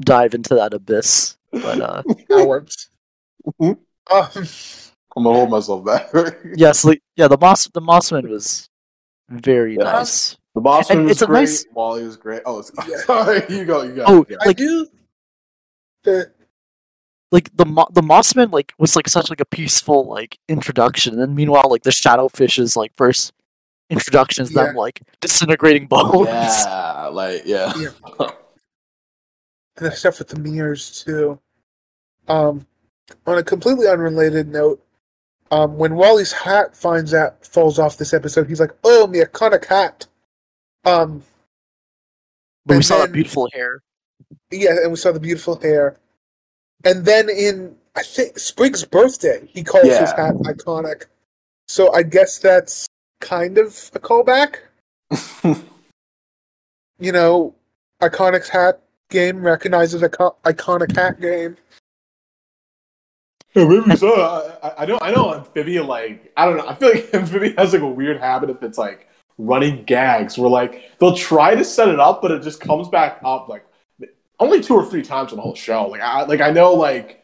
[0.02, 1.38] dive into that abyss.
[1.52, 2.90] But uh, Cowards.
[3.62, 3.78] Mhm.
[4.12, 4.30] Um,
[5.16, 6.10] I'm gonna hold myself back.
[6.56, 8.70] yes, like, yeah, the moss the mossman was
[9.30, 9.84] very Yeah.
[9.84, 10.38] nice.
[10.56, 11.40] The boss And was it's a great.
[11.42, 12.42] nice- Wally was great.
[12.46, 12.98] Oh, Yeah.
[13.06, 13.44] sorry.
[13.50, 13.84] You go.
[13.84, 14.04] You go.
[14.08, 14.38] Oh, yeah.
[14.42, 14.88] I like do.
[16.04, 16.32] The,
[17.32, 21.22] like the mo- the mossman like was like such like a peaceful like introduction, and
[21.22, 23.32] then meanwhile like the shadowfish's like first
[23.90, 26.28] introduction is them like disintegrating bones.
[26.28, 27.72] yeah, like yeah.
[27.78, 27.90] Yeah.
[28.20, 31.40] and the stuff with the mirrors too.
[32.28, 32.66] Um,
[33.28, 34.84] on a completely unrelated note,
[35.52, 39.66] um, when Wally's hat finds out falls off this episode, he's like, "Oh, my iconic
[39.66, 40.08] hat."
[40.86, 41.24] Um,
[42.66, 43.82] But we And saw that then- beautiful hair.
[44.52, 45.98] yeah, and we saw the beautiful hair,
[46.84, 51.06] and then in I think Sprig's birthday, he calls his hat iconic.
[51.68, 52.88] So I guess that's
[53.20, 54.58] kind of a callback.
[57.00, 57.56] You know,
[58.00, 58.80] iconic hat
[59.10, 61.58] game recognizes ico- iconic hat game.
[63.56, 64.14] Yeah, maybe so.
[64.14, 65.00] I, I- I know.
[65.02, 65.34] I know.
[65.34, 66.68] Amphibia, like, I don't know.
[66.68, 69.08] I feel like Amphibia has like a weird habit if it's like
[69.46, 73.20] running gags, where like they'll try to set it up, but it just comes back
[73.24, 73.66] up like
[74.40, 75.88] only two or three times on the whole show.
[75.88, 77.24] Like, I like I know like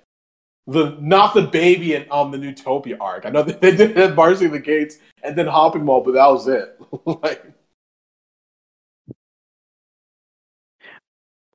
[0.68, 3.26] the not the baby and um the Newtopia arc.
[3.26, 6.78] I know they did Marcy the Gates and then Hopping Mall, but that was it.
[7.06, 7.44] like,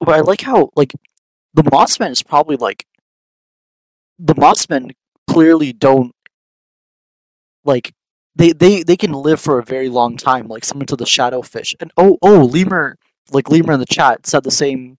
[0.05, 0.95] But I like how like
[1.55, 2.87] the Mossmen is probably like
[4.19, 4.91] the Mossmen
[5.31, 6.13] clearly don't
[7.65, 7.95] like
[8.35, 11.75] they they they can live for a very long time, like similar to the Shadowfish.
[11.81, 12.99] And oh oh, Lemur
[13.33, 14.99] like Lemur in the chat said the same.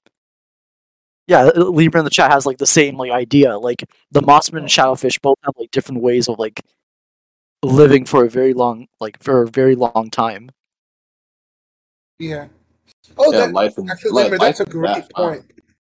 [1.28, 3.58] Yeah, uh, Lemur in the chat has like the same like idea.
[3.58, 6.62] Like the Mossman and Shadowfish both have like different ways of like
[7.64, 10.50] living for a very long like for a very long time.
[12.20, 12.48] Yeah.
[13.18, 15.10] Oh, yeah, that, life and actually, li- Limber, life that's a great death.
[15.14, 15.46] Point.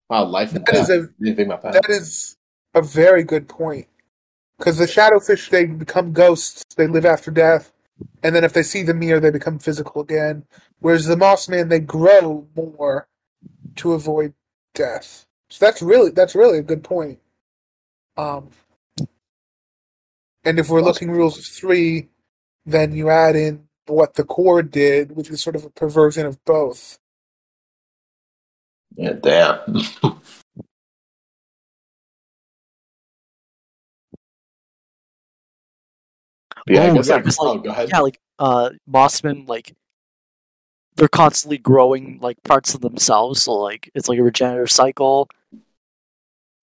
[0.09, 0.98] Wow, life and That is death.
[0.98, 1.73] a Didn't think about that.
[1.74, 2.36] that is
[2.74, 3.86] a very good point.
[4.59, 7.72] Because the shadowfish they become ghosts, they live after death,
[8.22, 10.44] and then if they see the mirror, they become physical again.
[10.81, 13.09] Whereas the moss man, they grow more
[13.76, 14.35] to avoid
[14.74, 15.26] death.
[15.48, 17.18] So that's really that's really a good point.
[18.16, 18.51] Um,
[20.44, 22.09] and if we're looking rules of three,
[22.66, 26.43] then you add in what the core did, which is sort of a perversion of
[26.44, 26.98] both.
[28.97, 29.59] Yeah, damn.
[36.66, 37.88] yeah, Oh, yeah, 'cause, oh, like, go ahead.
[37.90, 39.74] yeah, like uh Mossman, like
[40.96, 45.28] they're constantly growing like parts of themselves, so like it's like a regenerative cycle.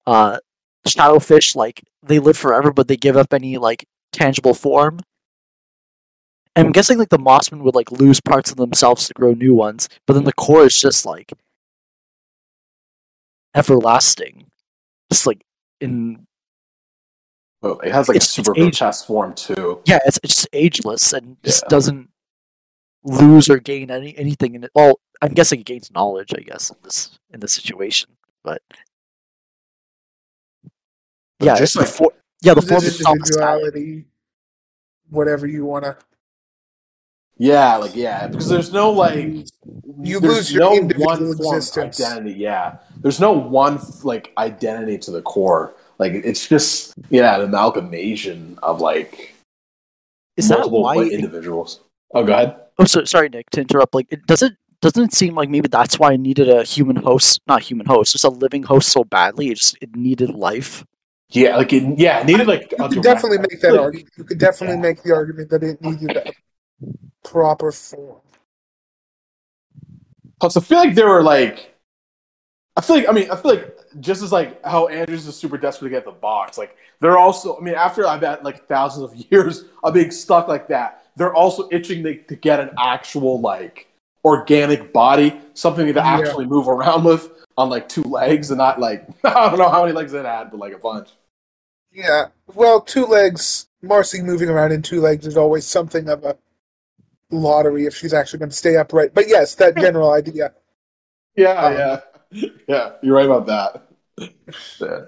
[0.07, 0.39] Uh
[0.87, 4.99] shadowfish, like they live forever, but they give up any like tangible form.
[6.55, 9.53] And I'm guessing like the Mossman would like lose parts of themselves to grow new
[9.53, 11.31] ones, but then the core is just like
[13.55, 14.47] everlasting.
[15.11, 15.41] Just like
[15.79, 16.25] in
[17.63, 19.81] Oh, it has like It's- a super it's grotesque form too.
[19.85, 22.09] yeah, it's it's just ageless and just doesn't
[23.03, 24.71] lose or gain any anything in it.
[24.73, 28.09] Well, I'm guessing it gains knowledge, I guess, in this in this situation.
[28.43, 28.61] But
[31.39, 34.05] But yeah, just the like- for- yeah, the form is itself is individuality,
[35.09, 35.97] whatever you want to.
[37.37, 39.47] Yeah, like yeah, because there's no like
[40.03, 41.99] You lose your no individual one existence.
[41.99, 42.33] identity.
[42.33, 45.75] Yeah, there's no one like identity to the core.
[46.01, 49.35] Like it's just yeah, an amalgamation of like
[50.35, 50.95] Is that multiple why?
[50.95, 51.79] like, it- individuals.
[52.13, 52.55] Oh, go ahead.
[52.79, 53.93] oh, so, sorry, Nick, to interrupt.
[53.95, 57.39] Like, it doesn't doesn't it seem like maybe that's why I needed a human host,
[57.47, 59.49] not human host, just a living host so badly.
[59.51, 60.83] It just it needed life.
[61.29, 63.79] Yeah, like it, yeah, it needed like You a could direct- definitely make that like,
[63.79, 64.09] argument.
[64.17, 64.81] You could definitely Yeah.
[64.81, 66.33] make the argument that it needed a
[67.23, 68.19] proper form.
[70.39, 71.75] Plus, I feel like there were like,
[72.75, 75.57] I feel like I mean, I feel like just as like how Andrias is super
[75.57, 77.57] desperate to get the box, like they're also.
[77.57, 81.33] I mean, after I've had like thousands of years of being stuck like that, they're
[81.33, 83.87] also itching to, to get an actual like
[84.23, 86.05] organic body, something to Yeah.
[86.19, 89.81] actually move around with on like two legs and not like I don't know how
[89.81, 91.09] many legs it had, but like a bunch.
[91.91, 92.27] Yeah.
[92.53, 93.67] Well, two legs.
[93.83, 96.37] Marcy moving around in two legs is always something of a
[97.31, 99.13] lottery if she's actually going to stay upright.
[99.13, 100.53] But yes, that general idea.
[101.35, 101.99] Yeah, Um, yeah,
[102.31, 102.93] yeah.
[103.01, 103.87] You're right about that.
[104.79, 105.05] Yeah.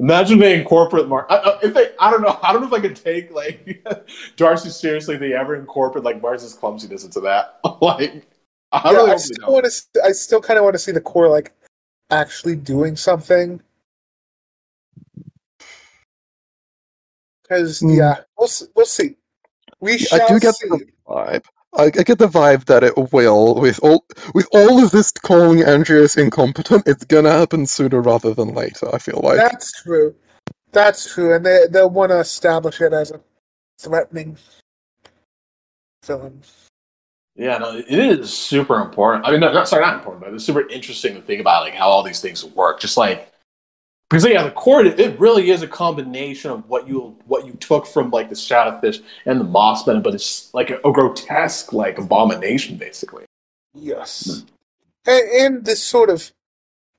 [0.00, 1.26] Imagine being corporate Mar.
[1.28, 2.38] I, I- if they, I don't know.
[2.42, 3.84] I don't know if I could take like
[4.36, 5.14] Darcy seriously.
[5.14, 8.24] If they ever incorporate like Marcy's clumsiness into that, like
[8.72, 10.02] I Yeah, really I still want to.
[10.04, 11.52] I still kind of want to see the core like
[12.10, 13.60] actually doing something.
[17.42, 17.90] Because Hmm.
[17.90, 19.16] yeah, we'll we'll see.
[19.80, 20.68] We shall I do get see.
[20.68, 21.44] the vibe.
[21.76, 23.54] I, I get the vibe that it will.
[23.56, 24.04] With all
[24.34, 28.92] with all of this calling Andrias incompetent, it's gonna happen sooner rather than later.
[28.94, 29.36] I feel like.
[29.36, 30.14] That's true.
[30.72, 33.20] That's true, and they they'll want to establish it as a
[33.78, 34.36] threatening
[36.04, 36.42] villain.
[37.36, 39.24] Yeah, no, it is super important.
[39.24, 41.74] I mean, no, not sorry, not important, but it's super interesting to think about like
[41.74, 42.80] how all these things work.
[42.80, 43.32] Just like
[44.08, 47.86] because yeah, the core it, really is a combination of what you what you took
[47.86, 52.76] from like the shadowfish and the mossman, but it's like a, a grotesque like abomination,
[52.76, 53.24] basically.
[53.74, 54.44] Yes,
[55.06, 56.32] and, and this sort of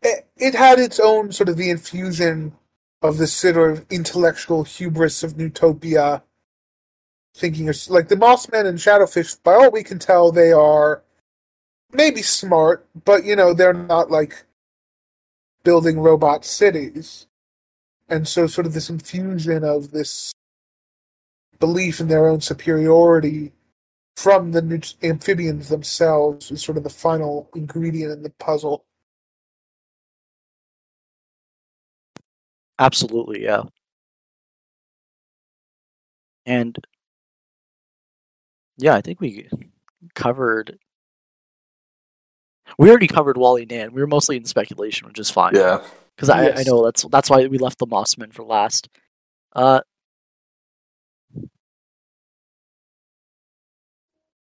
[0.01, 2.53] it, it had its own sort of the infusion
[3.01, 6.21] of this sort of intellectual hubris of Newtopia.
[7.35, 11.03] Thinking of, like the Mossman and Shadowfish, by all we can tell, they are
[11.91, 14.43] maybe smart, but you know they're not like
[15.63, 17.27] building robot cities.
[18.07, 20.33] And so, sort of this infusion of this
[21.59, 23.51] belief in their own superiority
[24.15, 28.85] from the amphibians themselves is sort of the final ingredient in the puzzle.
[32.79, 33.63] Absolutely, yeah.
[36.45, 36.77] And
[38.77, 39.47] yeah, I think we
[40.15, 40.79] covered.
[42.77, 43.93] We already covered Wally Nan.
[43.93, 45.53] We were mostly in speculation, which is fine.
[45.55, 45.83] Yeah,
[46.15, 48.89] because I, I know that's that's why we left the Mossman for last.
[49.53, 49.81] Uh,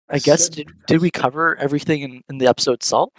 [0.09, 3.11] I guess did did we cover everything in, in the episode itself?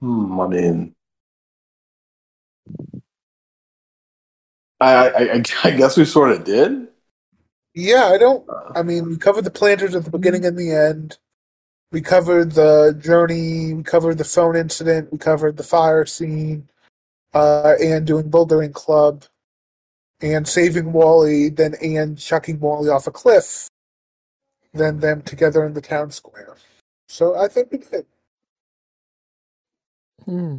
[0.00, 0.94] hmm, I mean,
[4.80, 6.88] I, I I I guess we sort of did.
[7.74, 8.48] Yeah, I don't.
[8.48, 11.18] Uh, I mean, we covered the Plantars at the beginning and the end.
[11.90, 13.72] We covered the journey.
[13.72, 15.10] We covered the phone incident.
[15.10, 16.68] We covered the fire scene,
[17.32, 19.24] uh, and doing bouldering club,
[20.20, 21.48] and saving Wally.
[21.48, 23.68] Then and chucking Wally off a cliff.
[24.74, 26.56] Then them together in the town square.
[27.08, 28.06] So I think we did.
[30.26, 30.58] Hmm.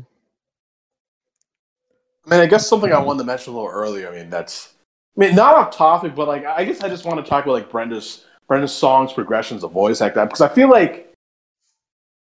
[2.26, 4.10] I mean, I guess something I wanted to mention a little earlier.
[4.10, 4.74] I mean, that's
[5.16, 7.54] I mean, not off topic, but like I guess I just want to talk about
[7.54, 11.09] like Brenda's Brenda Song's, progressions of voice like that because I feel like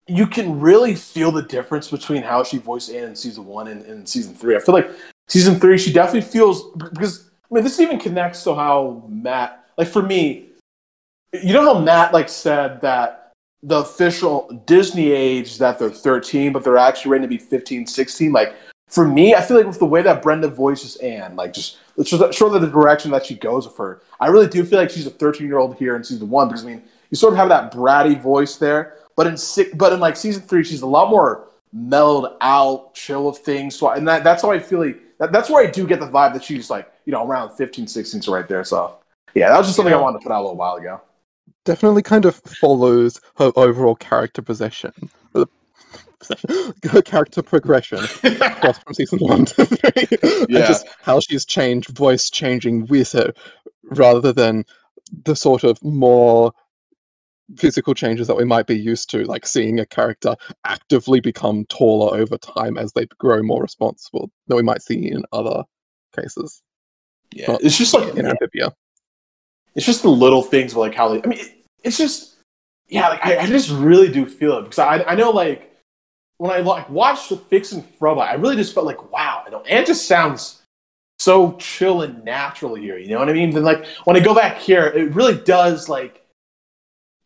[0.07, 3.83] you can really feel the difference between how she voiced Anne in season one and,
[3.83, 4.55] and season three.
[4.55, 4.89] I feel like
[5.27, 9.87] season three she definitely feels because I mean this even connects to how Matt like
[9.87, 10.49] for me,
[11.31, 13.23] you know how Matt like said that
[13.63, 18.31] the official Disney age that they're 13, but they're actually ready to be 15, 16.
[18.33, 18.55] Like
[18.89, 22.05] for me, I feel like with the way that Brenda voices Anne, like just that
[22.05, 24.01] the direction that she goes with her.
[24.19, 26.65] I really do feel like she's a 13 year old here in season one because
[26.65, 29.99] I mean you sort of have that bratty voice there, but in six, but in
[29.99, 33.75] like season three, she's a lot more mellowed out, chill of things.
[33.75, 36.07] So and that, that's how I feel like that, that's where I do get the
[36.07, 38.63] vibe that she's like you know around 15, 16, so right there.
[38.63, 38.97] So
[39.35, 41.01] yeah, that was just something I wanted to put out a little while ago.
[41.65, 44.91] Definitely kind of follows her overall character possession.
[46.89, 50.07] Her character progression across from season one to three.
[50.21, 50.67] And Yeah.
[50.67, 53.35] just how she's changed, voice changing with it,
[53.83, 54.63] rather than
[55.25, 56.53] the sort of more
[57.57, 60.35] physical changes that we might be used to, like seeing a character
[60.65, 65.23] actively become taller over time as they grow more responsible, that we might see in
[65.31, 65.63] other
[66.15, 66.61] cases
[67.31, 68.73] Yeah, it's just like in Amphibia.
[69.75, 71.21] it's just the little things like how they.
[71.23, 72.35] I mean, it, it's just
[72.87, 73.09] yeah.
[73.09, 75.71] Like I, I just really do feel it because I I know like
[76.37, 79.51] when I like watched the Fix and Froba, I really just felt like wow, you
[79.51, 80.61] know, and it just sounds
[81.19, 82.97] so chill and natural here.
[82.97, 83.51] You know what I mean?
[83.51, 86.22] Then like when I go back here, it really does like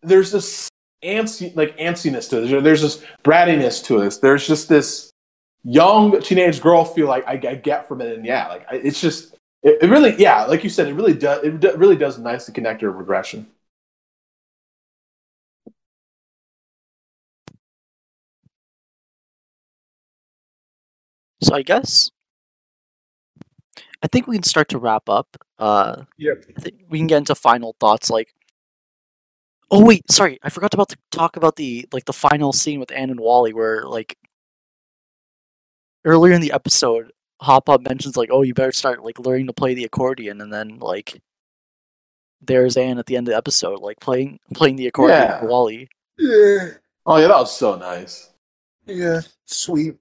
[0.02, 0.69] there's this
[1.03, 2.64] antsy like antsiness to this.
[2.64, 4.18] There's this brattiness to this.
[4.18, 5.11] There's just this
[5.64, 9.02] young teenage girl feel like I, I get from it, and yeah, like I, it's
[9.02, 12.18] just it, it really yeah, like you said, it really does it do- really does
[12.18, 13.48] nicely connect her regression.
[21.41, 22.11] So I guess
[24.03, 25.38] I think we can start to wrap up.
[25.57, 26.45] Uh, Yep.
[26.57, 28.10] I think we can get into final thoughts.
[28.10, 28.34] Like,
[29.72, 32.91] oh wait, sorry, I forgot about to talk about the like the final scene with
[32.91, 34.18] Anne and Wally, where like
[36.06, 37.11] earlier in the episode,
[37.41, 40.52] Hop Pop mentions like, oh, you better start like learning to play the accordion, and
[40.52, 41.22] then like
[42.41, 45.39] there's Anne at the end of the episode, like playing playing the accordion Yeah.
[45.39, 45.89] for Wally.
[46.18, 46.69] Yeah,
[47.06, 48.30] Oh yeah, that was so nice.
[48.85, 49.95] yeah, sweet.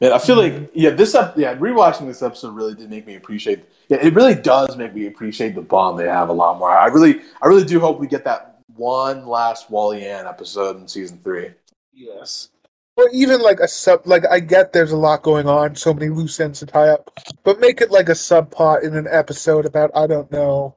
[0.00, 3.14] Man, I feel like yeah, this ep- yeah, rewatching this episode really did make me
[3.14, 3.64] appreciate.
[3.88, 6.70] Yeah, it really does make me appreciate the bond they have a lot more.
[6.70, 10.88] I really, I really do hope we get that one last Wally Anne episode in
[10.88, 11.50] season three.
[11.92, 12.48] Yes.
[12.96, 16.08] Or even like a sub, like I get there's a lot going on, so many
[16.08, 17.10] loose ends to tie up,
[17.44, 20.74] but make it like a subplot in an episode about I don't know,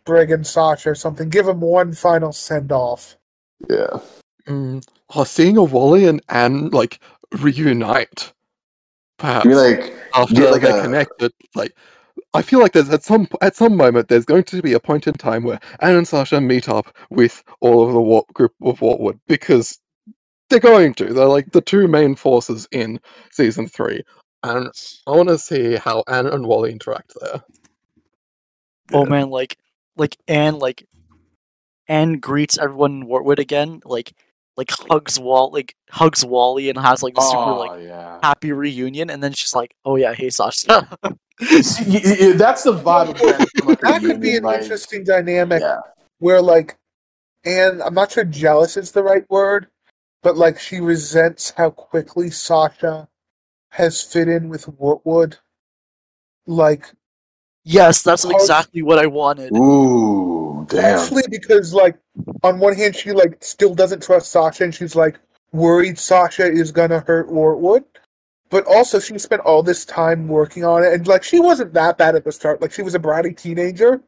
[0.00, 1.28] Sprig and Sasha or something.
[1.28, 3.16] Give them one final send off.
[3.68, 4.00] Yeah,
[4.46, 4.86] Mm.
[5.14, 7.00] Oh, seeing a Wally and Anne like
[7.32, 8.32] reunite,
[9.18, 11.32] perhaps I mean, like after get, like, they're a- connected.
[11.54, 11.74] Like,
[12.34, 15.06] I feel like there's at some at some moment there's going to be a point
[15.06, 18.80] in time where Anne and Sasha meet up with all of the Wa- group of
[18.80, 19.78] Wartwood because
[20.50, 21.12] they're going to.
[21.12, 24.02] They're like the two main forces in season three,
[24.42, 24.68] and
[25.06, 27.42] I want to see how Anne and Wally interact there.
[28.92, 29.10] Oh Yeah.
[29.10, 29.58] man, like
[29.96, 30.86] like Anne like
[31.88, 34.12] Anne greets everyone in Wartwood again, like
[34.56, 38.18] like hugs Wall like hugs Wally and has like a super oh like yeah.
[38.22, 40.96] happy reunion, and then she's like, "Oh yeah, hey Sasha."
[41.62, 45.80] See, that's the vibe of Friends from, That could be an like- interesting dynamic Yeah,
[46.18, 46.76] where like,
[47.44, 49.66] and I'm not sure jealous is the right word,
[50.22, 53.08] but like she resents how quickly Sasha
[53.70, 55.38] has fit in with Wartwood.
[56.46, 56.84] Like
[57.64, 59.50] yes, that's Because- exactly what I wanted.
[59.56, 60.13] ooh,
[60.74, 60.98] damn.
[60.98, 61.96] Partially because, like,
[62.42, 65.18] on one hand, she like still doesn't trust Sasha, and she's like
[65.52, 67.84] worried Sasha is gonna hurt Wartwood.
[68.50, 71.98] But also, she spent all this time working on it, and like, she wasn't that
[71.98, 72.60] bad at the start.
[72.60, 74.00] Like, she was a bratty teenager,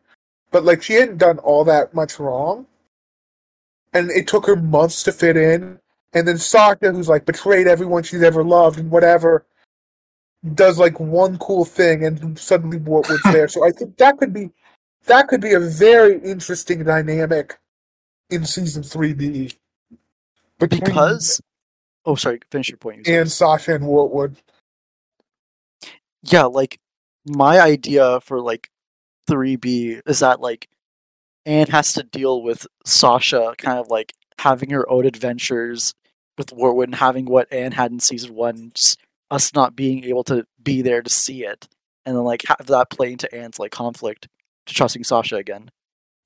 [0.50, 2.66] but like, she hadn't done all that much wrong.
[3.92, 5.78] And it took her months to fit in.
[6.12, 9.46] And then Sasha, who's like betrayed everyone she's ever loved and whatever,
[10.54, 13.48] does like one cool thing, and suddenly Wartwood's there.
[13.48, 14.50] So I think that could be
[15.06, 17.58] that could be a very interesting dynamic
[18.30, 19.52] in season three B.
[20.58, 21.40] Because
[22.06, 23.06] Oh sorry, finish your point.
[23.08, 24.36] and Sasha and Wartwood.
[26.22, 26.78] yeah, like
[27.26, 28.70] my idea for like
[29.28, 30.68] 3B is that like
[31.44, 35.94] Anne has to deal with Sasha kind of like having her own adventures
[36.38, 39.00] with Wartwood and having what Anne had in season one, just
[39.30, 41.66] us not being able to be there to see it,
[42.04, 44.28] and then like have that play into Anne's like conflict
[44.66, 45.70] to trusting Sasha again.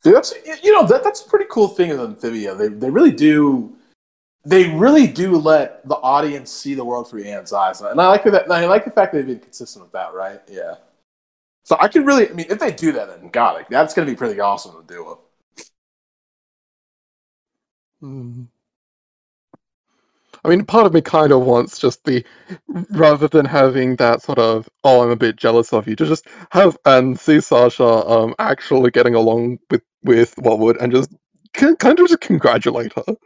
[0.02, 2.54] Dude, that's you know that that's a pretty cool thing in Amphibia.
[2.54, 3.76] They they really do
[4.44, 8.24] they really do let the audience see the world through Anne's eyes, and I like
[8.24, 8.50] that.
[8.50, 10.14] I like the fact that they've been consistent with that.
[10.14, 10.40] Right?
[10.50, 10.76] Yeah.
[11.64, 14.06] So I could really, I mean, if they do that, then God, like, that's going
[14.06, 15.18] to be pretty awesome to do.
[18.00, 18.42] Hmm.
[20.44, 22.24] I mean, part of me kind of wants just the
[22.90, 26.26] rather than having that sort of "oh, I'm a bit jealous of you" to just
[26.50, 31.10] have and see Sasha um actually getting along with with Wildwood and just
[31.56, 33.16] c- kind of just congratulate her.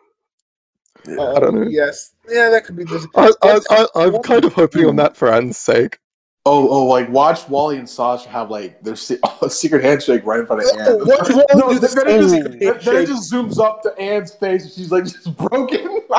[1.07, 1.67] I don't know.
[1.69, 2.85] Yes, yeah, that could be.
[2.85, 5.99] Just, I, I, Yes, I, I'm kind of hoping on that for Anne's sake.
[6.47, 10.41] Oh, oh, like watch Wally and Sasha have like their se- a secret handshake right
[10.41, 10.99] in front of Oh, Anne.
[11.07, 14.35] watch Wally No, do this then it, just, then it just zooms up to Anne's
[14.35, 16.01] face and she's like just broken.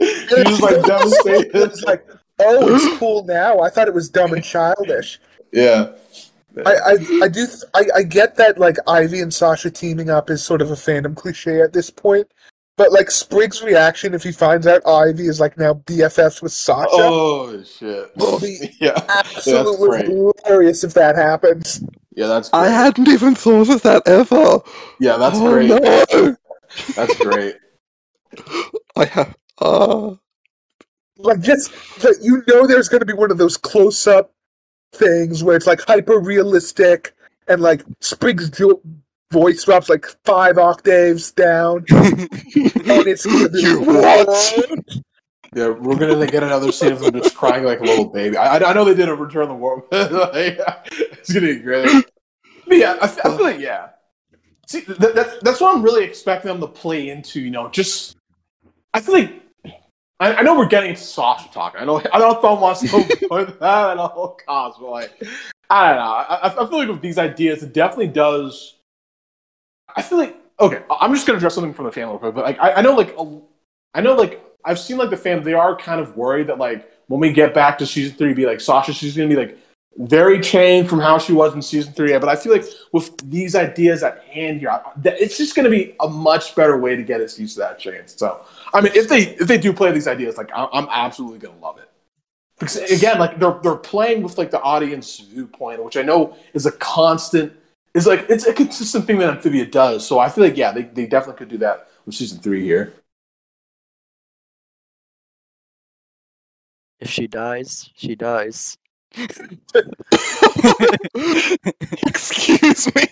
[0.00, 1.50] she's just like devastated.
[1.54, 2.06] It's like,
[2.38, 3.60] oh, it's cool now.
[3.60, 5.20] I thought it was dumb and childish.
[5.52, 5.92] yeah.
[6.66, 10.42] I, I, I do, I, I get that like Ivy and Sasha teaming up is
[10.42, 12.26] sort of a fandom cliche at this point,
[12.76, 16.88] but like Sprig's reaction if he finds out Ivy is like now BFFs with Sasha,
[16.92, 18.10] Oh shit.
[18.16, 19.00] Will be yeah.
[19.08, 20.32] absolutely that's great.
[20.46, 21.84] hilarious if that happens.
[22.16, 24.60] Yeah, that's I hadn't even thought of that ever.
[24.98, 25.68] Yeah, that's oh, great.
[25.68, 26.36] No.
[26.96, 27.56] That's great.
[28.96, 29.36] I have.
[29.60, 30.14] Uh,
[31.16, 34.32] Like just that you know there's going to be one of those close up
[34.92, 37.12] things where it's like hyper realistic
[37.48, 38.80] and like Sprig's jo-
[39.32, 44.78] voice drops like five octaves down and it's gonna be You what?
[45.54, 48.36] Yeah, we're gonna get another scene of him just crying like a little baby.
[48.36, 49.84] I, I I know they did a Return of the War.
[49.90, 50.58] like,
[50.90, 52.04] it's gonna be great.
[52.66, 53.88] But yeah, I, f- I feel like yeah.
[54.66, 57.40] See, that, that, that's what I'm really expecting them to play into.
[57.40, 58.16] You know, just
[58.94, 59.42] I feel like
[60.20, 61.76] I, I know we're getting into Sasha talk.
[61.78, 65.22] I know I don't throw myself with that at all costs, but like
[65.70, 66.02] I don't know.
[66.02, 68.76] I, I feel like with these ideas, it definitely does.
[69.94, 70.82] I feel like okay.
[70.90, 72.94] I'm just gonna address something from the fan real quick, but like I, I know
[72.94, 73.40] like a,
[73.94, 76.90] I know like I've seen like the fans they are kind of worried that like
[77.06, 79.56] when we get back to season three, be like Sasha, she's gonna be like
[79.98, 82.16] very changed from how she was in season three.
[82.18, 86.08] But I feel like with these ideas at hand here, it's just gonna be a
[86.08, 88.08] much better way to get us used to that change.
[88.08, 91.38] So I mean, if they if they do play these ideas, like I- I'm absolutely
[91.40, 91.88] gonna love it.
[92.58, 96.66] Because again, like they're they're playing with like the audience viewpoint, which I know is
[96.66, 97.52] a constant.
[97.94, 100.06] Is like it's a consistent thing that Amphibia does.
[100.06, 102.92] So I feel like yeah, they, they definitely could do that with season three here.
[107.00, 108.78] If she dies, she dies.
[112.06, 113.02] excuse me.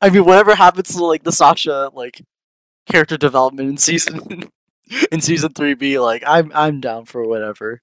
[0.00, 2.22] I mean, whatever happens to like the Sasha like
[2.86, 4.50] character development in season
[5.10, 7.80] in season three B, like I'm I'm down for whatever.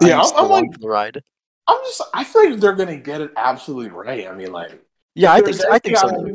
[0.00, 1.22] Yeah, I'm- I'm like- the ride.
[1.66, 4.26] I'm just I feel like they're gonna get it absolutely right.
[4.26, 4.82] I mean, like
[5.14, 6.08] Yeah, I think I think so.
[6.10, 6.30] too.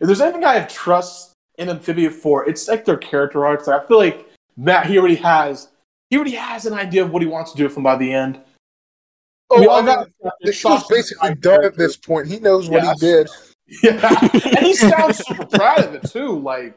[0.00, 3.66] if there's anything I have trust in Amphibia for, it's like their character arcs.
[3.66, 5.68] Like, I feel like Matt he already has
[6.08, 8.40] he already has an idea of what he wants to do from by the end.
[9.50, 10.08] Oh, We all got
[10.42, 12.28] the show's basically done at this point.
[12.28, 13.00] He knows what Yes.
[13.00, 13.28] he did.
[13.84, 16.36] Yeah, and he sounds super proud of it too.
[16.40, 16.76] Like,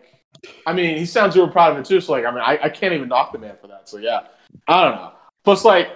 [0.67, 1.99] I mean, he sounds super proud of it too.
[1.99, 3.89] So, like, I mean, I, I can't even knock the man for that.
[3.89, 4.27] So, yeah,
[4.67, 5.11] I don't know.
[5.43, 5.87] Plus, like,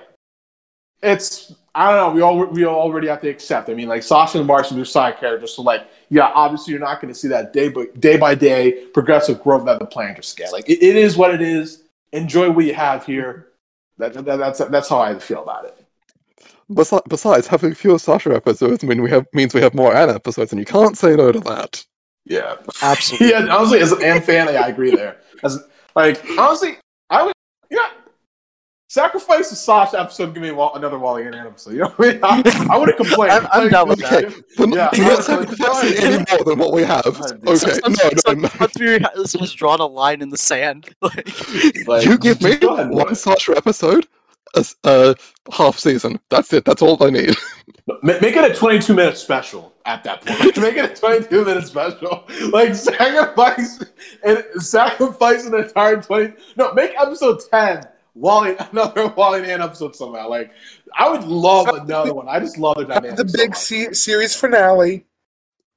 [1.03, 2.15] it's I don't know.
[2.15, 3.69] We all we all already have to accept.
[3.69, 5.53] I mean, like Sasha and Marsh are their side characters.
[5.53, 8.85] So, like, yeah, obviously, you're not going to see that day by day by day
[8.91, 10.51] progressive growth that the Plantars get.
[10.51, 11.83] Like, it, it is what it is.
[12.13, 13.49] Enjoy what you have here.
[13.99, 15.76] That, that, that's that's how I feel about it.
[16.72, 20.52] Besi- Besides, having fewer Sasha episodes mean we have means we have more Anna episodes,
[20.52, 21.84] and you can't say no to that.
[22.26, 22.56] Yeah.
[22.81, 23.30] Absolutely.
[23.30, 25.18] yeah, honestly, as an Anne fan, yeah, I agree there.
[25.44, 25.64] As
[25.95, 26.77] like, honestly,
[27.10, 27.34] I would,
[27.72, 27.88] yeah,
[28.89, 31.72] sacrifice the Sasha episode, to give me Wa- another Wally and Anne episode.
[31.73, 32.60] You know what I mean?
[32.69, 33.31] I, I wouldn't complain.
[33.31, 34.26] I'm- I'm down with that.
[34.57, 37.06] We're Yeah, not, we're not sacrificing any more than what we have.
[37.06, 38.68] I- Okay, no, no, no.
[38.68, 40.89] Theory has, has drawn a line in the sand.
[41.02, 44.06] Like, Like, You give me go ahead, one Sasha episode,
[44.57, 45.13] a s- uh,
[45.53, 46.19] half season.
[46.29, 46.65] That's it.
[46.65, 47.35] That's all I need.
[48.03, 50.57] Make it a 22 minute special at that point.
[50.57, 52.25] Make it a 22 minute special.
[52.51, 53.84] Like sacrifice
[54.23, 56.34] and sacrifice an entire 20.
[56.57, 57.84] No, make episode 10
[58.15, 60.27] Wally another Wally and Anne episode somehow.
[60.27, 60.51] Like
[60.97, 62.27] I would love another one.
[62.27, 63.15] I just love the dynamic.
[63.15, 63.59] the big much.
[63.59, 65.05] se- series finale,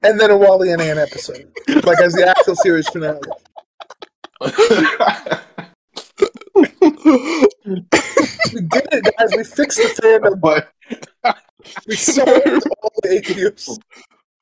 [0.03, 1.53] and then a Wally and Anne episode,
[1.85, 3.21] like as the actual series finale.
[7.05, 9.31] We did it, guys.
[9.37, 10.41] We fixed the fandom.
[10.41, 10.73] but
[11.87, 13.79] We solved all the issues.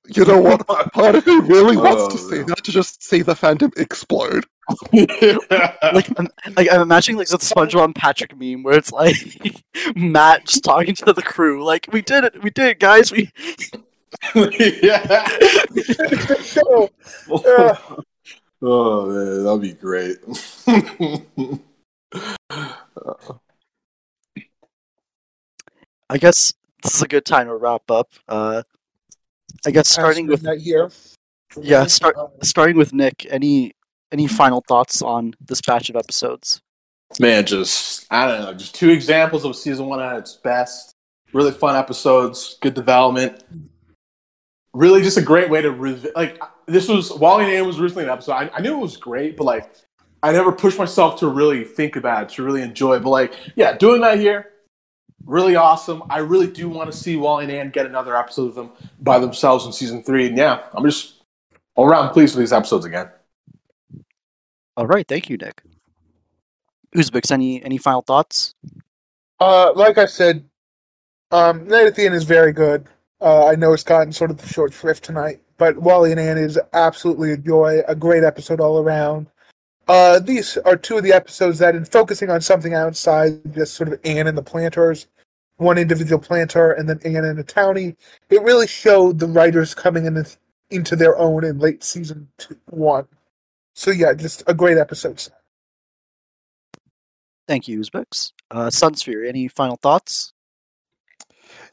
[0.08, 0.66] you know what?
[0.92, 2.44] Part of me really wants to Oh, see no.
[2.44, 4.44] that to just see the fandom explode.
[4.92, 9.16] like, I'm, like I'm imagining like the SpongeBob and Patrick meme where it's like
[9.96, 13.10] Matt just talking to the crew, like we did it, we did it, guys.
[13.12, 13.30] We
[14.34, 15.26] yeah.
[15.28, 16.90] Finish the show.
[17.32, 17.76] Uh,
[18.60, 20.16] Oh man, that'd be great.
[26.10, 26.52] I guess
[26.82, 28.10] this is a good time to wrap up.
[28.28, 28.62] Uh,
[29.66, 30.90] I guess starting with that here.
[31.60, 33.26] yeah, start starting with Nick.
[33.30, 33.72] Any
[34.12, 36.62] any final thoughts on this batch of episodes?
[37.20, 40.94] Man, just I don't know, just two examples of season one at its best.
[41.32, 43.44] Really fun episodes, good development.
[44.72, 46.40] Really, just a great way to revi- like.
[46.66, 48.32] This was Wally and Anne was originally an episode.
[48.32, 49.74] I, I knew it was great, but like,
[50.22, 53.02] I never pushed myself to really think about it, to really enjoy it.
[53.02, 54.50] But like, yeah, doing that here,
[55.24, 56.02] really awesome.
[56.10, 58.70] I really do want to see Wally and Anne get another episode of them
[59.00, 60.26] by themselves in season three.
[60.26, 61.22] And yeah, I'm just
[61.74, 63.10] all around pleased with these episodes again.
[64.76, 65.62] All right, thank you, Nick.
[66.94, 68.54] Uzbeks, any any final thoughts?
[69.40, 70.44] Uh, like I said,
[71.30, 72.86] um, Night at the Inn is very good.
[73.20, 76.38] Uh, I know it's gotten sort of the short shrift tonight, but Wally and Anne
[76.38, 79.26] is absolutely a joy, a great episode all around.
[79.88, 83.90] Uh, these are two of the episodes that, in focusing on something outside just sort
[83.90, 85.06] of Anne and the Plantars,
[85.56, 87.96] one individual Plantar and then Anne and a townie,
[88.28, 90.24] it really showed the writers coming in
[90.70, 93.06] into their own in late season two, one.
[93.74, 95.26] So yeah, just a great episode.
[97.46, 98.32] Thank you, Uzbeks.
[98.50, 100.34] Uh, Sunsfury, any final thoughts?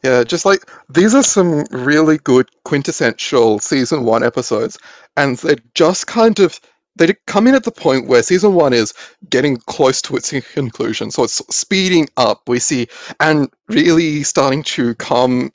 [0.04, 4.78] Yeah, just like these are some really good quintessential season one episodes,
[5.18, 6.62] and they're just kind of
[6.96, 8.94] they come in at the point where season one is
[9.30, 12.42] getting close to its conclusion, so it's speeding up.
[12.48, 12.88] We see
[13.20, 15.52] and really starting to come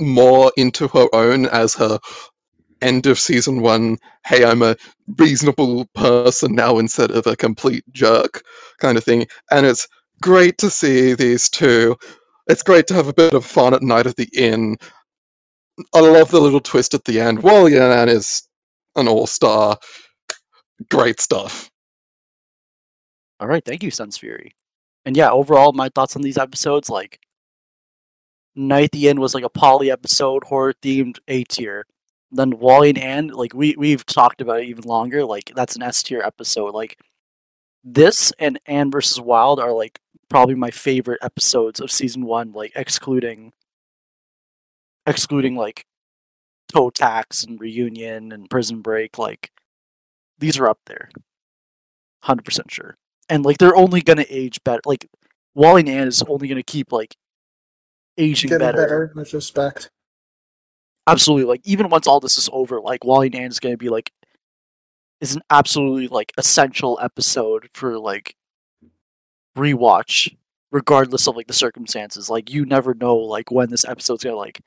[0.00, 1.98] more into her own as her
[2.82, 3.98] end of season one.
[4.26, 4.76] Hey, I'm a
[5.18, 8.42] reasonable person now instead of a complete jerk
[8.78, 9.88] kind of thing, and it's
[10.22, 11.96] great to see these two
[12.48, 14.76] it's great to have a bit of fun at night at the inn.
[15.94, 17.42] I love the little twist at the end.
[17.42, 18.48] Wally and Anne is
[18.96, 19.76] an all-star.
[20.90, 21.70] Great stuff.
[23.40, 24.50] All right, thank you, Sunsfury.
[25.04, 27.20] And yeah, overall, my thoughts on these episodes, like
[28.54, 31.86] Night the Inn was like a poly episode, horror themed, A tier.
[32.30, 35.24] Then Wally and Anne, like we we've talked about it even longer.
[35.24, 36.74] Like that's an S tier episode.
[36.74, 36.98] Like
[37.84, 39.98] this and Anne versus Wild are like
[40.28, 43.52] probably my favorite episodes of season one, like excluding
[45.06, 45.86] excluding like
[46.72, 49.50] Toad Tax and reunion and prison break, like
[50.38, 51.10] these are up there.
[52.22, 52.96] Hundred percent sure.
[53.28, 55.08] And like they're only gonna age better like
[55.54, 57.16] Wally and Anne is only gonna keep like
[58.16, 58.82] aging Getting better.
[58.82, 59.90] better in this respect.
[61.06, 61.44] Absolutely.
[61.44, 64.12] Like even once all this is over, like Wally and Anne is gonna be like
[65.20, 68.36] is an absolutely like essential episode for like
[69.56, 70.34] rewatch
[70.70, 74.60] regardless of like the circumstances like you never know like when this episode's gonna like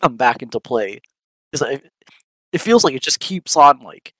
[0.00, 1.00] come back into play
[1.50, 1.84] because like,
[2.52, 4.14] it feels like it just keeps on like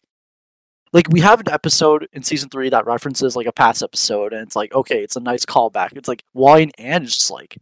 [0.94, 4.40] like we have an episode in season three that references like a past episode and
[4.40, 7.58] it's like okay it's a nice callback it's like wine and just like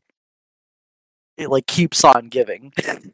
[1.37, 2.73] it like keeps on giving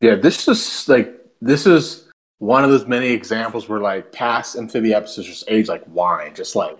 [0.00, 4.96] Yeah, this is like this is one of those many examples where like past amphibia
[4.96, 6.78] episodes just age like wine, just like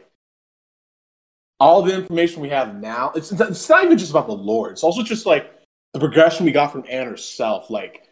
[1.58, 3.12] all the information we have now.
[3.14, 4.70] It's it's not even just about the lore.
[4.70, 5.50] It's also just like
[5.94, 7.70] the progression we got from Anne herself.
[7.70, 8.06] Like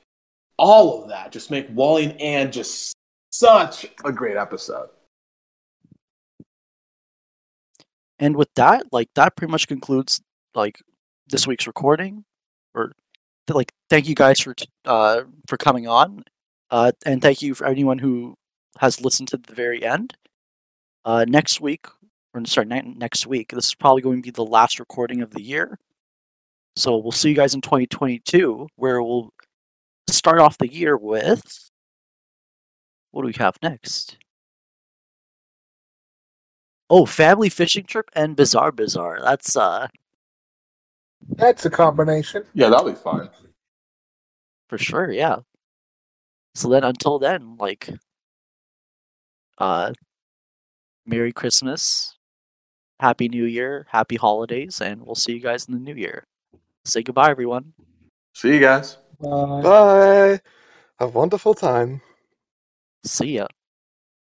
[0.56, 2.94] all of that just make Wally and Anne just
[3.34, 4.88] such a great episode.
[8.18, 10.20] and with that like that pretty much concludes
[10.54, 10.80] like
[11.28, 12.24] this week's recording
[12.74, 12.92] or
[13.48, 14.54] like thank you guys for
[14.84, 16.24] uh for coming on
[16.70, 18.34] uh and thank you for anyone who
[18.78, 20.14] has listened to the very end
[21.04, 21.86] uh next week
[22.32, 25.30] or sorry ne- next week this is probably going to be the last recording of
[25.32, 25.78] the year
[26.76, 29.30] so we'll see you guys in 2022 where we'll
[30.08, 31.70] start off the year with
[33.14, 34.18] what do we have next
[36.90, 39.86] oh family fishing trip and bizarre bazaar that's uh
[41.36, 42.44] That's a combination.
[42.52, 43.30] Yeah, that'll be fun.
[44.68, 45.38] For sure, yeah.
[46.54, 47.88] So then until then, like
[49.58, 49.92] uh
[51.06, 52.16] Merry Christmas,
[53.00, 56.26] Happy New Year, Happy Holidays, and we'll see you guys in the new year.
[56.84, 57.72] Say goodbye everyone.
[58.34, 58.98] See you guys.
[59.22, 60.40] Uh, Bye.
[60.98, 62.00] Have a wonderful time.
[63.04, 63.46] See ya.